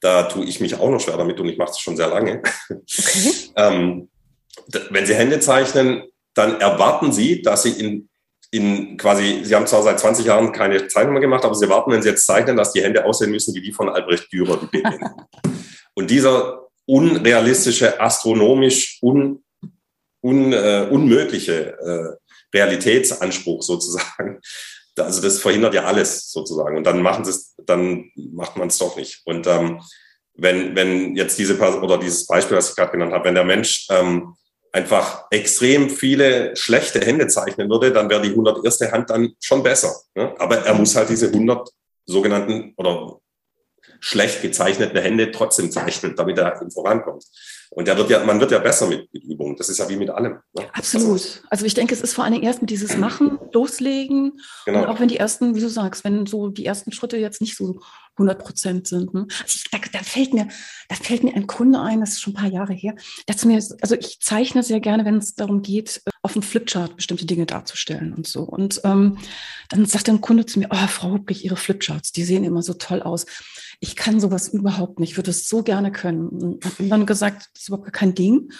da 0.00 0.24
tue 0.24 0.44
ich 0.44 0.60
mich 0.60 0.78
auch 0.78 0.90
noch 0.90 1.00
schwer 1.00 1.16
damit 1.16 1.40
und 1.40 1.48
ich 1.48 1.58
mache 1.58 1.70
es 1.70 1.78
schon 1.78 1.96
sehr 1.96 2.08
lange. 2.08 2.42
Okay. 2.68 3.32
ähm, 3.56 4.08
wenn 4.90 5.06
Sie 5.06 5.14
Hände 5.14 5.40
zeichnen, 5.40 6.04
dann 6.34 6.60
erwarten 6.60 7.12
Sie, 7.12 7.42
dass 7.42 7.64
Sie 7.64 7.72
in, 7.72 8.08
in 8.50 8.96
quasi, 8.96 9.40
Sie 9.42 9.54
haben 9.54 9.66
zwar 9.66 9.82
seit 9.82 9.98
20 9.98 10.26
Jahren 10.26 10.52
keine 10.52 10.86
Zeichnung 10.88 11.14
mehr 11.14 11.22
gemacht, 11.22 11.44
aber 11.44 11.54
Sie 11.54 11.64
erwarten, 11.64 11.90
wenn 11.90 12.02
Sie 12.02 12.08
jetzt 12.08 12.26
zeichnen, 12.26 12.56
dass 12.56 12.72
die 12.72 12.82
Hände 12.82 13.04
aussehen 13.04 13.30
müssen 13.30 13.54
wie 13.54 13.60
die 13.60 13.72
von 13.72 13.88
Albrecht 13.88 14.32
Dürer, 14.32 14.68
die 14.72 14.82
Und 15.94 16.10
dieser 16.10 16.68
unrealistische, 16.86 18.00
astronomisch 18.00 18.98
un, 19.02 19.42
un, 20.22 20.52
äh, 20.52 20.86
unmögliche 20.90 21.76
äh, 21.78 22.56
Realitätsanspruch 22.56 23.62
sozusagen, 23.62 24.40
also 24.98 25.22
das 25.22 25.40
verhindert 25.40 25.74
ja 25.74 25.84
alles 25.84 26.30
sozusagen. 26.30 26.76
Und 26.76 26.86
dann 26.86 27.02
machen 27.02 27.24
sie 27.24 27.30
es, 27.30 27.54
dann 27.64 28.10
macht 28.14 28.56
man 28.56 28.68
es 28.68 28.78
doch 28.78 28.96
nicht. 28.96 29.22
Und 29.24 29.46
ähm, 29.46 29.80
wenn, 30.34 30.74
wenn 30.76 31.16
jetzt 31.16 31.38
diese 31.38 31.56
Person 31.56 31.82
oder 31.82 31.98
dieses 31.98 32.26
Beispiel, 32.26 32.56
was 32.56 32.70
ich 32.70 32.76
gerade 32.76 32.92
genannt 32.92 33.12
habe, 33.12 33.24
wenn 33.24 33.34
der 33.34 33.44
Mensch 33.44 33.86
ähm, 33.90 34.34
einfach 34.72 35.26
extrem 35.30 35.90
viele 35.90 36.54
schlechte 36.56 37.00
Hände 37.00 37.26
zeichnen 37.26 37.68
würde, 37.68 37.92
dann 37.92 38.08
wäre 38.08 38.22
die 38.22 38.30
101. 38.30 38.80
Hand 38.92 39.10
dann 39.10 39.32
schon 39.40 39.62
besser. 39.62 39.94
Ne? 40.14 40.34
Aber 40.38 40.58
er 40.58 40.74
muss 40.74 40.94
halt 40.94 41.08
diese 41.08 41.28
100 41.28 41.68
sogenannten 42.06 42.74
oder 42.76 43.18
schlecht 44.00 44.42
gezeichnete 44.42 45.00
Hände 45.00 45.30
trotzdem 45.30 45.70
zeichnen, 45.70 46.14
damit 46.16 46.38
er 46.38 46.60
vorankommt. 46.72 47.24
Und 47.70 47.86
der 47.86 47.96
wird 47.98 48.08
ja, 48.10 48.24
man 48.24 48.40
wird 48.40 48.50
ja 48.50 48.58
besser 48.58 48.86
mit, 48.86 49.12
mit 49.12 49.24
Übung. 49.24 49.56
Das 49.56 49.68
ist 49.68 49.78
ja 49.78 49.88
wie 49.88 49.96
mit 49.96 50.10
allem. 50.10 50.38
Ne? 50.54 50.66
Absolut. 50.72 51.42
Also 51.50 51.66
ich 51.66 51.74
denke, 51.74 51.94
es 51.94 52.00
ist 52.00 52.14
vor 52.14 52.24
allen 52.24 52.32
Dingen 52.32 52.44
erst 52.44 52.62
mit 52.62 52.70
dieses 52.70 52.96
Machen, 52.96 53.38
Loslegen. 53.52 54.40
Genau. 54.64 54.82
Und 54.82 54.86
auch 54.86 55.00
wenn 55.00 55.08
die 55.08 55.18
ersten, 55.18 55.54
wie 55.54 55.60
du 55.60 55.68
sagst, 55.68 56.02
wenn 56.04 56.26
so 56.26 56.48
die 56.48 56.64
ersten 56.64 56.92
Schritte 56.92 57.18
jetzt 57.18 57.40
nicht 57.40 57.56
so 57.56 57.80
100 58.18 58.38
Prozent 58.38 58.86
sind. 58.86 59.14
Ne? 59.14 59.26
Also 59.42 59.56
ich, 59.56 59.70
da, 59.70 59.78
da, 59.92 60.00
fällt 60.00 60.34
mir, 60.34 60.48
da 60.88 60.96
fällt 60.96 61.22
mir 61.22 61.34
ein 61.34 61.46
Kunde 61.46 61.80
ein, 61.80 62.00
das 62.00 62.12
ist 62.12 62.20
schon 62.20 62.32
ein 62.32 62.40
paar 62.40 62.50
Jahre 62.50 62.72
her, 62.72 62.94
der 63.28 63.36
zu 63.36 63.46
mir, 63.46 63.56
also 63.56 63.94
ich 63.94 64.18
zeichne 64.20 64.62
sehr 64.62 64.80
gerne, 64.80 65.04
wenn 65.04 65.18
es 65.18 65.34
darum 65.34 65.62
geht, 65.62 66.02
auf 66.22 66.32
dem 66.32 66.42
Flipchart 66.42 66.96
bestimmte 66.96 67.26
Dinge 67.26 67.46
darzustellen 67.46 68.12
und 68.12 68.26
so. 68.26 68.42
Und 68.42 68.80
ähm, 68.84 69.18
dann 69.68 69.86
sagt 69.86 70.08
ein 70.08 70.20
Kunde 70.20 70.46
zu 70.46 70.58
mir, 70.58 70.68
oh, 70.70 70.86
Frau 70.88 71.12
Hublich, 71.12 71.44
Ihre 71.44 71.56
Flipcharts, 71.56 72.12
die 72.12 72.24
sehen 72.24 72.44
immer 72.44 72.62
so 72.62 72.74
toll 72.74 73.02
aus. 73.02 73.26
Ich 73.80 73.96
kann 73.96 74.20
sowas 74.20 74.48
überhaupt 74.48 74.98
nicht, 74.98 75.16
würde 75.16 75.30
es 75.30 75.48
so 75.48 75.62
gerne 75.62 75.92
können. 75.92 76.28
Und 76.28 76.90
dann 76.90 77.06
gesagt, 77.06 77.48
das 77.54 77.62
ist 77.62 77.68
überhaupt 77.68 77.92
kein 77.92 78.14
Ding. 78.14 78.50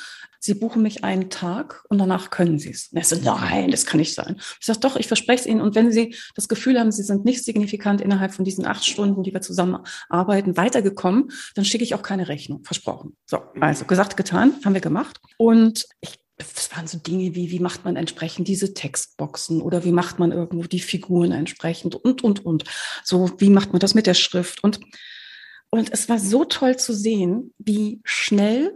Sie 0.40 0.54
buchen 0.54 0.82
mich 0.82 1.02
einen 1.02 1.30
Tag 1.30 1.84
und 1.88 1.98
danach 1.98 2.30
können 2.30 2.58
Sie 2.60 2.70
es. 2.70 2.90
Und 2.92 2.98
er 2.98 3.04
so, 3.04 3.16
nein, 3.16 3.72
das 3.72 3.86
kann 3.86 3.98
nicht 3.98 4.14
sein. 4.14 4.36
Ich 4.60 4.66
sage, 4.66 4.78
doch, 4.78 4.94
ich 4.94 5.08
verspreche 5.08 5.40
es 5.40 5.46
Ihnen. 5.46 5.60
Und 5.60 5.74
wenn 5.74 5.90
Sie 5.90 6.14
das 6.36 6.48
Gefühl 6.48 6.78
haben, 6.78 6.92
Sie 6.92 7.02
sind 7.02 7.24
nicht 7.24 7.44
signifikant 7.44 8.00
innerhalb 8.00 8.32
von 8.32 8.44
diesen 8.44 8.64
acht 8.64 8.84
Stunden, 8.86 9.24
die 9.24 9.32
wir 9.32 9.40
zusammen 9.40 9.78
arbeiten, 10.08 10.56
weitergekommen, 10.56 11.30
dann 11.56 11.64
schicke 11.64 11.82
ich 11.82 11.94
auch 11.94 12.02
keine 12.02 12.28
Rechnung. 12.28 12.62
Versprochen. 12.62 13.16
So, 13.26 13.38
also 13.60 13.84
gesagt, 13.84 14.16
getan, 14.16 14.54
haben 14.64 14.74
wir 14.74 14.80
gemacht. 14.80 15.18
Und 15.38 15.86
ich 16.00 16.20
das 16.38 16.70
waren 16.74 16.86
so 16.86 16.98
Dinge 16.98 17.34
wie, 17.34 17.50
wie 17.50 17.58
macht 17.58 17.84
man 17.84 17.96
entsprechend 17.96 18.46
diese 18.46 18.72
Textboxen 18.72 19.60
oder 19.60 19.84
wie 19.84 19.92
macht 19.92 20.18
man 20.18 20.30
irgendwo 20.32 20.66
die 20.68 20.80
Figuren 20.80 21.32
entsprechend 21.32 21.96
und, 21.96 22.22
und, 22.22 22.44
und. 22.46 22.64
So, 23.04 23.32
wie 23.38 23.50
macht 23.50 23.72
man 23.72 23.80
das 23.80 23.94
mit 23.94 24.06
der 24.06 24.14
Schrift? 24.14 24.62
Und, 24.62 24.80
und 25.70 25.92
es 25.92 26.08
war 26.08 26.18
so 26.18 26.44
toll 26.44 26.76
zu 26.76 26.94
sehen, 26.94 27.52
wie 27.58 28.00
schnell 28.04 28.72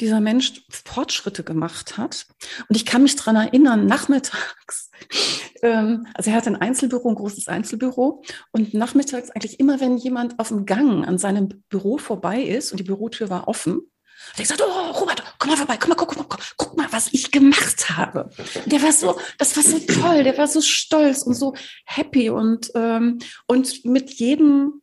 dieser 0.00 0.20
Mensch 0.20 0.64
Fortschritte 0.68 1.44
gemacht 1.44 1.96
hat. 1.96 2.26
Und 2.68 2.74
ich 2.74 2.84
kann 2.84 3.04
mich 3.04 3.14
dran 3.14 3.36
erinnern, 3.36 3.86
nachmittags, 3.86 4.90
ähm, 5.62 6.06
also 6.14 6.30
er 6.30 6.36
hat 6.36 6.48
ein 6.48 6.56
Einzelbüro, 6.56 7.10
ein 7.10 7.14
großes 7.14 7.46
Einzelbüro. 7.46 8.22
Und 8.50 8.74
nachmittags 8.74 9.30
eigentlich 9.30 9.60
immer, 9.60 9.80
wenn 9.80 9.96
jemand 9.96 10.40
auf 10.40 10.48
dem 10.48 10.66
Gang 10.66 11.06
an 11.06 11.18
seinem 11.18 11.62
Büro 11.68 11.98
vorbei 11.98 12.42
ist 12.42 12.72
und 12.72 12.78
die 12.78 12.84
Bürotür 12.84 13.30
war 13.30 13.46
offen, 13.46 13.82
hat 14.30 14.38
er 14.38 14.42
gesagt, 14.42 14.62
oh, 14.62 14.90
Robert, 14.98 15.22
komm 15.38 15.50
mal 15.50 15.56
vorbei, 15.56 15.76
komm 15.78 15.90
mal, 15.90 15.96
guck, 15.96 16.13
guck, 16.28 16.40
guck, 16.56 16.56
guck 16.56 16.76
mal, 16.76 16.88
was 16.90 17.12
ich 17.12 17.30
gemacht 17.30 17.90
habe. 17.90 18.30
Der 18.66 18.82
war 18.82 18.92
so, 18.92 19.18
das 19.38 19.56
war 19.56 19.62
so 19.62 19.78
toll, 19.78 20.24
der 20.24 20.36
war 20.38 20.46
so 20.46 20.60
stolz 20.60 21.22
und 21.22 21.34
so 21.34 21.54
happy 21.84 22.30
und, 22.30 22.70
ähm, 22.74 23.18
und 23.46 23.84
mit 23.84 24.10
jedem 24.14 24.82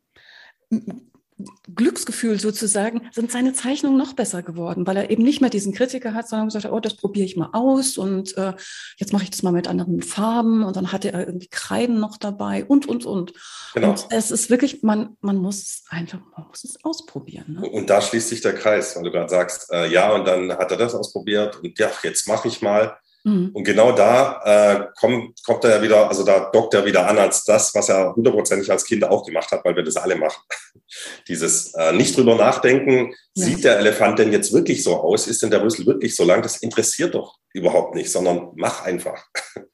Glücksgefühl 1.76 2.40
sozusagen, 2.40 3.10
sind 3.12 3.32
seine 3.32 3.54
Zeichnungen 3.54 3.98
noch 3.98 4.14
besser 4.14 4.44
geworden, 4.44 4.88
weil 4.88 4.98
er 4.98 5.10
eben 5.10 5.24
nicht 5.24 5.42
mehr 5.42 5.50
diesen 5.50 5.74
Kritiker 5.74 6.14
hat, 6.14 6.28
sondern 6.28 6.48
gesagt 6.48 6.66
hat, 6.66 6.72
oh, 6.72 6.80
das 6.80 6.96
probiere 6.96 7.26
ich 7.26 7.38
mal 7.38 7.50
aus 7.54 7.98
und 7.98 8.38
äh, 8.38 8.54
jetzt 8.98 9.14
mache 9.14 9.24
ich 9.24 9.32
das 9.32 9.44
mal 9.44 9.52
mit 9.52 9.68
anderen 9.68 10.02
Farben 10.02 10.64
und 10.64 10.76
dann 10.76 10.92
hatte 10.92 11.12
er 11.14 11.26
irgendwie 11.26 11.50
Kreiden 11.50 12.00
noch 12.00 12.18
dabei 12.18 12.66
und, 12.66 12.88
und, 12.88 13.06
und. 13.06 13.34
Genau. 13.74 13.92
Und 13.92 14.08
es 14.10 14.32
ist 14.32 14.50
wirklich, 14.50 14.84
man, 14.84 15.18
man 15.22 15.38
muss 15.38 15.84
einfach, 15.90 16.20
man 16.36 16.48
muss 16.48 16.64
es 16.64 16.84
ausprobieren. 16.84 17.60
Ne? 17.60 17.70
Und 17.70 17.90
da 17.90 18.02
schließt 18.02 18.30
sich 18.30 18.42
der 18.42 18.54
Kreis, 18.54 18.96
weil 18.96 19.04
du 19.04 19.12
gerade 19.12 19.30
sagst, 19.30 19.72
äh, 19.72 19.88
ja, 19.88 20.12
und 20.14 20.28
dann 20.28 20.52
hat 20.52 20.72
er 20.72 20.78
das 20.78 20.96
ausprobiert 20.96 21.58
und 21.62 21.78
ja, 21.80 21.90
jetzt 22.04 22.28
mache 22.28 22.48
ich 22.48 22.62
mal. 22.62 22.98
Mhm. 23.24 23.52
Und 23.54 23.64
genau 23.64 23.92
da 23.92 24.42
äh, 24.44 24.86
kommt, 25.00 25.44
kommt 25.44 25.64
er 25.64 25.78
ja 25.78 25.82
wieder, 25.82 26.08
also 26.08 26.24
da 26.24 26.50
dockt 26.52 26.74
er 26.74 26.86
wieder 26.86 27.08
an 27.08 27.18
als 27.18 27.44
das, 27.44 27.74
was 27.76 27.90
er 27.90 28.16
hundertprozentig 28.16 28.72
als 28.72 28.86
Kind 28.86 29.04
auch 29.04 29.26
gemacht 29.26 29.52
hat, 29.52 29.64
weil 29.64 29.76
wir 29.76 29.84
das 29.84 29.98
alle 29.98 30.16
machen. 30.16 30.42
Dieses 31.28 31.74
äh, 31.76 31.92
nicht 31.94 32.18
drüber 32.18 32.36
nachdenken, 32.36 33.14
ja. 33.36 33.46
sieht 33.46 33.64
der 33.64 33.78
Elefant 33.78 34.20
denn 34.20 34.32
jetzt 34.32 34.54
wirklich 34.54 34.84
so 34.84 34.98
aus? 34.98 35.28
Ist 35.28 35.42
denn 35.44 35.52
der 35.52 35.64
Rüssel 35.64 35.86
wirklich 35.86 36.16
so 36.16 36.24
lang? 36.24 36.42
Das 36.42 36.58
interessiert 36.58 37.14
doch 37.14 37.38
überhaupt 37.54 37.96
nicht, 37.96 38.12
sondern 38.12 38.50
mach 38.56 38.84
einfach. 38.84 39.26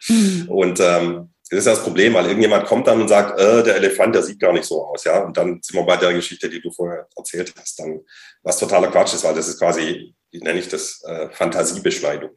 Mhm. 0.07 0.45
Und 0.49 0.79
ähm, 0.79 1.29
das 1.49 1.59
ist 1.59 1.67
das 1.67 1.83
Problem, 1.83 2.13
weil 2.13 2.25
irgendjemand 2.25 2.65
kommt 2.65 2.87
dann 2.87 2.99
und 2.99 3.07
sagt, 3.07 3.39
äh, 3.39 3.63
der 3.63 3.77
Elefant, 3.77 4.13
der 4.13 4.23
sieht 4.23 4.39
gar 4.39 4.51
nicht 4.51 4.65
so 4.65 4.83
aus, 4.85 5.05
ja. 5.05 5.23
Und 5.23 5.37
dann 5.37 5.59
sind 5.61 5.75
wir 5.75 5.85
bei 5.85 5.95
der 5.95 6.13
Geschichte, 6.13 6.49
die 6.49 6.61
du 6.61 6.71
vorher 6.71 7.07
erzählt 7.15 7.53
hast, 7.57 7.79
dann 7.79 8.01
was 8.43 8.59
totaler 8.59 8.89
Quatsch 8.89 9.13
ist, 9.13 9.23
weil 9.23 9.33
das 9.33 9.47
ist 9.47 9.59
quasi, 9.59 10.13
wie 10.31 10.39
nenne 10.39 10.59
ich 10.59 10.67
das, 10.67 11.03
äh, 11.03 11.29
Fantasiebeschneidung. 11.29 12.31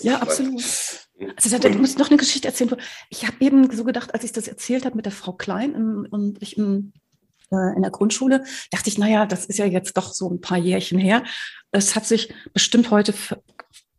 ja, 0.00 0.18
absolut. 0.22 0.62
Also 1.36 1.58
da, 1.58 1.68
muss 1.70 1.98
noch 1.98 2.08
eine 2.08 2.16
Geschichte 2.16 2.48
erzählen. 2.48 2.74
Ich 3.08 3.26
habe 3.26 3.36
eben 3.40 3.70
so 3.70 3.84
gedacht, 3.84 4.14
als 4.14 4.24
ich 4.24 4.32
das 4.32 4.48
erzählt 4.48 4.84
habe 4.84 4.96
mit 4.96 5.04
der 5.04 5.12
Frau 5.12 5.32
Klein 5.32 5.74
im, 5.74 6.06
und 6.10 6.42
ich 6.42 6.56
im, 6.56 6.92
äh, 7.50 7.76
in 7.76 7.82
der 7.82 7.90
Grundschule, 7.90 8.44
dachte 8.70 8.88
ich, 8.88 8.98
naja, 8.98 9.26
das 9.26 9.46
ist 9.46 9.58
ja 9.58 9.66
jetzt 9.66 9.96
doch 9.96 10.12
so 10.12 10.28
ein 10.30 10.40
paar 10.40 10.58
Jährchen 10.58 10.98
her. 10.98 11.22
Es 11.70 11.94
hat 11.94 12.06
sich 12.06 12.32
bestimmt 12.52 12.90
heute 12.90 13.14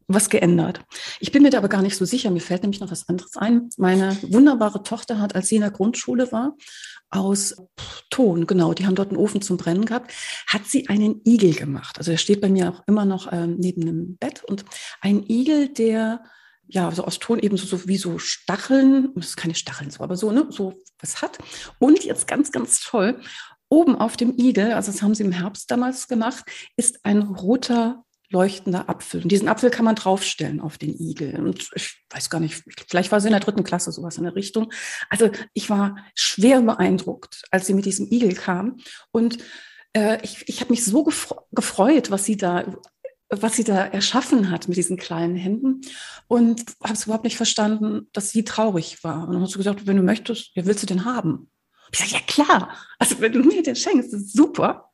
was 0.07 0.29
geändert. 0.29 0.81
Ich 1.19 1.31
bin 1.31 1.43
mir 1.43 1.49
da 1.49 1.57
aber 1.57 1.69
gar 1.69 1.81
nicht 1.81 1.97
so 1.97 2.05
sicher. 2.05 2.29
Mir 2.29 2.41
fällt 2.41 2.61
nämlich 2.61 2.79
noch 2.79 2.91
was 2.91 3.07
anderes 3.09 3.37
ein. 3.37 3.69
Meine 3.77 4.17
wunderbare 4.21 4.83
Tochter 4.83 5.19
hat, 5.19 5.35
als 5.35 5.47
sie 5.47 5.55
in 5.55 5.61
der 5.61 5.71
Grundschule 5.71 6.31
war, 6.31 6.55
aus 7.09 7.55
Ton, 8.09 8.45
genau, 8.47 8.73
die 8.73 8.85
haben 8.85 8.95
dort 8.95 9.09
einen 9.09 9.17
Ofen 9.17 9.41
zum 9.41 9.57
Brennen 9.57 9.85
gehabt, 9.85 10.11
hat 10.47 10.65
sie 10.65 10.89
einen 10.89 11.21
Igel 11.25 11.53
gemacht. 11.53 11.97
Also 11.97 12.11
der 12.11 12.17
steht 12.17 12.41
bei 12.41 12.49
mir 12.49 12.69
auch 12.69 12.83
immer 12.87 13.05
noch 13.05 13.31
ähm, 13.31 13.55
neben 13.57 13.85
dem 13.85 14.17
Bett 14.17 14.43
und 14.43 14.65
ein 15.01 15.23
Igel, 15.27 15.69
der 15.69 16.23
ja, 16.67 16.91
so 16.91 17.03
aus 17.03 17.19
Ton 17.19 17.39
eben 17.39 17.57
so 17.57 17.87
wie 17.87 17.97
so 17.97 18.17
Stacheln, 18.17 19.11
das 19.15 19.27
ist 19.27 19.37
keine 19.37 19.55
Stacheln 19.55 19.91
so, 19.91 20.03
aber 20.03 20.15
so, 20.15 20.31
ne, 20.31 20.47
so 20.49 20.73
was 20.99 21.21
hat. 21.21 21.37
Und 21.79 22.03
jetzt 22.03 22.27
ganz, 22.27 22.51
ganz 22.51 22.81
toll, 22.81 23.19
oben 23.69 23.95
auf 23.95 24.17
dem 24.17 24.35
Igel, 24.37 24.73
also 24.73 24.91
das 24.91 25.01
haben 25.01 25.15
sie 25.15 25.23
im 25.23 25.31
Herbst 25.31 25.69
damals 25.69 26.07
gemacht, 26.07 26.45
ist 26.75 27.05
ein 27.05 27.21
roter 27.21 28.04
leuchtender 28.29 28.89
Apfel. 28.89 29.21
Und 29.21 29.31
diesen 29.31 29.47
Apfel 29.47 29.69
kann 29.69 29.85
man 29.85 29.95
draufstellen 29.95 30.61
auf 30.61 30.77
den 30.77 30.99
Igel. 30.99 31.35
Und 31.39 31.69
ich 31.75 32.03
weiß 32.09 32.29
gar 32.29 32.39
nicht, 32.39 32.63
vielleicht 32.87 33.11
war 33.11 33.19
sie 33.21 33.27
in 33.27 33.33
der 33.33 33.39
dritten 33.39 33.63
Klasse 33.63 33.91
sowas 33.91 34.17
in 34.17 34.23
der 34.23 34.35
Richtung. 34.35 34.71
Also 35.09 35.29
ich 35.53 35.69
war 35.69 35.97
schwer 36.13 36.61
beeindruckt, 36.61 37.43
als 37.51 37.67
sie 37.67 37.73
mit 37.73 37.85
diesem 37.85 38.07
Igel 38.11 38.33
kam. 38.33 38.77
Und 39.11 39.37
äh, 39.93 40.19
ich, 40.23 40.47
ich 40.47 40.61
habe 40.61 40.71
mich 40.71 40.83
so 40.83 41.07
gefreut, 41.51 42.11
was 42.11 42.25
sie 42.25 42.37
da 42.37 42.65
was 43.29 43.55
sie 43.55 43.63
da 43.63 43.85
erschaffen 43.85 44.51
hat 44.51 44.67
mit 44.67 44.77
diesen 44.77 44.97
kleinen 44.97 45.35
Händen 45.35 45.81
und 46.27 46.63
habe 46.83 46.93
es 46.93 47.05
überhaupt 47.05 47.23
nicht 47.23 47.37
verstanden, 47.37 48.07
dass 48.13 48.29
sie 48.29 48.43
traurig 48.43 49.03
war. 49.03 49.27
Und 49.27 49.33
dann 49.33 49.41
hat 49.41 49.49
sie 49.49 49.57
gesagt, 49.57 49.87
wenn 49.87 49.97
du 49.97 50.03
möchtest, 50.03 50.51
ja, 50.55 50.65
willst 50.65 50.83
du 50.83 50.87
den 50.87 51.05
haben? 51.05 51.49
Ich 51.91 51.99
sage, 51.99 52.11
ja 52.11 52.19
klar, 52.27 52.77
also 52.99 53.19
wenn 53.19 53.33
du 53.33 53.39
mir 53.39 53.63
den 53.63 53.75
schenkst, 53.75 54.13
ist 54.13 54.33
super. 54.33 54.91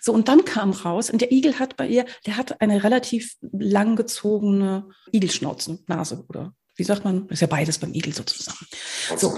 So, 0.00 0.12
und 0.12 0.28
dann 0.28 0.44
kam 0.44 0.72
raus, 0.72 1.10
und 1.10 1.20
der 1.20 1.32
Igel 1.32 1.58
hat 1.58 1.76
bei 1.76 1.88
ihr, 1.88 2.04
der 2.26 2.36
hat 2.36 2.60
eine 2.60 2.84
relativ 2.84 3.36
langgezogene 3.40 4.88
Igelschnauzen, 5.12 5.84
oder 6.28 6.54
wie 6.76 6.84
sagt 6.84 7.04
man, 7.04 7.28
ist 7.28 7.40
ja 7.40 7.46
beides 7.46 7.78
beim 7.78 7.94
Igel 7.94 8.12
sozusagen. 8.12 8.66
So. 9.16 9.32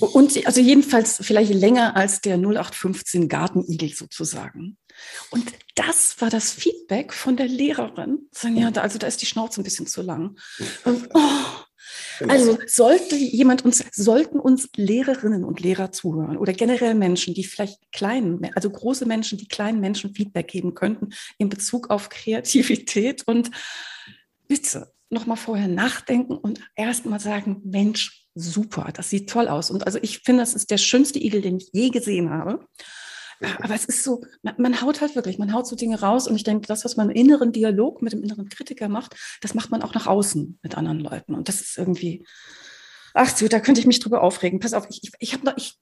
Und 0.00 0.32
sie, 0.32 0.44
also 0.44 0.60
jedenfalls 0.60 1.18
vielleicht 1.20 1.54
länger 1.54 1.96
als 1.96 2.20
der 2.20 2.36
0815 2.36 3.28
Gartenigel 3.28 3.94
sozusagen. 3.94 4.76
Und 5.30 5.52
das 5.76 6.20
war 6.20 6.30
das 6.30 6.50
Feedback 6.50 7.12
von 7.12 7.36
der 7.36 7.46
Lehrerin. 7.46 8.28
Sagen, 8.32 8.56
ja, 8.56 8.70
also 8.72 8.98
da 8.98 9.06
ist 9.06 9.22
die 9.22 9.26
Schnauze 9.26 9.60
ein 9.60 9.64
bisschen 9.64 9.86
zu 9.86 10.02
lang. 10.02 10.36
Und, 10.84 11.08
oh, 11.14 11.64
Genau. 12.18 12.32
Also 12.32 12.58
sollte 12.66 13.16
jemand 13.16 13.64
uns, 13.64 13.84
sollten 13.92 14.40
uns 14.40 14.68
Lehrerinnen 14.76 15.44
und 15.44 15.60
Lehrer 15.60 15.92
zuhören 15.92 16.36
oder 16.36 16.52
generell 16.52 16.94
Menschen, 16.94 17.34
die 17.34 17.44
vielleicht 17.44 17.78
kleinen, 17.92 18.50
also 18.54 18.70
große 18.70 19.06
Menschen, 19.06 19.38
die 19.38 19.48
kleinen 19.48 19.80
Menschen 19.80 20.14
Feedback 20.14 20.48
geben 20.48 20.74
könnten 20.74 21.10
in 21.38 21.48
Bezug 21.48 21.90
auf 21.90 22.08
Kreativität 22.08 23.22
und 23.26 23.50
bitte 24.46 24.92
nochmal 25.10 25.36
vorher 25.36 25.68
nachdenken 25.68 26.36
und 26.36 26.60
erstmal 26.74 27.20
sagen, 27.20 27.62
Mensch, 27.64 28.26
super, 28.34 28.90
das 28.94 29.10
sieht 29.10 29.30
toll 29.30 29.48
aus. 29.48 29.70
Und 29.70 29.86
also 29.86 29.98
ich 30.02 30.20
finde, 30.20 30.42
das 30.42 30.54
ist 30.54 30.70
der 30.70 30.78
schönste 30.78 31.18
Igel, 31.18 31.40
den 31.40 31.58
ich 31.58 31.70
je 31.72 31.90
gesehen 31.90 32.30
habe. 32.30 32.66
Aber 33.60 33.74
es 33.74 33.84
ist 33.84 34.04
so, 34.04 34.22
man, 34.42 34.54
man, 34.58 34.80
haut 34.80 35.00
halt 35.00 35.14
wirklich, 35.14 35.38
man 35.38 35.52
haut 35.52 35.66
so 35.66 35.76
Dinge 35.76 36.00
raus 36.00 36.26
und 36.26 36.36
ich 36.36 36.44
denke, 36.44 36.66
das, 36.66 36.84
was 36.84 36.96
man 36.96 37.10
im 37.10 37.16
inneren 37.16 37.52
Dialog 37.52 38.02
mit 38.02 38.12
dem 38.12 38.22
inneren 38.22 38.48
Kritiker 38.48 38.88
macht, 38.88 39.14
das 39.40 39.54
macht 39.54 39.70
man 39.70 39.82
auch 39.82 39.94
nach 39.94 40.06
außen 40.06 40.58
mit 40.62 40.76
anderen 40.76 41.00
Leuten. 41.00 41.34
Und 41.34 41.48
das 41.48 41.60
ist 41.60 41.78
irgendwie, 41.78 42.24
ach 43.14 43.34
so, 43.36 43.46
da 43.48 43.60
könnte 43.60 43.80
ich 43.80 43.86
mich 43.86 44.00
drüber 44.00 44.22
aufregen. 44.22 44.60
Pass 44.60 44.74
auf, 44.74 44.86
ich, 44.90 45.02
ich, 45.02 45.12
ich 45.18 45.32
habe 45.34 45.46
noch, 45.46 45.56
ich 45.56 45.78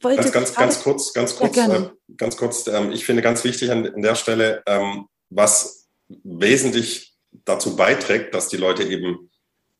wollte. 0.00 0.22
Ganz, 0.22 0.32
ganz, 0.32 0.54
ganz 0.54 0.82
kurz, 0.82 1.12
ganz 1.12 1.36
kurz, 1.36 1.56
äh, 1.56 1.90
ganz 2.16 2.36
kurz, 2.36 2.66
ähm, 2.66 2.92
ich 2.92 3.04
finde 3.04 3.22
ganz 3.22 3.44
wichtig 3.44 3.70
an, 3.70 3.86
an 3.86 4.02
der 4.02 4.14
Stelle, 4.14 4.62
ähm, 4.66 5.06
was 5.30 5.88
wesentlich 6.08 7.16
dazu 7.44 7.76
beiträgt, 7.76 8.34
dass 8.34 8.48
die 8.48 8.56
Leute 8.56 8.84
eben 8.84 9.30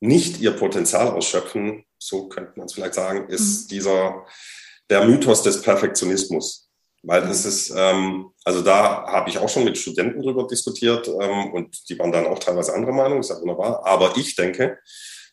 nicht 0.00 0.40
ihr 0.40 0.52
Potenzial 0.52 1.08
ausschöpfen, 1.08 1.84
so 1.98 2.28
könnte 2.28 2.52
man 2.56 2.66
es 2.66 2.72
vielleicht 2.72 2.94
sagen, 2.94 3.28
ist 3.28 3.64
mhm. 3.64 3.68
dieser, 3.68 4.26
der 4.90 5.04
Mythos 5.04 5.42
des 5.42 5.62
Perfektionismus. 5.62 6.70
Weil 7.04 7.22
das 7.22 7.44
ist, 7.44 7.72
ähm, 7.76 8.30
also 8.44 8.62
da 8.62 9.04
habe 9.06 9.28
ich 9.28 9.38
auch 9.38 9.48
schon 9.48 9.64
mit 9.64 9.76
Studenten 9.76 10.22
drüber 10.22 10.46
diskutiert 10.46 11.08
ähm, 11.08 11.52
und 11.52 11.88
die 11.88 11.98
waren 11.98 12.12
dann 12.12 12.26
auch 12.26 12.38
teilweise 12.38 12.74
anderer 12.74 12.92
Meinung, 12.92 13.20
ist 13.20 13.30
ja 13.30 13.40
wunderbar. 13.40 13.84
Aber 13.84 14.16
ich 14.16 14.36
denke, 14.36 14.78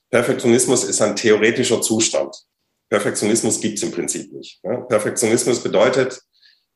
Perfektionismus 0.10 0.84
ist 0.84 1.02
ein 1.02 1.16
theoretischer 1.16 1.82
Zustand. 1.82 2.36
Perfektionismus 2.90 3.62
gibt 3.62 3.78
es 3.78 3.84
im 3.84 3.92
Prinzip 3.92 4.32
nicht. 4.34 4.60
Ja? 4.64 4.78
Perfektionismus 4.78 5.62
bedeutet, 5.62 6.20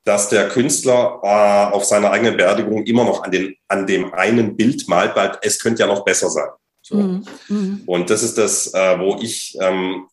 dass 0.04 0.30
der 0.30 0.50
Künstler 0.50 1.20
äh, 1.24 1.74
auf 1.74 1.86
seiner 1.86 2.12
eigenen 2.12 2.38
Beerdigung 2.38 2.84
immer 2.84 3.04
noch 3.04 3.24
an, 3.24 3.32
den, 3.32 3.56
an 3.68 3.88
dem 3.88 4.14
einen 4.14 4.56
Bild 4.56 4.88
malt, 4.88 5.16
weil 5.16 5.38
es 5.42 5.60
könnte 5.60 5.82
ja 5.82 5.88
noch 5.88 6.04
besser 6.04 6.30
sein. 6.30 6.50
So. 6.82 6.98
Mhm. 6.98 7.26
mhm. 7.48 7.84
Und 7.88 8.10
das 8.10 8.22
ist 8.22 8.38
das, 8.38 8.74
äh, 8.74 9.00
wo 9.00 9.18
ich 9.22 9.58
ähm, 9.60 10.08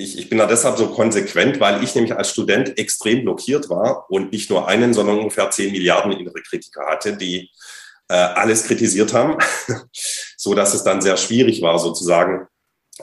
ich, 0.00 0.18
ich 0.18 0.28
bin 0.28 0.38
da 0.38 0.46
deshalb 0.46 0.78
so 0.78 0.88
konsequent, 0.88 1.60
weil 1.60 1.82
ich 1.84 1.94
nämlich 1.94 2.16
als 2.16 2.30
Student 2.30 2.78
extrem 2.78 3.22
blockiert 3.22 3.68
war 3.68 4.10
und 4.10 4.32
nicht 4.32 4.50
nur 4.50 4.66
einen, 4.68 4.94
sondern 4.94 5.18
ungefähr 5.18 5.50
10 5.50 5.72
Milliarden 5.72 6.12
innere 6.12 6.42
Kritiker 6.42 6.86
hatte, 6.86 7.16
die 7.16 7.50
äh, 8.08 8.14
alles 8.14 8.64
kritisiert 8.64 9.12
haben, 9.12 9.38
so 10.36 10.54
dass 10.54 10.74
es 10.74 10.82
dann 10.82 11.00
sehr 11.00 11.16
schwierig 11.16 11.62
war, 11.62 11.78
sozusagen 11.78 12.48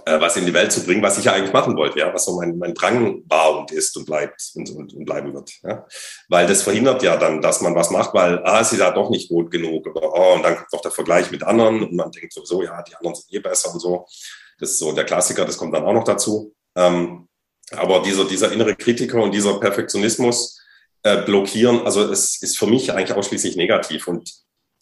äh, 0.06 0.20
was 0.20 0.36
in 0.36 0.46
die 0.46 0.54
Welt 0.54 0.72
zu 0.72 0.84
bringen, 0.84 1.02
was 1.02 1.18
ich 1.18 1.26
ja 1.26 1.34
eigentlich 1.34 1.54
machen 1.54 1.76
wollte, 1.78 2.00
ja, 2.00 2.14
was 2.14 2.26
so 2.26 2.36
mein, 2.36 2.58
mein 2.58 2.74
Drang 2.74 3.24
war 3.28 3.58
und 3.60 3.72
ist 3.72 3.96
und 3.98 4.06
bleibt 4.06 4.52
und, 4.56 4.70
und, 4.72 4.94
und 4.94 5.06
bleiben 5.06 5.34
wird. 5.34 5.52
Ja. 5.64 5.86
Weil 6.30 6.48
das 6.48 6.64
verhindert 6.64 7.04
ja 7.04 7.18
dann, 7.18 7.42
dass 7.42 7.62
man 7.62 7.76
was 7.76 7.90
macht, 7.90 8.14
weil, 8.14 8.44
ah, 8.44 8.60
es 8.62 8.74
ist 8.74 8.80
ja 8.80 8.92
doch 8.92 9.10
nicht 9.10 9.30
gut 9.30 9.50
genug. 9.50 9.88
Oder, 9.88 10.14
oh, 10.14 10.36
und 10.36 10.44
dann 10.44 10.56
kommt 10.58 10.74
noch 10.74 10.82
der 10.82 10.92
Vergleich 10.92 11.32
mit 11.32 11.44
anderen 11.44 11.84
und 11.84 11.94
man 11.94 12.12
denkt 12.12 12.34
sowieso, 12.34 12.64
ja, 12.64 12.82
die 12.84 12.96
anderen 12.96 13.16
sind 13.16 13.34
eh 13.34 13.40
besser 13.40 13.74
und 13.74 13.80
so. 13.80 14.06
Das 14.60 14.72
ist 14.72 14.80
so 14.80 14.92
der 14.92 15.06
Klassiker, 15.06 15.46
das 15.46 15.58
kommt 15.58 15.74
dann 15.74 15.86
auch 15.86 15.94
noch 15.94 16.04
dazu. 16.04 16.54
Ähm, 16.78 17.28
aber 17.72 18.02
dieser, 18.02 18.26
dieser 18.26 18.52
innere 18.52 18.76
Kritiker 18.76 19.22
und 19.22 19.34
dieser 19.34 19.60
Perfektionismus 19.60 20.62
äh, 21.04 21.24
blockieren, 21.24 21.82
also 21.86 22.10
es 22.10 22.42
ist 22.42 22.58
für 22.58 22.68
mich 22.68 22.92
eigentlich 22.94 23.18
ausschließlich 23.18 23.58
negativ. 23.58 24.08
Und 24.08 24.32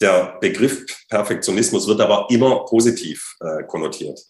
der 0.00 0.36
Begriff 0.40 0.84
Perfektionismus 1.08 1.86
wird 1.88 2.00
aber 2.00 2.26
immer 2.30 2.64
positiv 2.66 3.36
äh, 3.40 3.64
konnotiert. 3.64 4.20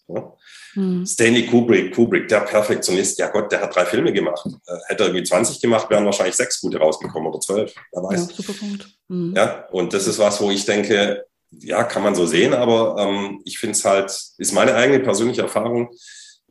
Mhm. 0.75 1.05
Stanley 1.05 1.47
Kubrick, 1.47 1.93
Kubrick, 1.93 2.27
der 2.29 2.41
Perfektionist, 2.41 3.19
ja 3.19 3.27
Gott, 3.29 3.51
der 3.51 3.61
hat 3.61 3.75
drei 3.75 3.85
Filme 3.85 4.13
gemacht. 4.13 4.45
Äh, 4.45 4.77
hätte 4.87 5.03
er 5.03 5.09
irgendwie 5.09 5.25
20 5.25 5.61
gemacht, 5.61 5.89
wären 5.89 6.05
wahrscheinlich 6.05 6.35
sechs 6.35 6.61
gute 6.61 6.77
rausgekommen 6.77 7.29
oder 7.29 7.39
zwölf, 7.39 7.73
wer 7.91 8.03
weiß. 8.03 8.27
Ja, 8.29 8.35
super 8.35 8.53
Punkt. 8.53 8.87
Mhm. 9.07 9.33
Ja, 9.35 9.67
und 9.71 9.93
das 9.93 10.07
ist 10.07 10.19
was, 10.19 10.41
wo 10.41 10.49
ich 10.49 10.65
denke, 10.65 11.25
ja, 11.51 11.83
kann 11.83 12.03
man 12.03 12.15
so 12.15 12.25
sehen, 12.25 12.53
aber 12.53 12.95
ähm, 12.99 13.41
ich 13.45 13.57
finde 13.57 13.73
es 13.73 13.85
halt, 13.85 14.11
ist 14.37 14.53
meine 14.53 14.75
eigene 14.75 14.99
persönliche 14.99 15.41
Erfahrung, 15.41 15.89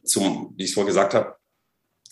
zum, 0.06 0.54
wie 0.56 0.64
ich 0.64 0.70
es 0.70 0.74
vorher 0.74 0.88
gesagt 0.88 1.14
habe, 1.14 1.36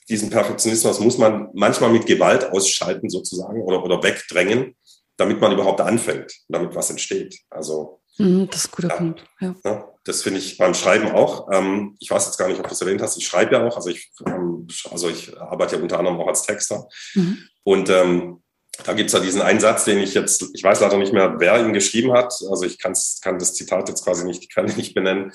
diesen 0.08 0.30
Perfektionismus 0.30 1.00
muss 1.00 1.18
man 1.18 1.48
manchmal 1.54 1.90
mit 1.90 2.06
Gewalt 2.06 2.50
ausschalten 2.50 3.08
sozusagen 3.08 3.62
oder, 3.62 3.82
oder 3.82 4.02
wegdrängen, 4.02 4.76
damit 5.16 5.40
man 5.40 5.52
überhaupt 5.52 5.80
anfängt, 5.80 6.32
damit 6.48 6.74
was 6.74 6.90
entsteht. 6.90 7.38
Also 7.48 8.00
mhm, 8.18 8.48
das 8.50 8.64
ist 8.64 8.66
ein 8.66 8.76
guter 8.76 8.88
ja, 8.88 8.96
Punkt. 8.96 9.24
Ja. 9.40 9.54
ja 9.64 9.94
das 10.04 10.22
finde 10.22 10.40
ich 10.40 10.58
beim 10.58 10.74
Schreiben 10.74 11.10
auch. 11.12 11.48
Ähm, 11.50 11.96
ich 11.98 12.10
weiß 12.10 12.26
jetzt 12.26 12.36
gar 12.36 12.48
nicht, 12.48 12.60
ob 12.60 12.68
du 12.68 12.74
es 12.74 12.80
erwähnt 12.80 13.00
hast. 13.00 13.16
Ich 13.16 13.26
schreibe 13.26 13.54
ja 13.54 13.66
auch, 13.66 13.76
also 13.76 13.88
ich, 13.88 14.12
ähm, 14.26 14.68
also 14.90 15.08
ich 15.08 15.36
arbeite 15.40 15.76
ja 15.76 15.82
unter 15.82 15.98
anderem 15.98 16.20
auch 16.20 16.28
als 16.28 16.42
Texter. 16.42 16.86
Mhm. 17.14 17.38
Und 17.62 17.88
ähm, 17.88 18.42
da 18.84 18.92
gibt 18.92 19.08
es 19.08 19.14
ja 19.14 19.20
diesen 19.20 19.40
einen 19.40 19.60
Satz, 19.60 19.84
den 19.84 19.98
ich 19.98 20.14
jetzt, 20.14 20.44
ich 20.52 20.62
weiß 20.62 20.80
leider 20.80 20.98
nicht 20.98 21.12
mehr, 21.12 21.36
wer 21.38 21.58
ihn 21.60 21.72
geschrieben 21.72 22.12
hat. 22.12 22.34
Also 22.50 22.64
ich 22.64 22.78
kann 22.78 22.92
das 22.92 23.54
Zitat 23.54 23.88
jetzt 23.88 24.04
quasi 24.04 24.26
nicht, 24.26 24.52
kann 24.52 24.66
ich 24.66 24.76
nicht 24.76 24.94
benennen. 24.94 25.32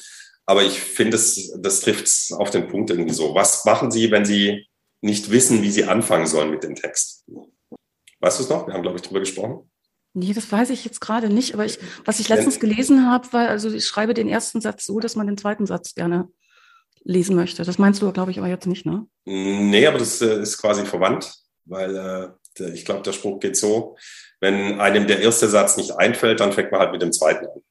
Aber 0.50 0.64
ich 0.64 0.80
finde, 0.80 1.12
das, 1.12 1.54
das 1.60 1.82
trifft 1.82 2.34
auf 2.40 2.50
den 2.50 2.68
Punkt 2.68 2.90
irgendwie 2.90 3.14
so. 3.14 3.36
Was 3.36 3.66
machen 3.66 3.92
Sie, 3.92 4.10
wenn 4.10 4.26
Sie 4.26 4.68
nicht 5.00 5.30
wissen, 5.30 5.62
wie 5.62 5.70
Sie 5.70 5.84
anfangen 5.84 6.26
sollen 6.26 6.50
mit 6.50 6.64
dem 6.64 6.74
Text? 6.74 7.24
Weißt 8.20 8.40
du 8.40 8.44
es 8.44 8.50
noch? 8.50 8.66
Wir 8.66 8.74
haben, 8.74 8.82
glaube 8.82 8.98
ich, 8.98 9.04
drüber 9.04 9.20
gesprochen. 9.20 9.70
Nee, 10.16 10.34
das 10.34 10.52
weiß 10.52 10.72
ich 10.72 10.84
jetzt 10.86 11.02
gerade 11.02 11.30
nicht. 11.30 11.54
Aber 11.54 11.66
ich, 11.66 11.78
was 12.04 12.20
ich 12.20 12.30
letztens 12.30 12.60
gelesen 12.60 13.06
habe, 13.06 13.32
war, 13.32 13.48
also 13.48 13.72
ich 13.72 13.86
schreibe 13.86 14.16
den 14.16 14.28
ersten 14.28 14.60
Satz 14.60 14.88
so, 14.88 15.00
dass 15.00 15.16
man 15.16 15.28
den 15.28 15.38
zweiten 15.38 15.68
Satz 15.68 15.94
gerne 15.94 16.30
lesen 17.04 17.36
möchte. 17.36 17.64
Das 17.64 17.78
meinst 17.78 18.02
du, 18.02 18.12
glaube 18.12 18.32
ich, 18.32 18.40
aber 18.40 18.48
jetzt 18.48 18.66
nicht, 18.66 18.88
ne? 18.88 19.06
Nee, 19.26 19.86
aber 19.86 20.00
das 20.00 20.20
äh, 20.20 20.42
ist 20.42 20.58
quasi 20.58 20.84
verwandt, 20.84 21.32
weil 21.66 21.96
äh, 21.96 22.30
der, 22.58 22.74
ich 22.74 22.86
glaube, 22.86 23.04
der 23.04 23.14
Spruch 23.14 23.40
geht 23.40 23.56
so, 23.56 23.98
wenn 24.40 24.80
einem 24.80 25.06
der 25.06 25.20
erste 25.20 25.48
Satz 25.48 25.78
nicht 25.78 25.92
einfällt, 25.92 26.40
dann 26.40 26.54
fängt 26.54 26.72
man 26.72 26.82
halt 26.82 26.92
mit 26.92 27.04
dem 27.04 27.12
zweiten 27.12 27.46
an. 27.46 27.62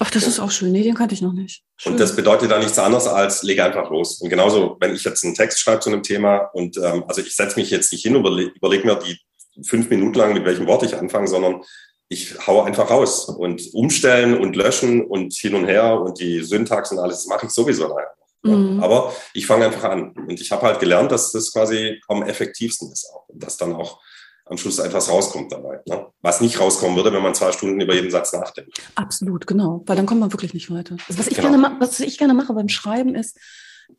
Ach, 0.00 0.10
das 0.10 0.26
ist 0.26 0.40
auch 0.40 0.50
schön. 0.50 0.72
Nee, 0.72 0.82
den 0.82 0.94
kannte 0.94 1.14
ich 1.14 1.22
noch 1.22 1.32
nicht. 1.32 1.62
Schön. 1.76 1.92
Und 1.92 2.00
das 2.00 2.16
bedeutet 2.16 2.50
dann 2.50 2.62
nichts 2.62 2.78
anderes 2.78 3.06
als 3.06 3.42
lege 3.42 3.64
einfach 3.64 3.90
los. 3.90 4.20
Und 4.20 4.30
genauso, 4.30 4.76
wenn 4.80 4.94
ich 4.94 5.04
jetzt 5.04 5.24
einen 5.24 5.34
Text 5.34 5.60
schreibe 5.60 5.80
zu 5.80 5.90
einem 5.90 6.02
Thema 6.02 6.50
und 6.54 6.76
ähm, 6.78 7.04
also 7.06 7.20
ich 7.20 7.34
setze 7.34 7.58
mich 7.58 7.70
jetzt 7.70 7.92
nicht 7.92 8.02
hin 8.02 8.16
und 8.16 8.22
überlege 8.22 8.52
überleg 8.56 8.84
mir 8.84 8.96
die 8.96 9.18
fünf 9.66 9.90
Minuten 9.90 10.18
lang, 10.18 10.32
mit 10.32 10.44
welchem 10.44 10.66
Wort 10.66 10.82
ich 10.82 10.96
anfange, 10.96 11.28
sondern 11.28 11.62
ich 12.08 12.46
haue 12.46 12.64
einfach 12.64 12.90
raus 12.90 13.28
und 13.28 13.72
umstellen 13.74 14.38
und 14.38 14.56
löschen 14.56 15.04
und 15.04 15.34
hin 15.34 15.54
und 15.54 15.66
her 15.66 16.00
und 16.00 16.18
die 16.20 16.42
Syntax 16.42 16.90
und 16.92 16.98
alles, 16.98 17.18
das 17.18 17.26
mache 17.26 17.46
ich 17.46 17.52
sowieso 17.52 17.88
nachher. 17.88 18.12
Mhm. 18.42 18.82
Aber 18.82 19.14
ich 19.34 19.46
fange 19.46 19.66
einfach 19.66 19.84
an. 19.84 20.12
Und 20.12 20.40
ich 20.40 20.50
habe 20.50 20.62
halt 20.62 20.80
gelernt, 20.80 21.12
dass 21.12 21.32
das 21.32 21.52
quasi 21.52 22.00
am 22.08 22.22
effektivsten 22.22 22.90
ist 22.90 23.08
auch. 23.14 23.28
Und 23.28 23.42
dass 23.42 23.56
dann 23.56 23.74
auch 23.74 24.00
am 24.52 24.58
Schluss 24.58 24.78
etwas 24.78 25.10
rauskommt 25.10 25.50
dabei. 25.50 25.80
Ne? 25.86 26.06
Was 26.20 26.40
nicht 26.40 26.60
rauskommen 26.60 26.96
würde, 26.96 27.12
wenn 27.12 27.22
man 27.22 27.34
zwei 27.34 27.50
Stunden 27.52 27.80
über 27.80 27.94
jeden 27.94 28.10
Satz 28.10 28.32
nachdenkt. 28.32 28.78
Absolut, 28.94 29.46
genau. 29.46 29.82
Weil 29.86 29.96
dann 29.96 30.06
kommt 30.06 30.20
man 30.20 30.32
wirklich 30.32 30.54
nicht 30.54 30.70
weiter. 30.70 30.96
Also 31.08 31.18
was, 31.18 31.26
ich 31.26 31.38
genau. 31.38 31.50
gerne, 31.50 31.76
was 31.80 31.98
ich 32.00 32.18
gerne 32.18 32.34
mache 32.34 32.52
beim 32.52 32.68
Schreiben 32.68 33.14
ist, 33.14 33.38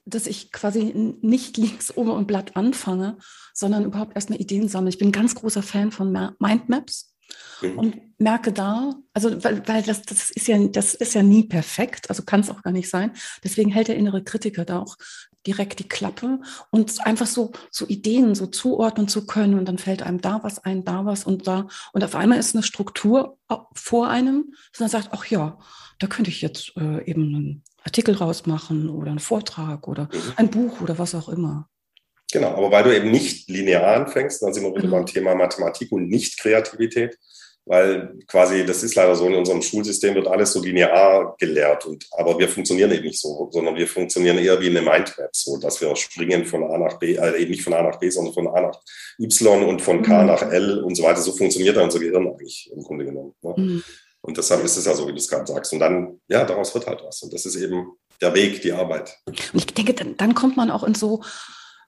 dass 0.05 0.27
ich 0.27 0.51
quasi 0.51 0.93
nicht 1.21 1.57
links 1.57 1.95
oben 1.95 2.11
und 2.11 2.27
Blatt 2.27 2.55
anfange, 2.55 3.17
sondern 3.53 3.83
überhaupt 3.83 4.15
erstmal 4.15 4.39
Ideen 4.39 4.67
sammle. 4.67 4.89
Ich 4.89 4.97
bin 4.97 5.09
ein 5.09 5.13
ganz 5.13 5.35
großer 5.35 5.63
Fan 5.63 5.91
von 5.91 6.11
Mindmaps. 6.39 7.09
Mhm. 7.61 7.79
Und 7.79 8.19
merke 8.19 8.53
da, 8.53 8.93
also 9.13 9.43
weil, 9.43 9.67
weil 9.67 9.81
das, 9.81 10.03
das 10.03 10.29
ist 10.29 10.47
ja, 10.47 10.67
das 10.67 10.93
ist 10.93 11.15
ja 11.15 11.23
nie 11.23 11.45
perfekt, 11.45 12.09
also 12.09 12.23
kann 12.23 12.41
es 12.41 12.49
auch 12.49 12.61
gar 12.61 12.71
nicht 12.71 12.89
sein. 12.89 13.11
Deswegen 13.43 13.71
hält 13.71 13.87
der 13.87 13.95
innere 13.95 14.23
Kritiker 14.23 14.65
da 14.65 14.79
auch 14.79 14.97
direkt 15.45 15.79
die 15.79 15.87
Klappe 15.87 16.39
und 16.71 17.05
einfach 17.05 17.27
so, 17.27 17.51
so 17.71 17.85
Ideen 17.87 18.35
so 18.35 18.47
zuordnen 18.47 19.07
zu 19.07 19.25
können 19.25 19.57
und 19.57 19.65
dann 19.65 19.77
fällt 19.77 20.01
einem 20.03 20.21
da 20.21 20.41
was 20.43 20.59
ein, 20.59 20.83
da 20.83 21.05
was 21.05 21.23
und 21.25 21.47
da 21.47 21.67
und 21.91 22.03
auf 22.03 22.15
einmal 22.15 22.39
ist 22.39 22.55
eine 22.55 22.63
Struktur 22.63 23.37
vor 23.73 24.09
einem, 24.09 24.53
sondern 24.71 25.01
sagt, 25.01 25.09
ach 25.11 25.25
ja, 25.25 25.59
da 25.99 26.07
könnte 26.07 26.31
ich 26.31 26.41
jetzt 26.41 26.73
äh, 26.77 27.03
eben 27.05 27.35
einen 27.35 27.63
Artikel 27.83 28.15
rausmachen 28.15 28.89
oder 28.89 29.11
einen 29.11 29.19
Vortrag 29.19 29.87
oder 29.87 30.03
mhm. 30.11 30.33
ein 30.37 30.49
Buch 30.49 30.81
oder 30.81 30.97
was 30.97 31.15
auch 31.15 31.29
immer. 31.29 31.69
Genau, 32.31 32.55
aber 32.55 32.71
weil 32.71 32.83
du 32.83 32.95
eben 32.95 33.11
nicht 33.11 33.49
linear 33.49 33.95
anfängst, 33.95 34.41
dann 34.41 34.53
sind 34.53 34.63
wir 34.63 34.73
wieder 34.75 34.87
mhm. 34.87 34.91
beim 34.91 35.05
Thema 35.05 35.35
Mathematik 35.35 35.91
und 35.91 36.09
nicht 36.09 36.39
Kreativität, 36.39 37.19
weil 37.65 38.19
quasi, 38.27 38.65
das 38.65 38.83
ist 38.83 38.95
leider 38.95 39.15
so, 39.15 39.25
in 39.25 39.35
unserem 39.35 39.61
Schulsystem 39.61 40.15
wird 40.15 40.27
alles 40.27 40.51
so 40.51 40.61
linear 40.61 41.35
gelehrt. 41.39 41.85
Und, 41.85 42.05
aber 42.11 42.37
wir 42.37 42.49
funktionieren 42.49 42.91
eben 42.91 43.05
nicht 43.05 43.19
so, 43.19 43.49
sondern 43.51 43.75
wir 43.75 43.87
funktionieren 43.87 44.37
eher 44.37 44.59
wie 44.59 44.69
eine 44.69 44.81
Mindmap, 44.81 45.29
so 45.33 45.57
dass 45.57 45.79
wir 45.79 45.95
springen 45.95 46.45
von 46.45 46.63
A 46.63 46.77
nach 46.77 46.99
B, 46.99 47.15
äh, 47.15 47.41
eben 47.41 47.51
nicht 47.51 47.63
von 47.63 47.73
A 47.73 47.81
nach 47.81 47.99
B, 47.99 48.09
sondern 48.09 48.33
von 48.33 48.47
A 48.47 48.61
nach 48.61 48.79
Y 49.19 49.63
und 49.63 49.81
von 49.81 50.01
K 50.01 50.21
mhm. 50.21 50.27
nach 50.27 50.41
L 50.41 50.83
und 50.83 50.95
so 50.95 51.03
weiter. 51.03 51.21
So 51.21 51.31
funktioniert 51.31 51.77
unser 51.77 51.99
Gehirn 51.99 52.27
eigentlich 52.27 52.69
im 52.75 52.83
Grunde 52.83 53.05
genommen. 53.05 53.33
Ne? 53.41 53.53
Mhm. 53.55 53.83
Und 54.21 54.37
deshalb 54.37 54.63
ist 54.63 54.77
es 54.77 54.85
ja 54.85 54.93
so, 54.93 55.07
wie 55.07 55.11
du 55.11 55.17
es 55.17 55.27
gerade 55.27 55.45
sagst. 55.45 55.73
Und 55.73 55.79
dann, 55.79 56.21
ja, 56.27 56.45
daraus 56.45 56.73
wird 56.73 56.87
halt 56.87 57.01
was. 57.03 57.21
Und 57.23 57.33
das 57.33 57.45
ist 57.45 57.55
eben 57.55 57.93
der 58.21 58.33
Weg, 58.33 58.61
die 58.61 58.71
Arbeit. 58.71 59.17
Und 59.25 59.37
ich 59.53 59.65
denke, 59.67 59.93
dann, 59.93 60.15
dann 60.17 60.33
kommt 60.33 60.55
man 60.55 60.71
auch 60.71 60.83
in 60.83 60.95
so, 60.95 61.21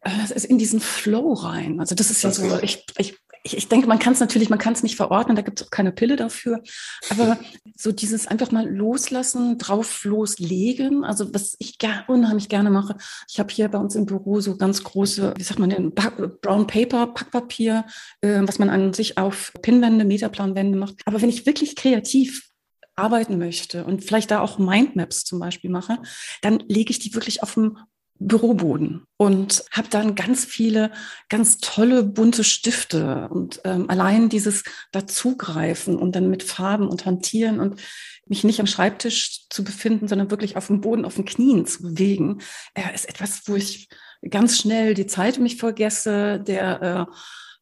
äh, 0.02 0.46
in 0.48 0.58
diesen 0.58 0.80
Flow 0.82 1.34
rein. 1.34 1.80
Also 1.80 1.96
das 1.96 2.12
ist 2.12 2.24
ja 2.24 2.32
so, 2.32 2.44
genau. 2.44 2.60
ich, 2.62 2.86
ich 2.98 3.18
ich, 3.46 3.56
ich 3.56 3.68
denke, 3.68 3.88
man 3.88 4.00
kann 4.00 4.14
es 4.14 4.20
natürlich, 4.20 4.50
man 4.50 4.60
kann 4.60 4.74
es 4.74 4.82
nicht 4.82 4.96
verordnen, 4.96 5.36
da 5.36 5.44
gibt 5.44 5.62
es 5.62 5.68
auch 5.68 5.72
keine 5.72 5.92
Pille 5.92 6.16
dafür. 6.16 6.64
Aber 7.10 7.38
so 7.78 7.92
dieses 7.92 8.28
einfach 8.28 8.52
mal 8.52 8.68
loslassen, 8.68 9.60
drauf 9.60 10.04
loslegen, 10.04 11.06
also 11.06 11.34
was 11.34 11.56
ich 11.60 11.78
gar, 11.78 12.10
unheimlich 12.10 12.50
gerne 12.50 12.72
mache. 12.72 12.98
Ich 13.30 13.40
habe 13.40 13.54
hier 13.54 13.70
bei 13.70 13.78
uns 13.78 13.96
im 13.96 14.08
Büro 14.08 14.42
so 14.42 14.58
ganz 14.58 14.84
große, 14.84 15.36
wie 15.38 15.44
sagt 15.44 15.60
man 15.60 15.70
denn, 15.70 15.94
Brown 15.94 16.66
Paper, 16.66 17.08
Packpapier, 17.08 17.86
äh, 18.22 18.42
was 18.44 18.58
man 18.58 18.70
an 18.70 18.94
sich 18.94 19.18
auf 19.18 19.54
Pinwände, 19.62 20.06
Metaplanwände 20.06 20.78
macht. 20.78 20.96
Aber 21.06 21.22
wenn 21.22 21.30
ich 21.30 21.46
wirklich 21.46 21.76
kreativ 21.76 22.50
arbeiten 22.96 23.38
möchte 23.38 23.86
und 23.86 24.04
vielleicht 24.04 24.32
da 24.32 24.40
auch 24.40 24.58
Mindmaps 24.58 25.24
zum 25.24 25.40
Beispiel 25.40 25.70
mache, 25.70 26.00
dann 26.42 26.64
lege 26.68 26.92
ich 26.92 27.00
die 27.00 27.14
wirklich 27.14 27.44
auf 27.44 27.54
dem 27.54 27.78
Büroboden 28.20 29.06
und 29.18 29.66
habe 29.72 29.90
dann 29.90 30.16
ganz 30.16 30.46
viele 30.46 30.92
ganz 31.28 31.58
tolle 31.58 32.04
bunte 32.04 32.44
Stifte 32.44 33.28
und 33.30 33.60
ähm, 33.66 33.90
allein 33.90 34.30
dieses 34.30 34.64
dazugreifen 34.92 35.98
und 35.98 36.16
dann 36.16 36.30
mit 36.30 36.44
Farben 36.44 36.88
und 36.88 37.06
hantieren 37.06 37.60
und 37.60 37.82
mich 38.28 38.44
nicht 38.44 38.60
am 38.60 38.68
Schreibtisch 38.68 39.48
zu 39.50 39.64
befinden, 39.64 40.08
sondern 40.08 40.32
wirklich 40.32 40.56
auf 40.56 40.68
dem 40.68 40.82
Boden, 40.82 41.06
auf 41.06 41.16
den 41.16 41.26
Knien 41.26 41.66
zu 41.66 41.84
bewegen, 41.84 42.40
äh, 42.74 42.94
ist 42.94 43.08
etwas, 43.10 43.42
wo 43.48 43.56
ich 43.56 43.90
ganz 44.30 44.58
schnell 44.58 44.94
die 44.94 45.08
Zeit 45.08 45.38
mich 45.38 45.58
vergesse, 45.58 46.40
der 46.40 46.82
äh, 46.82 47.16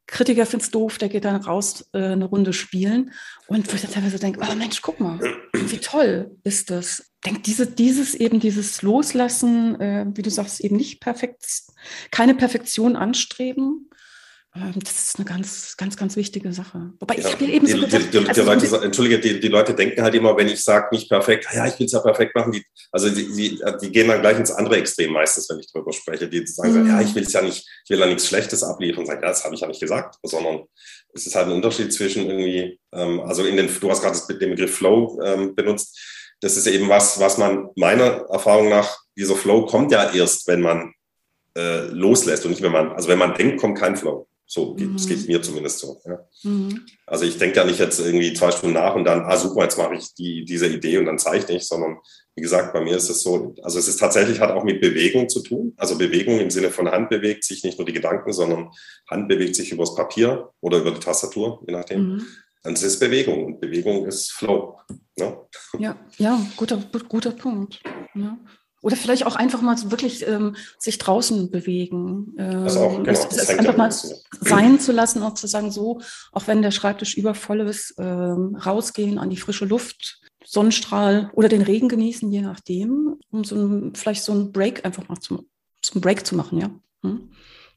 Kritiker 0.08 0.46
findet 0.46 0.66
es 0.66 0.72
doof, 0.72 0.98
der 0.98 1.10
geht 1.10 1.26
dann 1.26 1.38
raus 1.38 1.90
äh, 1.94 2.00
eine 2.00 2.26
Runde 2.26 2.54
spielen. 2.54 3.12
Und 3.48 3.72
wo 3.72 3.76
ich 3.76 3.82
dann 3.82 3.92
teilweise 3.92 4.20
denke, 4.20 4.42
oh 4.42 4.56
Mensch, 4.56 4.82
guck 4.82 5.00
mal, 5.00 5.20
wie 5.54 5.78
toll 5.78 6.36
ist 6.44 6.70
das. 6.70 7.12
Denk, 7.26 7.44
diese, 7.44 7.68
dieses 7.68 8.14
eben, 8.16 8.40
dieses 8.40 8.82
Loslassen, 8.82 9.80
äh, 9.80 10.06
wie 10.14 10.22
du 10.22 10.30
sagst, 10.30 10.60
eben 10.60 10.76
nicht 10.76 11.00
perfekt, 11.00 11.46
keine 12.12 12.36
Perfektion 12.36 12.96
anstreben, 12.96 13.90
das 14.56 15.08
ist 15.08 15.16
eine 15.18 15.26
ganz, 15.26 15.76
ganz, 15.78 15.98
ganz 15.98 16.16
wichtige 16.16 16.54
Sache. 16.54 16.92
Wobei 17.00 17.16
ja, 17.16 17.28
ich 17.28 17.34
habe 17.34 17.46
eben 17.46 17.66
die, 17.66 17.72
so 17.72 17.80
gedacht, 17.80 18.14
die, 18.14 18.20
die, 18.20 18.28
also 18.28 18.44
Leute, 18.44 18.86
Entschuldige, 18.86 19.40
die, 19.40 19.48
Leute 19.48 19.74
denken 19.74 20.04
halt 20.04 20.14
immer, 20.14 20.38
wenn 20.38 20.48
ich 20.48 20.64
sage, 20.64 20.90
nicht 20.92 21.10
perfekt, 21.10 21.48
ja, 21.52 21.66
ich 21.66 21.80
will 21.80 21.88
es 21.88 21.92
ja 21.92 22.00
perfekt 22.02 22.36
machen, 22.36 22.52
die, 22.52 22.64
also 22.92 23.10
die, 23.10 23.34
die, 23.34 23.60
die 23.82 23.92
gehen 23.92 24.08
dann 24.10 24.22
gleich 24.22 24.38
ins 24.38 24.52
andere 24.52 24.78
Extrem 24.78 25.12
meistens, 25.12 25.50
wenn 25.50 25.60
ich 25.60 25.72
darüber 25.74 25.92
spreche. 25.92 26.30
Die 26.30 26.46
sagen, 26.46 26.84
mhm. 26.84 26.88
ja, 26.88 27.02
ich 27.02 27.16
will 27.16 27.24
es 27.24 27.34
ja 27.34 27.42
nicht, 27.42 27.68
ich 27.84 27.90
will 27.90 28.00
ja 28.00 28.06
nichts 28.06 28.28
Schlechtes 28.28 28.62
abliefern. 28.62 29.00
Und 29.00 29.08
sagen, 29.08 29.24
ja, 29.24 29.30
das 29.30 29.44
habe 29.44 29.56
ich 29.56 29.62
ja 29.62 29.68
nicht 29.68 29.82
gesagt, 29.82 30.18
sondern 30.22 30.66
es 31.16 31.26
ist 31.26 31.34
halt 31.34 31.48
ein 31.48 31.54
Unterschied 31.54 31.92
zwischen 31.92 32.30
irgendwie, 32.30 32.80
ähm, 32.92 33.22
also 33.22 33.46
in 33.46 33.58
den, 33.58 33.68
du 33.80 33.90
hast 33.90 34.04
gerade 34.04 34.38
den 34.38 34.52
Begriff 34.52 34.76
Flow 34.76 35.20
ähm, 35.24 35.56
benutzt. 35.56 36.00
Das 36.42 36.58
ist 36.58 36.68
eben 36.68 36.90
was, 36.90 37.20
was 37.20 37.40
man 37.40 37.70
meiner 37.76 38.26
Erfahrung 38.30 38.70
nach, 38.70 39.00
dieser 39.16 39.36
Flow 39.36 39.66
kommt 39.66 39.92
ja 39.92 40.12
erst, 40.12 40.48
wenn 40.48 40.62
man 40.62 40.94
äh, 41.58 41.88
loslässt 41.88 42.46
und 42.46 42.52
nicht, 42.52 42.62
wenn 42.62 42.72
man, 42.72 42.92
also 42.92 43.08
wenn 43.08 43.20
man 43.20 43.34
denkt, 43.34 43.60
kommt 43.60 43.80
kein 43.80 43.96
Flow. 43.96 44.28
So, 44.46 44.76
mhm. 44.76 44.94
das 44.94 45.08
geht 45.08 45.28
mir 45.28 45.42
zumindest 45.42 45.80
so. 45.80 46.02
Ja. 46.06 46.28
Mhm. 46.44 46.86
Also 47.08 47.26
ich 47.26 47.38
denke 47.38 47.58
ja 47.58 47.66
nicht 47.66 47.80
jetzt 47.80 48.00
irgendwie 48.00 48.34
zwei 48.34 48.52
Stunden 48.52 48.76
nach 48.76 48.96
und 48.96 49.06
dann, 49.06 49.22
ah 49.22 49.38
super, 49.38 49.64
jetzt 49.64 49.78
mache 49.78 49.96
ich 49.96 50.14
die, 50.14 50.46
diese 50.46 50.68
Idee 50.68 50.98
und 50.98 51.06
dann 51.06 51.18
zeichne 51.18 51.56
ich, 51.56 51.68
sondern 51.68 51.98
wie 52.36 52.42
gesagt, 52.42 52.74
bei 52.74 52.82
mir 52.82 52.98
ist 52.98 53.10
es 53.10 53.22
so, 53.22 53.56
also 53.62 53.80
es 53.80 53.88
ist 53.88 54.00
tatsächlich 54.00 54.40
hat 54.40 54.52
auch 54.52 54.64
mit 54.64 54.82
Bewegung 54.82 55.30
zu 55.30 55.42
tun. 55.42 55.74
Also 55.78 55.98
Bewegung 55.98 56.40
im 56.40 56.50
Sinne 56.50 56.72
von 56.72 56.90
Hand 56.90 57.10
bewegt 57.10 57.44
sich 57.44 57.64
nicht 57.64 57.78
nur 57.78 57.86
die 57.86 57.94
Gedanken, 57.94 58.34
sondern 58.34 58.72
Hand 59.10 59.28
bewegt 59.28 59.56
sich 59.56 59.72
übers 59.72 59.96
Papier 59.96 60.50
oder 60.60 60.80
über 60.80 60.92
die 60.92 61.00
Tastatur, 61.00 61.64
je 61.68 61.74
nachdem. 61.74 62.14
Mhm. 62.14 62.26
Dann 62.64 62.74
ist 62.74 62.84
es 62.84 63.00
Bewegung 63.00 63.46
und 63.46 63.60
Bewegung 63.60 64.06
ist 64.06 64.32
Flow. 64.32 64.80
Ne? 65.18 65.38
Ja, 65.78 65.98
ja, 66.18 66.40
guter, 66.56 66.78
guter 67.08 67.32
Punkt. 67.32 67.82
Ja. 68.16 68.38
Oder 68.84 68.98
vielleicht 68.98 69.26
auch 69.26 69.38
einfach 69.38 69.62
mal 69.62 69.78
wirklich 69.90 70.28
ähm, 70.28 70.58
sich 70.78 70.98
draußen 70.98 71.50
bewegen. 71.50 72.36
Ähm, 72.38 72.66
das 72.66 72.76
auch, 72.76 72.92
genau, 72.92 73.04
das, 73.04 73.30
das 73.30 73.50
einfach 73.50 73.78
mal 73.78 73.92
sein 74.42 74.78
zu 74.78 74.92
lassen, 74.92 75.24
auch 75.24 75.36
zu 75.36 75.48
sagen, 75.48 75.72
so, 75.72 76.02
auch 76.34 76.48
wenn 76.48 76.62
der 76.62 76.72
Schreibtisch 76.72 77.16
übervoll 77.16 77.62
ist, 77.62 77.96
ähm, 77.98 78.58
rausgehen 78.58 79.20
an 79.20 79.30
die 79.30 79.38
frische 79.38 79.64
Luft, 79.64 80.20
Sonnenstrahl 80.44 81.32
oder 81.34 81.48
den 81.48 81.62
Regen 81.62 81.88
genießen, 81.88 82.30
je 82.30 82.42
nachdem, 82.42 83.22
um 83.32 83.46
so 83.46 83.56
ein, 83.56 83.96
vielleicht 83.96 84.24
so 84.24 84.34
einen 84.34 84.52
Break 84.52 84.84
einfach 84.84 85.08
mal 85.08 85.20
zu, 85.22 85.48
so 85.82 85.94
einen 85.94 86.02
Break 86.02 86.28
zu 86.28 86.36
machen, 86.36 86.60
ja. 86.60 86.70
Hm? 87.04 87.32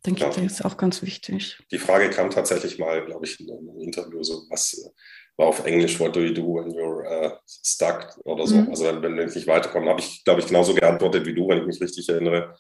Denke 0.04 0.22
ja. 0.22 0.28
ich, 0.28 0.34
das 0.34 0.52
ist 0.54 0.64
auch 0.64 0.76
ganz 0.76 1.02
wichtig. 1.02 1.56
Die 1.70 1.78
Frage 1.78 2.10
kam 2.10 2.30
tatsächlich 2.30 2.80
mal, 2.80 3.04
glaube 3.06 3.26
ich, 3.26 3.38
in 3.38 3.48
einem 3.48 3.80
Interview, 3.80 4.24
so 4.24 4.42
was 4.50 4.90
war 5.36 5.48
auf 5.48 5.64
Englisch, 5.66 6.00
what 6.00 6.14
do 6.14 6.20
you 6.20 6.32
do 6.32 6.42
when 6.42 6.72
you're 6.72 7.04
uh, 7.04 7.30
stuck 7.46 8.18
oder 8.24 8.46
so. 8.46 8.56
Mhm. 8.56 8.70
Also 8.70 8.84
wenn, 8.84 9.02
wenn 9.02 9.16
wir 9.16 9.26
nicht 9.26 9.46
weiterkommen, 9.46 9.88
habe 9.88 10.00
ich, 10.00 10.24
glaube 10.24 10.40
ich, 10.40 10.46
genauso 10.46 10.74
geantwortet 10.74 11.26
wie 11.26 11.34
du, 11.34 11.48
wenn 11.48 11.58
ich 11.58 11.66
mich 11.66 11.80
richtig 11.80 12.08
erinnere. 12.08 12.56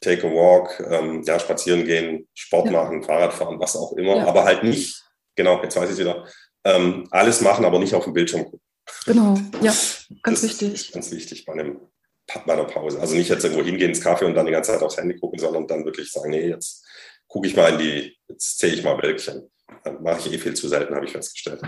Take 0.00 0.26
a 0.26 0.30
walk, 0.30 0.80
ähm, 0.88 1.22
ja, 1.24 1.38
spazieren 1.38 1.84
gehen, 1.84 2.26
Sport 2.34 2.66
ja. 2.66 2.72
machen, 2.72 3.02
Fahrrad 3.02 3.34
fahren, 3.34 3.60
was 3.60 3.76
auch 3.76 3.92
immer, 3.96 4.16
ja. 4.16 4.26
aber 4.26 4.44
halt 4.44 4.62
nicht, 4.62 5.02
genau, 5.36 5.62
jetzt 5.62 5.76
weiß 5.76 5.90
ich 5.90 5.92
es 5.92 5.98
wieder, 5.98 6.26
ähm, 6.64 7.06
alles 7.10 7.42
machen, 7.42 7.64
aber 7.64 7.78
nicht 7.78 7.94
auf 7.94 8.04
dem 8.04 8.14
Bildschirm 8.14 8.44
gucken. 8.44 8.60
Genau, 9.04 9.34
ja, 9.60 9.74
ganz 10.22 10.40
das 10.40 10.42
wichtig. 10.44 10.92
Ganz 10.92 11.10
wichtig 11.10 11.44
bei, 11.44 11.52
einem, 11.52 11.80
bei 12.46 12.52
einer 12.52 12.64
Pause. 12.64 12.98
Also 13.00 13.14
nicht 13.14 13.28
jetzt 13.28 13.44
irgendwo 13.44 13.64
hingehen 13.64 13.90
ins 13.90 14.00
Kaffee 14.00 14.24
und 14.24 14.34
dann 14.34 14.46
die 14.46 14.52
ganze 14.52 14.72
Zeit 14.72 14.82
aufs 14.82 14.96
Handy 14.96 15.18
gucken, 15.18 15.38
sondern 15.38 15.66
dann 15.66 15.84
wirklich 15.84 16.10
sagen, 16.10 16.30
nee, 16.30 16.48
jetzt 16.48 16.86
gucke 17.26 17.46
ich 17.46 17.56
mal 17.56 17.72
in 17.72 17.78
die, 17.78 18.16
jetzt 18.28 18.58
zähle 18.58 18.74
ich 18.74 18.82
mal 18.82 19.00
Wölkchen. 19.02 19.50
Mache 20.00 20.20
ich 20.20 20.32
eh 20.32 20.38
viel 20.38 20.54
zu 20.54 20.68
selten, 20.68 20.94
habe 20.94 21.04
ich 21.04 21.12
festgestellt. 21.12 21.60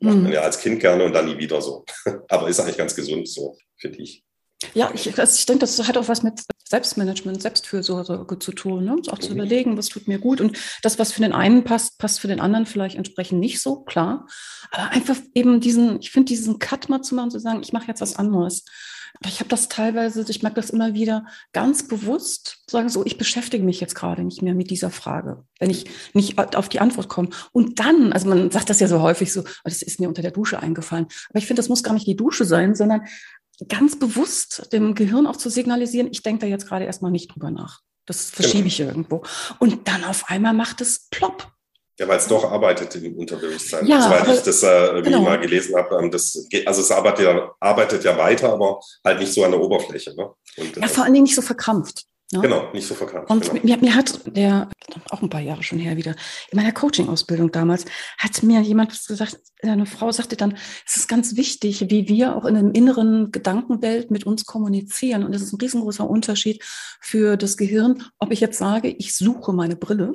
Macht 0.00 0.16
man 0.16 0.24
mhm. 0.24 0.32
ja 0.32 0.42
als 0.42 0.58
Kind 0.58 0.80
gerne 0.80 1.04
und 1.04 1.12
dann 1.12 1.26
nie 1.26 1.38
wieder 1.38 1.60
so. 1.60 1.84
Aber 2.28 2.48
ist 2.48 2.60
eigentlich 2.60 2.76
ganz 2.76 2.94
gesund 2.94 3.28
so, 3.28 3.56
finde 3.76 3.98
ich. 3.98 4.24
Ja, 4.72 4.90
ich, 4.94 5.06
ich 5.06 5.46
denke, 5.46 5.60
das 5.60 5.86
hat 5.86 5.98
auch 5.98 6.08
was 6.08 6.22
mit 6.22 6.40
Selbstmanagement, 6.66 7.42
Selbstfürsorge 7.42 8.38
zu 8.38 8.52
tun. 8.52 8.84
Ne? 8.84 8.96
Auch 9.08 9.18
mhm. 9.18 9.20
zu 9.20 9.32
überlegen, 9.32 9.76
was 9.76 9.88
tut 9.88 10.08
mir 10.08 10.18
gut. 10.18 10.40
Und 10.40 10.58
das, 10.82 10.98
was 10.98 11.12
für 11.12 11.20
den 11.20 11.32
einen 11.32 11.64
passt, 11.64 11.98
passt 11.98 12.20
für 12.20 12.28
den 12.28 12.40
anderen 12.40 12.66
vielleicht 12.66 12.96
entsprechend 12.96 13.40
nicht 13.40 13.60
so, 13.60 13.80
klar. 13.80 14.26
Aber 14.70 14.90
einfach 14.90 15.16
eben 15.34 15.60
diesen, 15.60 16.00
ich 16.00 16.10
finde, 16.10 16.28
diesen 16.28 16.58
Cut 16.58 16.88
mal 16.88 17.02
zu 17.02 17.14
machen, 17.14 17.30
zu 17.30 17.38
sagen, 17.38 17.60
ich 17.62 17.72
mache 17.72 17.88
jetzt 17.88 18.00
was 18.00 18.16
anderes. 18.16 18.64
Ich 19.24 19.40
habe 19.40 19.48
das 19.48 19.68
teilweise, 19.68 20.24
ich 20.28 20.42
merke 20.42 20.56
das 20.56 20.70
immer 20.70 20.94
wieder 20.94 21.26
ganz 21.52 21.86
bewusst, 21.86 22.58
sagen 22.68 22.88
so, 22.88 23.06
ich 23.06 23.16
beschäftige 23.16 23.64
mich 23.64 23.80
jetzt 23.80 23.94
gerade 23.94 24.22
nicht 24.22 24.42
mehr 24.42 24.54
mit 24.54 24.70
dieser 24.70 24.90
Frage, 24.90 25.44
wenn 25.58 25.70
ich 25.70 25.86
nicht 26.14 26.38
auf 26.38 26.68
die 26.68 26.80
Antwort 26.80 27.08
komme. 27.08 27.30
Und 27.52 27.78
dann, 27.78 28.12
also 28.12 28.28
man 28.28 28.50
sagt 28.50 28.70
das 28.70 28.80
ja 28.80 28.88
so 28.88 29.00
häufig 29.00 29.32
so, 29.32 29.40
oh, 29.40 29.44
das 29.64 29.82
ist 29.82 30.00
mir 30.00 30.08
unter 30.08 30.22
der 30.22 30.32
Dusche 30.32 30.60
eingefallen. 30.60 31.06
Aber 31.30 31.38
ich 31.38 31.46
finde, 31.46 31.60
das 31.60 31.68
muss 31.68 31.82
gar 31.82 31.94
nicht 31.94 32.06
die 32.06 32.16
Dusche 32.16 32.44
sein, 32.44 32.74
sondern 32.74 33.02
ganz 33.68 33.98
bewusst 33.98 34.72
dem 34.72 34.94
Gehirn 34.94 35.26
auch 35.26 35.36
zu 35.36 35.48
signalisieren, 35.48 36.08
ich 36.10 36.22
denke 36.22 36.40
da 36.40 36.46
jetzt 36.46 36.66
gerade 36.66 36.84
erstmal 36.84 37.12
nicht 37.12 37.32
drüber 37.34 37.50
nach. 37.50 37.80
Das 38.06 38.30
verschiebe 38.30 38.68
ich 38.68 38.80
irgendwo. 38.80 39.22
Und 39.58 39.88
dann 39.88 40.04
auf 40.04 40.28
einmal 40.28 40.52
macht 40.52 40.80
es 40.80 41.08
plopp. 41.10 41.53
Ja, 41.98 42.08
weil 42.08 42.18
es 42.18 42.26
doch 42.26 42.50
arbeitet 42.50 42.96
im 42.96 43.16
Unterbewusstsein. 43.16 43.86
Ja, 43.86 44.02
Soweit 44.02 44.36
ich 44.36 44.42
das 44.42 44.62
äh, 44.64 45.00
genau. 45.02 45.22
mal 45.22 45.38
gelesen 45.38 45.76
habe, 45.76 45.96
ähm, 46.02 46.10
das, 46.10 46.48
also 46.66 46.80
es 46.80 46.90
arbeitet 46.90 47.24
ja, 47.24 47.54
arbeitet 47.60 48.02
ja 48.02 48.18
weiter, 48.18 48.52
aber 48.52 48.80
halt 49.04 49.20
nicht 49.20 49.32
so 49.32 49.44
an 49.44 49.52
der 49.52 49.60
Oberfläche. 49.60 50.12
Ne? 50.16 50.28
Und, 50.56 50.76
ja, 50.76 50.82
äh, 50.82 50.88
vor 50.88 51.04
allen 51.04 51.12
Dingen 51.12 51.24
nicht 51.24 51.36
so 51.36 51.42
verkrampft. 51.42 52.04
Ne? 52.32 52.40
Genau, 52.40 52.72
nicht 52.72 52.88
so 52.88 52.94
verkrampft. 52.94 53.30
Und 53.30 53.48
genau. 53.48 53.60
mir, 53.62 53.76
mir, 53.76 53.94
hat 53.94 54.18
der, 54.26 54.68
auch 55.10 55.22
ein 55.22 55.30
paar 55.30 55.40
Jahre 55.40 55.62
schon 55.62 55.78
her 55.78 55.96
wieder, 55.96 56.16
in 56.50 56.56
meiner 56.56 56.72
Coaching-Ausbildung 56.72 57.52
damals, 57.52 57.84
hat 58.18 58.42
mir 58.42 58.60
jemand 58.60 58.90
gesagt, 59.06 59.38
eine 59.62 59.86
Frau 59.86 60.10
sagte 60.10 60.36
dann, 60.36 60.58
es 60.84 60.96
ist 60.96 61.08
ganz 61.08 61.36
wichtig, 61.36 61.90
wie 61.90 62.08
wir 62.08 62.34
auch 62.34 62.44
in 62.44 62.56
einem 62.56 62.72
inneren 62.72 63.30
Gedankenwelt 63.30 64.10
mit 64.10 64.26
uns 64.26 64.46
kommunizieren. 64.46 65.22
Und 65.22 65.32
das 65.32 65.42
ist 65.42 65.52
ein 65.52 65.60
riesengroßer 65.60 66.10
Unterschied 66.10 66.60
für 67.00 67.36
das 67.36 67.56
Gehirn, 67.56 68.02
ob 68.18 68.32
ich 68.32 68.40
jetzt 68.40 68.58
sage, 68.58 68.88
ich 68.88 69.14
suche 69.14 69.52
meine 69.52 69.76
Brille 69.76 70.14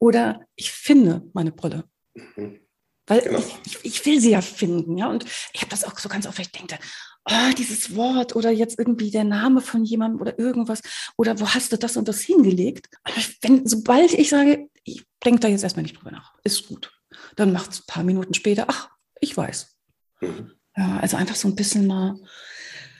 oder 0.00 0.40
ich 0.56 0.72
finde 0.72 1.22
meine 1.32 1.52
Brille. 1.52 1.84
Mhm. 2.14 2.60
Weil 3.06 3.22
genau. 3.22 3.42
ich, 3.64 3.78
ich, 3.82 4.06
will 4.06 4.20
sie 4.20 4.30
ja 4.30 4.40
finden, 4.40 4.96
ja. 4.96 5.08
Und 5.08 5.24
ich 5.52 5.60
habe 5.60 5.70
das 5.70 5.84
auch 5.84 5.98
so 5.98 6.08
ganz 6.08 6.26
oft, 6.26 6.38
ich 6.38 6.52
denke, 6.52 6.78
oh, 7.24 7.52
dieses 7.58 7.94
Wort 7.96 8.34
oder 8.36 8.50
jetzt 8.50 8.78
irgendwie 8.78 9.10
der 9.10 9.24
Name 9.24 9.60
von 9.60 9.84
jemandem 9.84 10.20
oder 10.20 10.38
irgendwas 10.38 10.80
oder 11.16 11.38
wo 11.40 11.48
hast 11.48 11.72
du 11.72 11.76
das 11.76 11.96
und 11.96 12.08
das 12.08 12.20
hingelegt? 12.20 12.88
Aber 13.02 13.16
wenn, 13.42 13.66
sobald 13.66 14.12
ich 14.14 14.30
sage, 14.30 14.68
ich 14.84 15.04
denke 15.24 15.40
da 15.40 15.48
jetzt 15.48 15.64
erstmal 15.64 15.82
nicht 15.82 15.98
drüber 15.98 16.12
nach, 16.12 16.34
ist 16.44 16.68
gut. 16.68 16.92
Dann 17.36 17.52
macht 17.52 17.72
es 17.72 17.80
ein 17.80 17.86
paar 17.86 18.04
Minuten 18.04 18.34
später, 18.34 18.66
ach, 18.68 18.90
ich 19.20 19.36
weiß. 19.36 19.76
Mhm. 20.20 20.52
Ja, 20.76 20.98
also 20.98 21.16
einfach 21.16 21.36
so 21.36 21.48
ein 21.48 21.56
bisschen 21.56 21.86
mal 21.86 22.16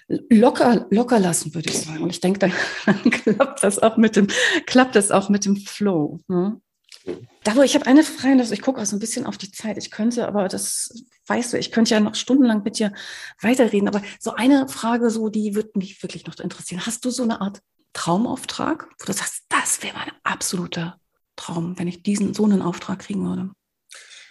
locker, 0.08 0.86
locker 0.90 1.20
lassen, 1.20 1.54
würde 1.54 1.70
ich 1.70 1.78
sagen. 1.78 2.02
Und 2.02 2.10
ich 2.10 2.20
denke, 2.20 2.40
dann, 2.40 2.52
dann 2.86 3.10
klappt 3.10 3.62
das 3.62 3.78
auch 3.78 3.96
mit 3.96 4.16
dem, 4.16 4.26
klappt 4.66 4.96
das 4.96 5.12
auch 5.12 5.28
mit 5.28 5.44
dem 5.44 5.56
Flow. 5.56 6.18
Ne? 6.26 6.60
Daro, 7.44 7.62
ich 7.62 7.74
habe 7.74 7.86
eine 7.86 8.04
Frage, 8.04 8.42
ich 8.42 8.62
gucke 8.62 8.80
auch 8.80 8.84
so 8.84 8.96
ein 8.96 9.00
bisschen 9.00 9.26
auf 9.26 9.38
die 9.38 9.50
Zeit. 9.50 9.78
Ich 9.78 9.90
könnte, 9.90 10.28
aber 10.28 10.48
das 10.48 11.04
weißt 11.26 11.52
du, 11.52 11.58
ich 11.58 11.72
könnte 11.72 11.92
ja 11.94 12.00
noch 12.00 12.14
stundenlang 12.14 12.62
mit 12.62 12.78
dir 12.78 12.92
weiterreden. 13.40 13.88
Aber 13.88 14.02
so 14.18 14.34
eine 14.34 14.68
Frage, 14.68 15.10
so 15.10 15.28
die 15.28 15.54
würde 15.54 15.70
mich 15.74 16.02
wirklich 16.02 16.26
noch 16.26 16.38
interessieren. 16.38 16.84
Hast 16.84 17.04
du 17.04 17.10
so 17.10 17.22
eine 17.22 17.40
Art 17.40 17.60
Traumauftrag, 17.92 18.86
wo 18.98 19.04
du 19.06 19.12
sagst, 19.12 19.44
das 19.48 19.82
wäre 19.82 19.96
mein 19.96 20.12
absoluter 20.22 21.00
Traum, 21.36 21.78
wenn 21.78 21.88
ich 21.88 22.02
diesen 22.02 22.34
so 22.34 22.44
einen 22.44 22.62
Auftrag 22.62 23.00
kriegen 23.00 23.26
würde? 23.26 23.50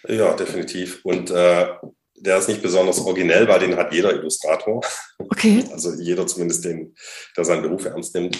Ja, 0.08 0.34
definitiv. 0.34 1.04
Und 1.04 1.30
äh, 1.30 1.68
der 2.14 2.38
ist 2.38 2.48
nicht 2.48 2.62
besonders 2.62 3.00
originell, 3.00 3.48
weil 3.48 3.60
den 3.60 3.76
hat 3.76 3.92
jeder 3.92 4.12
Illustrator. 4.12 4.80
Okay. 5.18 5.64
Also 5.72 5.94
jeder 5.94 6.26
zumindest, 6.26 6.64
den, 6.64 6.94
der 7.36 7.44
seinen 7.44 7.62
Beruf 7.62 7.84
ernst 7.84 8.14
nimmt. 8.14 8.38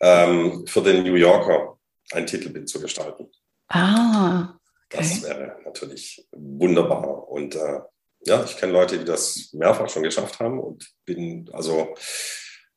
Ähm, 0.00 0.64
für 0.66 0.82
den 0.82 1.02
New 1.02 1.14
Yorker 1.14 1.78
ein 2.12 2.26
Titelbild 2.26 2.68
zu 2.68 2.80
gestalten. 2.80 3.28
Ah. 3.68 4.54
Okay. 4.90 4.98
Das 5.02 5.22
wäre 5.22 5.56
natürlich 5.64 6.26
wunderbar. 6.32 7.28
Und 7.28 7.54
äh, 7.54 7.80
ja, 8.24 8.42
ich 8.44 8.56
kenne 8.56 8.72
Leute, 8.72 8.98
die 8.98 9.04
das 9.04 9.50
mehrfach 9.52 9.88
schon 9.88 10.02
geschafft 10.02 10.40
haben 10.40 10.58
und 10.58 10.88
bin 11.04 11.48
also 11.52 11.94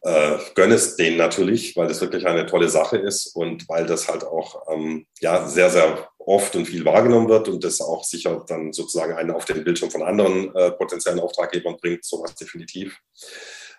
äh, 0.01 0.37
gönne 0.55 0.75
es 0.75 0.95
denen 0.95 1.17
natürlich, 1.17 1.75
weil 1.77 1.87
das 1.87 2.01
wirklich 2.01 2.25
eine 2.25 2.45
tolle 2.45 2.69
Sache 2.69 2.97
ist 2.97 3.35
und 3.35 3.69
weil 3.69 3.85
das 3.85 4.07
halt 4.07 4.23
auch 4.23 4.67
ähm, 4.71 5.05
ja 5.19 5.47
sehr, 5.47 5.69
sehr 5.69 6.09
oft 6.17 6.55
und 6.55 6.65
viel 6.65 6.85
wahrgenommen 6.85 7.29
wird 7.29 7.47
und 7.47 7.63
das 7.63 7.81
auch 7.81 8.03
sicher 8.03 8.43
dann 8.47 8.73
sozusagen 8.73 9.13
einen 9.13 9.31
auf 9.31 9.45
den 9.45 9.63
Bildschirm 9.63 9.91
von 9.91 10.03
anderen 10.03 10.53
äh, 10.55 10.71
potenziellen 10.71 11.19
Auftraggebern 11.19 11.77
bringt, 11.79 12.03
sowas 12.03 12.35
definitiv. 12.35 12.99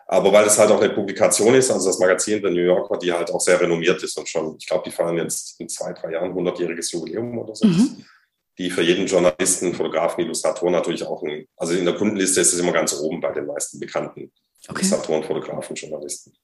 Aber 0.07 0.33
weil 0.33 0.47
es 0.47 0.59
halt 0.59 0.71
auch 0.71 0.81
eine 0.81 0.93
Publikation 0.93 1.55
ist, 1.55 1.71
also 1.71 1.89
das 1.89 1.99
Magazin 1.99 2.43
The 2.43 2.51
New 2.51 2.65
Yorker, 2.65 2.99
die 2.99 3.13
halt 3.13 3.31
auch 3.31 3.41
sehr 3.41 3.61
renommiert 3.61 4.03
ist 4.03 4.19
und 4.19 4.29
schon, 4.29 4.57
ich 4.59 4.67
glaube, 4.67 4.85
die 4.85 4.91
feiern 4.91 5.17
jetzt 5.17 5.59
in 5.61 5.69
zwei, 5.69 5.93
drei 5.93 6.13
Jahren 6.13 6.33
100-jähriges 6.33 6.93
Jubiläum 6.93 7.39
oder 7.39 7.55
so. 7.55 7.67
Mhm. 7.67 8.05
Die 8.59 8.71
für 8.71 8.83
jeden 8.83 9.07
Journalisten, 9.07 9.75
Fotografen, 9.75 10.25
Illustrator 10.25 10.71
natürlich 10.71 11.05
auch 11.05 11.23
ein, 11.23 11.47
also 11.57 11.73
in 11.73 11.85
der 11.85 11.95
Kundenliste 11.95 12.41
ist 12.41 12.53
es 12.53 12.61
immer 12.61 12.73
ganz 12.73 12.93
oben 13.01 13.21
bei 13.21 13.33
den 13.33 13.47
meisten 13.47 13.81
bekannten 13.81 14.31
okay. 14.69 14.81
Illustratoren, 14.81 15.25
Fotografen, 15.25 15.75
Journalisten. 15.75 16.35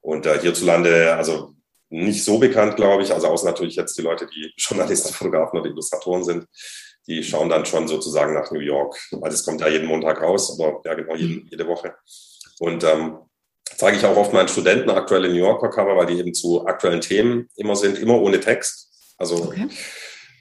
Und 0.00 0.26
äh, 0.26 0.38
hierzulande, 0.40 1.14
also 1.14 1.54
nicht 1.88 2.24
so 2.24 2.38
bekannt, 2.38 2.76
glaube 2.76 3.02
ich, 3.02 3.12
also 3.12 3.26
außer 3.26 3.46
natürlich 3.46 3.76
jetzt 3.76 3.98
die 3.98 4.02
Leute, 4.02 4.26
die 4.26 4.52
Journalisten, 4.56 5.12
Fotografen 5.12 5.58
oder 5.58 5.68
Illustratoren 5.68 6.24
sind, 6.24 6.46
die 7.06 7.22
schauen 7.24 7.48
dann 7.48 7.66
schon 7.66 7.88
sozusagen 7.88 8.34
nach 8.34 8.50
New 8.52 8.60
York, 8.60 8.96
weil 9.10 9.30
das 9.30 9.44
kommt 9.44 9.60
ja 9.60 9.68
jeden 9.68 9.88
Montag 9.88 10.22
raus, 10.22 10.58
oder 10.58 10.80
ja 10.84 10.94
genau, 10.94 11.16
jeden, 11.16 11.48
jede 11.48 11.66
Woche. 11.66 11.94
Und 12.60 12.84
ähm, 12.84 13.16
zeige 13.76 13.96
ich 13.96 14.04
auch 14.04 14.16
oft 14.16 14.34
meinen 14.34 14.48
Studenten 14.48 14.90
aktuelle 14.90 15.28
New 15.28 15.36
Yorker 15.36 15.70
Cover, 15.70 15.96
weil 15.96 16.06
die 16.06 16.18
eben 16.18 16.34
zu 16.34 16.66
aktuellen 16.66 17.00
Themen 17.00 17.48
immer 17.56 17.74
sind, 17.74 17.98
immer 17.98 18.20
ohne 18.20 18.38
Text. 18.38 19.14
Also 19.16 19.36
okay. 19.36 19.66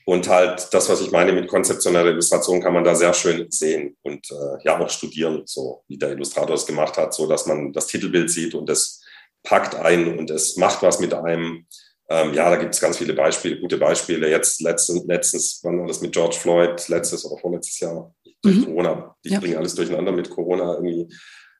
und 0.06 0.28
halt 0.28 0.68
das, 0.74 0.90
was 0.90 1.00
ich 1.00 1.12
meine 1.12 1.32
mit 1.32 1.48
konzeptioneller 1.48 2.12
Illustration, 2.12 2.62
kann 2.62 2.74
man 2.74 2.84
da 2.84 2.94
sehr 2.94 3.14
schön 3.14 3.50
sehen 3.50 3.96
und 4.02 4.30
äh, 4.32 4.64
ja 4.66 4.78
auch 4.78 4.90
studieren, 4.90 5.44
so 5.46 5.84
wie 5.88 5.98
der 5.98 6.12
Illustrator 6.12 6.56
es 6.56 6.66
gemacht 6.66 6.98
hat, 6.98 7.14
so 7.14 7.26
dass 7.26 7.46
man 7.46 7.72
das 7.72 7.88
Titelbild 7.88 8.30
sieht 8.30 8.54
und 8.54 8.70
es 8.70 9.02
packt 9.44 9.76
ein 9.76 10.18
und 10.18 10.30
es 10.30 10.58
macht 10.58 10.82
was 10.84 11.00
mit 11.00 11.14
einem. 11.14 11.66
Ähm, 12.10 12.34
ja, 12.34 12.50
da 12.50 12.58
gibt 12.58 12.74
es 12.74 12.82
ganz 12.82 12.98
viele 12.98 13.14
Beispiele, 13.14 13.62
gute 13.62 13.78
Beispiele. 13.78 14.30
Jetzt 14.30 14.62
letztens, 14.62 15.06
letztens, 15.06 15.60
wann 15.64 15.80
war 15.80 15.88
das 15.88 16.02
mit 16.02 16.12
George 16.12 16.36
Floyd, 16.36 16.90
letztes 16.90 17.24
oder 17.24 17.40
vorletztes 17.40 17.80
Jahr, 17.80 18.14
durch 18.42 18.58
mhm. 18.58 18.66
Corona. 18.66 19.16
Ich 19.22 19.32
ja. 19.32 19.40
bringe 19.40 19.58
alles 19.58 19.76
durcheinander 19.76 20.12
mit 20.12 20.30
Corona 20.30 20.74
irgendwie 20.74 21.08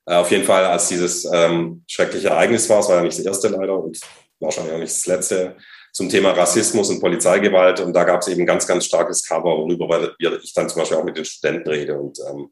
auf 0.06 0.32
jeden 0.32 0.44
Fall, 0.44 0.66
als 0.66 0.88
dieses 0.88 1.26
ähm, 1.26 1.84
schreckliche 1.88 2.30
Ereignis 2.30 2.70
war, 2.70 2.80
es 2.80 2.90
war 2.90 2.98
ja 2.98 3.04
nicht 3.04 3.20
das 3.20 3.26
erste 3.26 3.50
leider 3.50 3.78
und 3.78 4.00
wahrscheinlich 4.40 4.74
auch 4.74 4.80
nicht 4.80 4.92
das 4.92 5.06
letzte, 5.06 5.56
zum 5.94 6.10
Thema 6.10 6.32
Rassismus 6.32 6.90
und 6.90 7.00
Polizeigewalt. 7.00 7.80
Und 7.80 7.94
da 7.94 8.04
gab 8.04 8.22
es 8.22 8.28
eben 8.28 8.46
ganz, 8.46 8.66
ganz 8.68 8.86
starkes 8.86 9.24
Cover, 9.24 9.58
worüber 9.58 10.12
ich 10.20 10.54
dann 10.54 10.70
zum 10.70 10.80
Beispiel 10.80 10.98
auch 10.98 11.04
mit 11.04 11.18
den 11.18 11.26
Studenten 11.26 11.70
rede 11.70 12.00
und 12.00 12.18
ähm, 12.30 12.50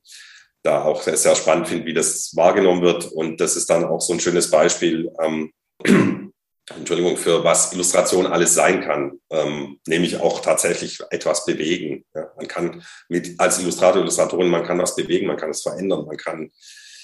da 0.64 0.84
auch 0.84 1.02
sehr, 1.02 1.18
sehr 1.18 1.36
spannend 1.36 1.68
finde, 1.68 1.86
wie 1.86 1.94
das 1.94 2.36
wahrgenommen 2.36 2.82
wird. 2.82 3.06
Und 3.06 3.40
das 3.40 3.56
ist 3.56 3.70
dann 3.70 3.86
auch 3.86 4.02
so 4.02 4.14
ein 4.14 4.20
schönes 4.20 4.50
Beispiel, 4.52 5.12
ähm, 5.22 5.52
Entschuldigung, 6.76 7.16
für 7.16 7.46
was 7.46 7.72
Illustration 7.72 8.28
alles 8.28 8.54
sein 8.54 8.82
kann, 8.82 9.20
ähm, 9.30 9.80
nämlich 9.88 10.20
auch 10.20 10.42
tatsächlich 10.42 11.00
etwas 11.12 11.46
bewegen. 11.46 12.04
Ja, 12.14 12.30
man 12.36 12.48
kann 12.48 12.84
mit, 13.08 13.40
als 13.40 13.60
Illustrator, 13.60 14.02
Illustratorin, 14.02 14.50
man 14.50 14.66
kann 14.66 14.80
was 14.80 14.96
bewegen, 14.96 15.28
man 15.28 15.38
kann 15.38 15.52
es 15.52 15.62
verändern, 15.62 16.06
man 16.06 16.18
kann 16.18 16.52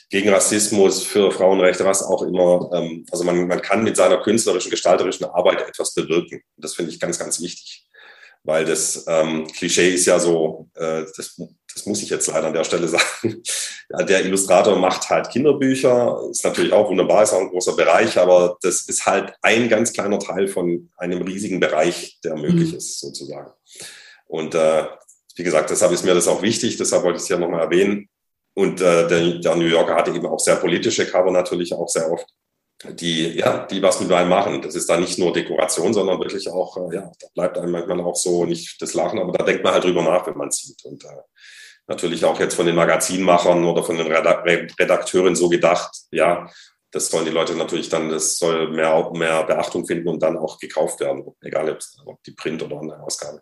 gegen 0.09 0.29
Rassismus, 0.29 1.03
für 1.03 1.31
Frauenrechte, 1.31 1.85
was 1.85 2.03
auch 2.03 2.21
immer. 2.21 2.69
Ähm, 2.73 3.05
also 3.11 3.23
man, 3.23 3.47
man 3.47 3.61
kann 3.61 3.83
mit 3.83 3.95
seiner 3.95 4.21
künstlerischen, 4.21 4.71
gestalterischen 4.71 5.25
Arbeit 5.25 5.67
etwas 5.67 5.93
bewirken. 5.93 6.41
Das 6.57 6.75
finde 6.75 6.91
ich 6.91 6.99
ganz, 6.99 7.19
ganz 7.19 7.41
wichtig. 7.41 7.87
Weil 8.43 8.65
das 8.65 9.05
ähm, 9.07 9.47
Klischee 9.47 9.93
ist 9.93 10.05
ja 10.05 10.19
so, 10.19 10.69
äh, 10.75 11.05
das, 11.15 11.39
das 11.73 11.85
muss 11.85 12.03
ich 12.03 12.09
jetzt 12.09 12.27
leider 12.27 12.47
an 12.47 12.53
der 12.53 12.65
Stelle 12.65 12.87
sagen. 12.89 13.41
der 14.07 14.25
Illustrator 14.25 14.75
macht 14.77 15.09
halt 15.09 15.29
Kinderbücher, 15.29 16.19
ist 16.29 16.43
natürlich 16.43 16.73
auch 16.73 16.89
wunderbar, 16.89 17.23
ist 17.23 17.33
auch 17.33 17.39
ein 17.39 17.49
großer 17.49 17.75
Bereich, 17.75 18.17
aber 18.17 18.57
das 18.61 18.81
ist 18.87 19.05
halt 19.05 19.33
ein 19.41 19.69
ganz 19.69 19.93
kleiner 19.93 20.19
Teil 20.19 20.47
von 20.47 20.89
einem 20.97 21.21
riesigen 21.21 21.59
Bereich, 21.59 22.19
der 22.23 22.35
möglich 22.35 22.71
mhm. 22.71 22.77
ist, 22.77 22.99
sozusagen. 22.99 23.51
Und 24.25 24.55
äh, 24.55 24.85
wie 25.35 25.43
gesagt, 25.43 25.69
deshalb 25.69 25.91
ist 25.91 26.03
mir 26.03 26.13
das 26.13 26.27
auch 26.27 26.41
wichtig, 26.41 26.77
deshalb 26.77 27.03
wollte 27.03 27.17
ich 27.17 27.23
es 27.23 27.29
ja 27.29 27.37
nochmal 27.37 27.61
erwähnen. 27.61 28.09
Und 28.55 28.81
äh, 28.81 29.07
der, 29.07 29.39
der 29.39 29.55
New 29.55 29.65
Yorker 29.65 29.95
hatte 29.95 30.11
eben 30.11 30.27
auch 30.27 30.39
sehr 30.39 30.57
politische 30.57 31.07
Cover 31.07 31.31
natürlich 31.31 31.73
auch 31.73 31.87
sehr 31.87 32.11
oft, 32.11 32.27
die, 32.83 33.37
ja, 33.37 33.65
die 33.65 33.81
was 33.81 33.99
mit 33.99 34.11
einem 34.11 34.29
machen. 34.29 34.61
Das 34.61 34.75
ist 34.75 34.89
da 34.89 34.97
nicht 34.97 35.17
nur 35.17 35.33
Dekoration, 35.33 35.93
sondern 35.93 36.19
wirklich 36.19 36.49
auch, 36.49 36.77
äh, 36.77 36.95
ja, 36.95 37.11
da 37.19 37.27
bleibt 37.33 37.57
einem 37.57 37.71
manchmal 37.71 38.01
auch 38.01 38.15
so 38.15 38.45
nicht 38.45 38.81
das 38.81 38.93
Lachen, 38.93 39.19
aber 39.19 39.31
da 39.31 39.43
denkt 39.43 39.63
man 39.63 39.73
halt 39.73 39.83
drüber 39.83 40.03
nach, 40.03 40.27
wenn 40.27 40.37
man 40.37 40.51
sieht. 40.51 40.83
Und 40.85 41.03
äh, 41.03 41.07
natürlich 41.87 42.23
auch 42.25 42.39
jetzt 42.39 42.55
von 42.55 42.65
den 42.65 42.75
Magazinmachern 42.75 43.65
oder 43.65 43.83
von 43.83 43.97
den 43.97 44.07
Redakteuren 44.07 45.35
so 45.35 45.49
gedacht, 45.49 45.91
ja, 46.11 46.49
das 46.91 47.07
sollen 47.07 47.25
die 47.25 47.31
Leute 47.31 47.55
natürlich 47.55 47.89
dann, 47.89 48.09
das 48.09 48.37
soll 48.37 48.69
mehr, 48.69 49.09
mehr 49.13 49.43
Beachtung 49.43 49.85
finden 49.85 50.09
und 50.09 50.21
dann 50.21 50.37
auch 50.37 50.59
gekauft 50.59 50.99
werden, 50.99 51.25
egal 51.41 51.75
ob 52.05 52.23
die 52.23 52.31
Print- 52.31 52.61
oder 52.61 52.79
andere 52.79 53.01
Ausgabe. 53.01 53.41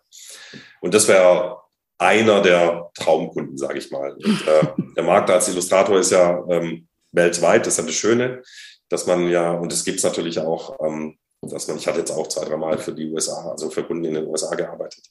Und 0.80 0.94
das 0.94 1.06
wäre 1.06 1.58
einer 2.02 2.40
der 2.40 2.90
Traumkunden, 2.94 3.56
sage 3.56 3.78
ich 3.78 3.90
mal. 3.90 4.12
Und, 4.12 4.46
äh, 4.46 4.66
der 4.96 5.04
Markt 5.04 5.30
als 5.30 5.48
Illustrator 5.48 5.98
ist 5.98 6.10
ja 6.10 6.44
ähm, 6.48 6.88
weltweit, 7.12 7.66
das 7.66 7.74
ist 7.74 7.78
ja 7.78 7.84
das 7.84 7.94
Schöne, 7.94 8.42
dass 8.88 9.06
man 9.06 9.28
ja, 9.30 9.52
und 9.52 9.72
es 9.72 9.84
gibt 9.84 9.98
es 9.98 10.04
natürlich 10.04 10.38
auch, 10.38 10.78
ähm, 10.84 11.18
dass 11.42 11.68
man, 11.68 11.76
ich 11.76 11.86
hatte 11.86 11.98
jetzt 11.98 12.10
auch 12.10 12.26
zwei, 12.28 12.44
dreimal 12.44 12.78
für 12.78 12.92
die 12.92 13.10
USA, 13.10 13.50
also 13.50 13.70
für 13.70 13.84
Kunden 13.84 14.04
in 14.04 14.14
den 14.14 14.26
USA 14.26 14.54
gearbeitet. 14.54 15.04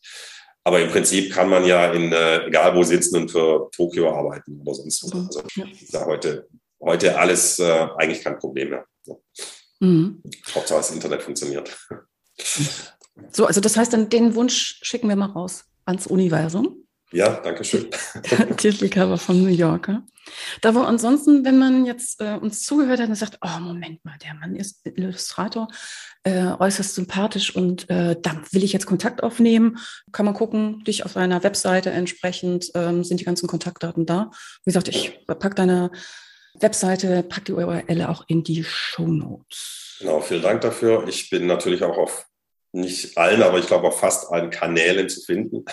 Aber 0.64 0.80
im 0.80 0.90
Prinzip 0.90 1.34
kann 1.34 1.50
man 1.50 1.66
ja 1.66 1.92
in, 1.92 2.12
äh, 2.12 2.46
egal 2.46 2.76
wo 2.76 2.84
sitzen 2.84 3.18
und 3.18 3.32
für 3.32 3.70
Tokio 3.72 4.16
arbeiten 4.16 4.62
oder 4.62 4.76
sonst 4.76 5.04
wo. 5.04 5.18
Also 5.18 5.42
ist 5.66 5.94
ja 5.94 6.06
heute, 6.06 6.48
heute 6.80 7.18
alles 7.18 7.58
äh, 7.58 7.88
eigentlich 7.98 8.24
kein 8.24 8.38
Problem 8.38 8.70
mehr. 8.70 8.86
So. 9.02 9.24
Mhm. 9.80 10.22
Hauptsache 10.54 10.80
das 10.80 10.92
Internet 10.92 11.24
funktioniert. 11.24 11.76
So, 13.32 13.46
also 13.46 13.62
das 13.62 13.76
heißt, 13.76 13.92
dann 13.94 14.10
den 14.10 14.36
Wunsch 14.36 14.80
schicken 14.82 15.10
wir 15.10 15.16
mal 15.16 15.28
raus 15.28 15.66
ans 15.86 16.08
Universum. 16.08 16.81
Ja, 17.14 17.42
danke 17.44 17.64
schön. 17.64 17.90
Titelcover 18.58 19.18
von 19.18 19.42
New 19.42 19.50
Yorker. 19.50 20.04
Da 20.62 20.74
wo 20.76 20.80
ansonsten, 20.80 21.44
wenn 21.44 21.58
man 21.58 21.86
jetzt 21.86 22.22
äh, 22.22 22.36
uns 22.36 22.64
zugehört 22.64 23.02
hat 23.02 23.10
und 23.10 23.16
sagt, 23.16 23.38
oh, 23.42 23.60
Moment 23.60 24.04
mal, 24.06 24.18
der 24.24 24.34
Mann 24.36 24.56
ist 24.56 24.86
Illustrator, 24.86 25.68
äh, 26.24 26.54
äußerst 26.58 26.96
sympathisch 26.96 27.54
und 27.54 27.90
äh, 27.90 28.16
da 28.22 28.42
will 28.52 28.64
ich 28.64 28.72
jetzt 28.72 28.86
Kontakt 28.86 29.24
aufnehmen, 29.24 29.78
kann 30.14 30.26
man 30.26 30.36
gucken, 30.36 30.84
dich 30.86 31.04
auf 31.06 31.18
einer 31.18 31.44
Webseite 31.44 31.90
entsprechend 31.92 32.72
ähm, 32.76 33.04
sind 33.04 33.20
die 33.20 33.26
ganzen 33.26 33.48
Kontaktdaten 33.48 34.06
da. 34.06 34.32
Wie 34.64 34.70
gesagt, 34.70 34.88
ich 34.88 35.26
packe 35.26 35.56
deine 35.56 35.92
Webseite, 36.60 37.24
packe 37.24 37.46
die 37.46 37.54
URL 37.54 38.06
auch 38.06 38.24
in 38.28 38.44
die 38.44 38.64
Show 38.64 39.08
Notes. 39.08 39.98
Genau, 40.00 40.22
vielen 40.22 40.42
Dank 40.42 40.62
dafür. 40.62 41.08
Ich 41.08 41.30
bin 41.30 41.46
natürlich 41.46 41.84
auch 41.84 41.98
auf 41.98 42.26
nicht 42.74 43.18
allen, 43.18 43.44
aber 43.44 43.60
ich 43.60 43.68
glaube 43.68 43.88
auf 43.88 44.00
fast 44.00 44.32
allen 44.32 44.50
Kanälen 44.50 45.10
zu 45.10 45.22
finden. 45.22 45.66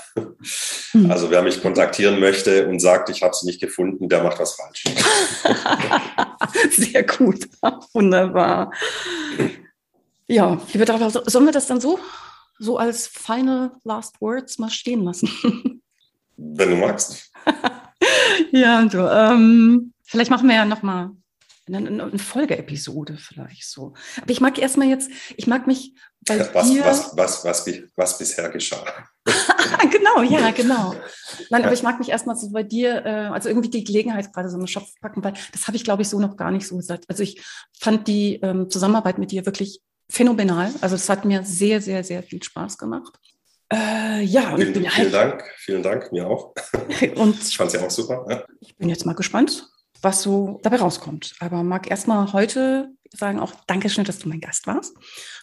Hm. 0.92 1.10
Also 1.10 1.30
wer 1.30 1.42
mich 1.42 1.62
kontaktieren 1.62 2.18
möchte 2.18 2.66
und 2.66 2.80
sagt, 2.80 3.08
ich 3.10 3.22
habe 3.22 3.34
sie 3.34 3.46
nicht 3.46 3.60
gefunden, 3.60 4.08
der 4.08 4.22
macht 4.22 4.40
was 4.40 4.54
falsch. 4.54 4.84
Sehr 6.70 7.04
gut, 7.04 7.48
wunderbar. 7.92 8.72
Ja, 10.26 10.60
liebe 10.72 10.84
Dara, 10.84 11.08
sollen 11.10 11.44
wir 11.44 11.52
das 11.52 11.66
dann 11.66 11.80
so, 11.80 11.98
so 12.58 12.78
als 12.78 13.06
final 13.06 13.72
last 13.84 14.20
words 14.20 14.58
mal 14.58 14.70
stehen 14.70 15.04
lassen? 15.04 15.30
Wenn 16.36 16.70
du 16.70 16.76
magst. 16.76 17.30
ja, 18.52 18.84
du, 18.84 18.98
ähm, 18.98 19.92
vielleicht 20.04 20.30
machen 20.30 20.48
wir 20.48 20.56
ja 20.56 20.64
noch 20.64 20.82
mal 21.68 21.86
eine, 21.86 22.04
eine 22.04 22.18
Folgeepisode 22.18 23.16
vielleicht 23.18 23.68
so. 23.68 23.94
Aber 24.20 24.30
ich 24.30 24.40
mag 24.40 24.58
erstmal 24.58 24.88
jetzt, 24.88 25.10
ich 25.36 25.46
mag 25.46 25.66
mich 25.66 25.94
bei 26.26 26.38
was, 26.54 26.70
dir... 26.70 26.84
Was, 26.84 27.16
was, 27.16 27.44
was, 27.44 27.66
was 27.96 28.18
bisher 28.18 28.48
geschah. 28.50 28.84
genau, 29.90 30.22
ja, 30.22 30.50
genau. 30.56 30.94
Nein, 31.50 31.64
aber 31.64 31.72
ich 31.72 31.82
mag 31.82 31.98
mich 31.98 32.08
erstmal 32.08 32.36
so 32.36 32.50
bei 32.50 32.62
dir, 32.62 33.04
äh, 33.04 33.10
also 33.26 33.48
irgendwie 33.48 33.70
die 33.70 33.84
Gelegenheit 33.84 34.32
gerade 34.32 34.50
so 34.50 34.56
einen 34.56 34.66
Schopf 34.66 34.88
packen, 35.00 35.22
weil 35.22 35.34
das 35.52 35.66
habe 35.66 35.76
ich, 35.76 35.84
glaube 35.84 36.02
ich, 36.02 36.08
so 36.08 36.18
noch 36.18 36.36
gar 36.36 36.50
nicht 36.50 36.66
so 36.66 36.76
gesagt. 36.76 37.04
Also 37.08 37.22
ich 37.22 37.42
fand 37.78 38.08
die 38.08 38.36
ähm, 38.42 38.70
Zusammenarbeit 38.70 39.18
mit 39.18 39.30
dir 39.30 39.46
wirklich 39.46 39.80
phänomenal. 40.10 40.72
Also 40.80 40.96
es 40.96 41.08
hat 41.08 41.24
mir 41.24 41.44
sehr, 41.44 41.80
sehr, 41.80 42.02
sehr 42.04 42.22
viel 42.22 42.42
Spaß 42.42 42.78
gemacht. 42.78 43.18
Äh, 43.70 44.22
ja, 44.22 44.56
vielen, 44.56 44.74
vielen 44.74 44.96
halt 44.96 45.12
Dank, 45.12 45.44
vielen 45.56 45.82
Dank, 45.82 46.10
mir 46.10 46.26
auch. 46.26 46.54
und 47.16 47.42
ich 47.42 47.56
fand 47.56 47.68
es 47.68 47.78
ja 47.78 47.86
auch 47.86 47.90
super. 47.90 48.24
Ja. 48.28 48.44
Ich 48.60 48.74
bin 48.76 48.88
jetzt 48.88 49.04
mal 49.04 49.14
gespannt, 49.14 49.68
was 50.02 50.22
so 50.22 50.60
dabei 50.62 50.76
rauskommt. 50.76 51.34
Aber 51.40 51.62
mag 51.62 51.90
erstmal 51.90 52.32
heute 52.32 52.90
sagen 53.16 53.40
auch 53.40 53.52
Dankeschön, 53.66 54.04
dass 54.04 54.18
du 54.18 54.28
mein 54.28 54.40
Gast 54.40 54.66
warst. 54.66 54.94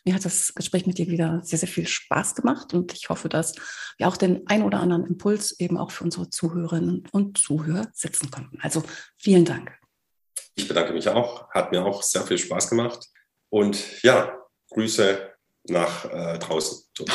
Mir 0.04 0.14
hat 0.14 0.26
das 0.26 0.54
Gespräch 0.54 0.86
mit 0.86 0.98
dir 0.98 1.08
wieder 1.08 1.42
sehr, 1.44 1.60
sehr 1.60 1.70
viel 1.70 1.88
Spaß 1.88 2.36
gemacht 2.36 2.74
und 2.74 2.94
ich 2.94 3.10
hoffe, 3.10 3.30
dass 3.30 3.56
wir 3.98 4.08
auch 4.08 4.18
den 4.18 4.48
ein 4.48 4.64
oder 4.64 4.80
anderen 4.80 5.06
Impuls 5.06 5.60
eben 5.60 5.78
auch 5.78 5.92
für 5.92 6.04
unsere 6.04 6.30
Zuhörerinnen 6.30 7.08
und 7.12 7.38
Zuhörer 7.38 7.88
setzen 7.94 8.32
konnten. 8.32 8.60
Also 8.62 8.84
vielen 9.18 9.46
Dank. 9.46 9.72
Ich 10.56 10.68
bedanke 10.68 10.94
mich 10.94 11.08
auch. 11.10 11.50
Hat 11.50 11.72
mir 11.72 11.84
auch 11.84 12.04
sehr 12.04 12.22
viel 12.22 12.38
Spaß 12.38 12.70
gemacht. 12.70 13.08
Und 13.50 14.02
ja, 14.04 14.38
Grüße 14.72 15.34
nach 15.68 16.06
äh, 16.06 16.40
draußen. 16.40 16.86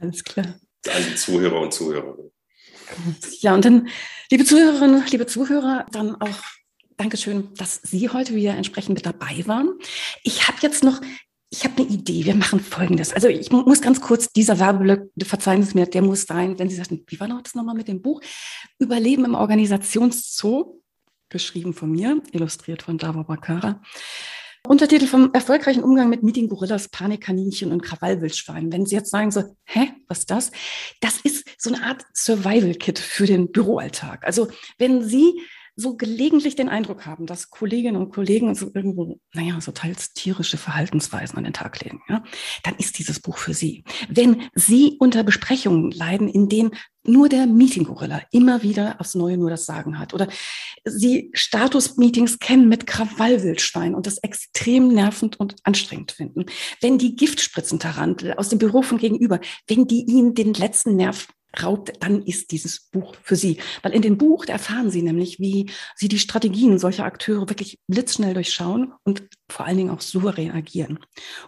Alles 0.00 0.24
klar. 0.24 0.46
An 0.88 1.02
die 1.08 1.14
Zuhörer 1.14 1.60
und 1.60 1.72
Zuhörerinnen. 1.72 2.30
Ja, 3.40 3.54
und 3.54 3.64
dann, 3.64 3.88
liebe 4.30 4.44
Zuhörerinnen, 4.44 5.06
liebe 5.06 5.26
Zuhörer, 5.26 5.86
dann 5.90 6.20
auch 6.20 6.42
Dankeschön, 6.96 7.48
dass 7.56 7.80
Sie 7.82 8.08
heute 8.08 8.34
wieder 8.34 8.56
entsprechend 8.56 8.94
mit 8.94 9.06
dabei 9.06 9.42
waren. 9.46 9.72
Ich 10.22 10.46
habe 10.46 10.58
jetzt 10.60 10.84
noch, 10.84 11.00
ich 11.50 11.64
habe 11.64 11.82
eine 11.82 11.90
Idee. 11.90 12.24
Wir 12.24 12.34
machen 12.34 12.60
Folgendes. 12.60 13.12
Also 13.12 13.28
ich 13.28 13.50
muss 13.50 13.80
ganz 13.80 14.00
kurz, 14.00 14.28
dieser 14.28 14.58
Werbeblock, 14.58 15.10
verzeihen 15.24 15.64
Sie 15.64 15.76
mir, 15.76 15.86
der 15.86 16.02
muss 16.02 16.22
sein, 16.22 16.58
wenn 16.58 16.68
Sie 16.68 16.76
sagten, 16.76 17.04
wie 17.08 17.18
war 17.18 17.26
noch 17.26 17.42
das 17.42 17.54
nochmal 17.54 17.74
mit 17.74 17.88
dem 17.88 18.00
Buch? 18.00 18.20
Überleben 18.78 19.24
im 19.24 19.34
Organisationszoo, 19.34 20.80
geschrieben 21.30 21.74
von 21.74 21.90
mir, 21.90 22.22
illustriert 22.32 22.82
von 22.82 22.98
Dava 22.98 23.22
Bakara. 23.22 23.80
Untertitel 24.66 25.06
vom 25.06 25.30
erfolgreichen 25.34 25.82
Umgang 25.82 26.08
mit 26.08 26.22
Meeting 26.22 26.48
Gorillas, 26.48 26.88
Panikkaninchen 26.88 27.70
und 27.70 27.82
Krawallwildschweinen. 27.82 28.72
Wenn 28.72 28.86
Sie 28.86 28.94
jetzt 28.94 29.10
sagen 29.10 29.30
so, 29.30 29.42
hä, 29.64 29.92
was 30.08 30.20
ist 30.20 30.30
das? 30.30 30.52
Das 31.00 31.20
ist 31.22 31.44
so 31.58 31.74
eine 31.74 31.84
Art 31.84 32.02
Survival-Kit 32.14 32.98
für 32.98 33.26
den 33.26 33.52
Büroalltag. 33.52 34.24
Also 34.24 34.48
wenn 34.78 35.02
Sie 35.02 35.38
so 35.76 35.96
gelegentlich 35.96 36.56
den 36.56 36.68
Eindruck 36.68 37.06
haben, 37.06 37.26
dass 37.26 37.50
Kolleginnen 37.50 37.96
und 37.96 38.12
Kollegen 38.12 38.54
so 38.54 38.70
irgendwo, 38.74 39.18
naja, 39.32 39.60
so 39.60 39.72
teils 39.72 40.12
tierische 40.12 40.56
Verhaltensweisen 40.56 41.36
an 41.36 41.44
den 41.44 41.52
Tag 41.52 41.82
legen, 41.82 42.02
ja, 42.08 42.22
dann 42.62 42.76
ist 42.76 42.98
dieses 42.98 43.20
Buch 43.20 43.38
für 43.38 43.54
Sie. 43.54 43.84
Wenn 44.08 44.42
Sie 44.54 44.96
unter 44.98 45.24
Besprechungen 45.24 45.90
leiden, 45.90 46.28
in 46.28 46.48
denen 46.48 46.72
nur 47.06 47.28
der 47.28 47.46
Meeting-Gorilla 47.46 48.22
immer 48.32 48.62
wieder 48.62 48.96
aufs 48.98 49.14
Neue 49.14 49.36
nur 49.36 49.50
das 49.50 49.66
Sagen 49.66 49.98
hat. 49.98 50.14
Oder 50.14 50.28
sie 50.84 51.30
Status-Meetings 51.34 52.38
kennen 52.38 52.68
mit 52.68 52.86
Krawallwildschwein 52.86 53.94
und 53.94 54.06
das 54.06 54.18
extrem 54.18 54.88
nervend 54.88 55.38
und 55.38 55.56
anstrengend 55.64 56.12
finden. 56.12 56.46
Wenn 56.80 56.98
die 56.98 57.16
Giftspritzentarantel 57.16 58.34
aus 58.34 58.48
dem 58.48 58.58
Büro 58.58 58.82
von 58.82 58.98
gegenüber, 58.98 59.40
wenn 59.66 59.86
die 59.86 60.04
ihnen 60.06 60.34
den 60.34 60.54
letzten 60.54 60.96
Nerv 60.96 61.28
raubt, 61.62 61.92
dann 62.00 62.22
ist 62.22 62.50
dieses 62.50 62.88
Buch 62.90 63.14
für 63.22 63.36
Sie. 63.36 63.58
Weil 63.82 63.92
in 63.92 64.02
dem 64.02 64.18
Buch 64.18 64.46
erfahren 64.46 64.90
Sie 64.90 65.02
nämlich, 65.02 65.38
wie 65.38 65.70
Sie 65.96 66.08
die 66.08 66.18
Strategien 66.18 66.78
solcher 66.78 67.04
Akteure 67.04 67.48
wirklich 67.48 67.78
blitzschnell 67.88 68.34
durchschauen 68.34 68.92
und 69.04 69.28
vor 69.50 69.66
allen 69.66 69.76
Dingen 69.76 69.90
auch 69.90 70.00
souverän 70.00 70.52
agieren. 70.52 70.98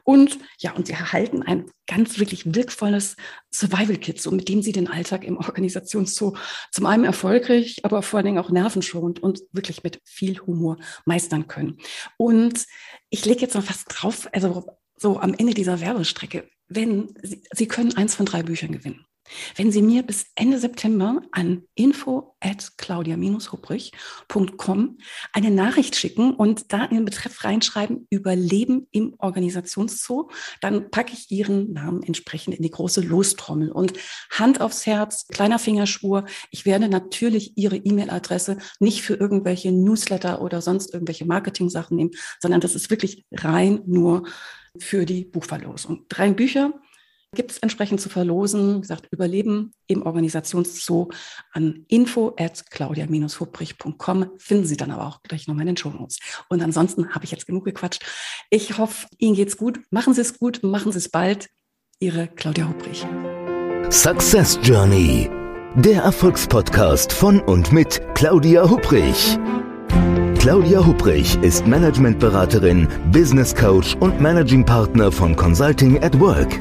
Und 0.04 0.38
ja, 0.58 0.72
und 0.72 0.86
Sie 0.86 0.92
erhalten 0.92 1.42
ein 1.42 1.66
ganz 1.86 2.18
wirklich 2.18 2.54
wirkvolles 2.54 3.16
Survival-Kit, 3.52 4.20
so 4.20 4.30
mit 4.30 4.48
dem 4.48 4.62
Sie 4.62 4.72
den 4.72 4.88
Alltag 4.88 5.24
im 5.24 5.38
Organisationszoo 5.38 6.34
zum 6.72 6.86
einen 6.86 7.04
erfolgreich, 7.04 7.80
aber 7.84 8.02
vor 8.02 8.18
allen 8.18 8.26
Dingen 8.26 8.38
auch 8.38 8.50
nervenschonend 8.50 9.22
und 9.22 9.42
wirklich 9.52 9.82
mit 9.82 10.00
viel 10.04 10.38
Humor 10.40 10.78
meistern 11.04 11.46
können. 11.46 11.78
Und 12.16 12.66
ich 13.10 13.24
lege 13.24 13.40
jetzt 13.40 13.54
noch 13.54 13.64
fast 13.64 13.86
drauf, 13.88 14.28
also 14.32 14.66
so 14.96 15.20
am 15.20 15.34
Ende 15.34 15.54
dieser 15.54 15.80
Werbestrecke, 15.80 16.48
wenn 16.68 17.14
Sie, 17.22 17.42
Sie 17.52 17.68
können 17.68 17.96
eins 17.96 18.14
von 18.14 18.26
drei 18.26 18.42
Büchern 18.42 18.72
gewinnen. 18.72 19.04
Wenn 19.56 19.72
Sie 19.72 19.82
mir 19.82 20.02
bis 20.02 20.26
Ende 20.34 20.58
September 20.58 21.20
an 21.32 21.62
info 21.74 22.36
at 22.40 22.72
claudia-hubrich.com 22.76 24.98
eine 25.32 25.50
Nachricht 25.50 25.96
schicken 25.96 26.34
und 26.34 26.72
da 26.72 26.84
in 26.84 26.96
den 26.96 27.04
Betreff 27.04 27.44
reinschreiben, 27.44 28.06
Überleben 28.10 28.86
im 28.92 29.14
Organisationszoo, 29.18 30.30
dann 30.60 30.90
packe 30.90 31.12
ich 31.12 31.30
Ihren 31.30 31.72
Namen 31.72 32.02
entsprechend 32.02 32.54
in 32.54 32.62
die 32.62 32.70
große 32.70 33.00
Lostrommel. 33.00 33.72
Und 33.72 33.94
Hand 34.30 34.60
aufs 34.60 34.86
Herz, 34.86 35.26
kleiner 35.28 35.58
Fingerschwur, 35.58 36.26
ich 36.50 36.66
werde 36.66 36.88
natürlich 36.88 37.56
Ihre 37.56 37.76
E-Mail-Adresse 37.76 38.58
nicht 38.80 39.02
für 39.02 39.14
irgendwelche 39.14 39.72
Newsletter 39.72 40.42
oder 40.42 40.60
sonst 40.62 40.92
irgendwelche 40.92 41.26
Marketing-Sachen 41.26 41.96
nehmen, 41.96 42.10
sondern 42.40 42.60
das 42.60 42.74
ist 42.74 42.90
wirklich 42.90 43.24
rein 43.32 43.82
nur 43.86 44.24
für 44.78 45.06
die 45.06 45.24
Buchverlosung. 45.24 46.04
Drei 46.08 46.32
Bücher 46.32 46.72
gibt 47.36 47.52
es 47.52 47.58
entsprechend 47.58 48.00
zu 48.00 48.08
verlosen. 48.08 48.78
Wie 48.78 48.80
gesagt, 48.80 49.06
Überleben 49.12 49.72
im 49.86 50.02
Organisationszoo 50.02 51.08
an 51.52 51.84
info 51.86 52.34
at 52.38 52.68
claudia-hubrich.com 52.70 54.30
finden 54.38 54.66
Sie 54.66 54.76
dann 54.76 54.90
aber 54.90 55.06
auch 55.06 55.22
gleich 55.22 55.46
nochmal 55.46 55.62
in 55.62 55.74
den 55.74 55.76
Shownotes. 55.76 56.18
Und 56.48 56.62
ansonsten 56.62 57.14
habe 57.14 57.24
ich 57.24 57.30
jetzt 57.30 57.46
genug 57.46 57.64
gequatscht. 57.64 58.04
Ich 58.50 58.78
hoffe, 58.78 59.06
Ihnen 59.18 59.36
geht's 59.36 59.56
gut. 59.56 59.80
Machen 59.90 60.14
Sie 60.14 60.22
es 60.22 60.38
gut, 60.38 60.62
machen 60.64 60.90
Sie 60.90 60.98
es 60.98 61.08
bald. 61.08 61.48
Ihre 62.00 62.26
Claudia 62.26 62.68
Hubrich. 62.68 63.06
Success 63.90 64.58
Journey. 64.62 65.30
Der 65.76 66.02
Erfolgspodcast 66.02 67.12
von 67.12 67.40
und 67.40 67.72
mit 67.72 68.00
Claudia 68.14 68.68
Hubrich. 68.68 69.38
Claudia 70.38 70.84
Hubrich 70.84 71.36
ist 71.42 71.66
Managementberaterin, 71.66 72.88
Business 73.10 73.54
Coach 73.54 73.96
und 74.00 74.20
Managing 74.20 74.64
Partner 74.64 75.10
von 75.10 75.34
Consulting 75.34 76.02
at 76.02 76.18
Work. 76.20 76.60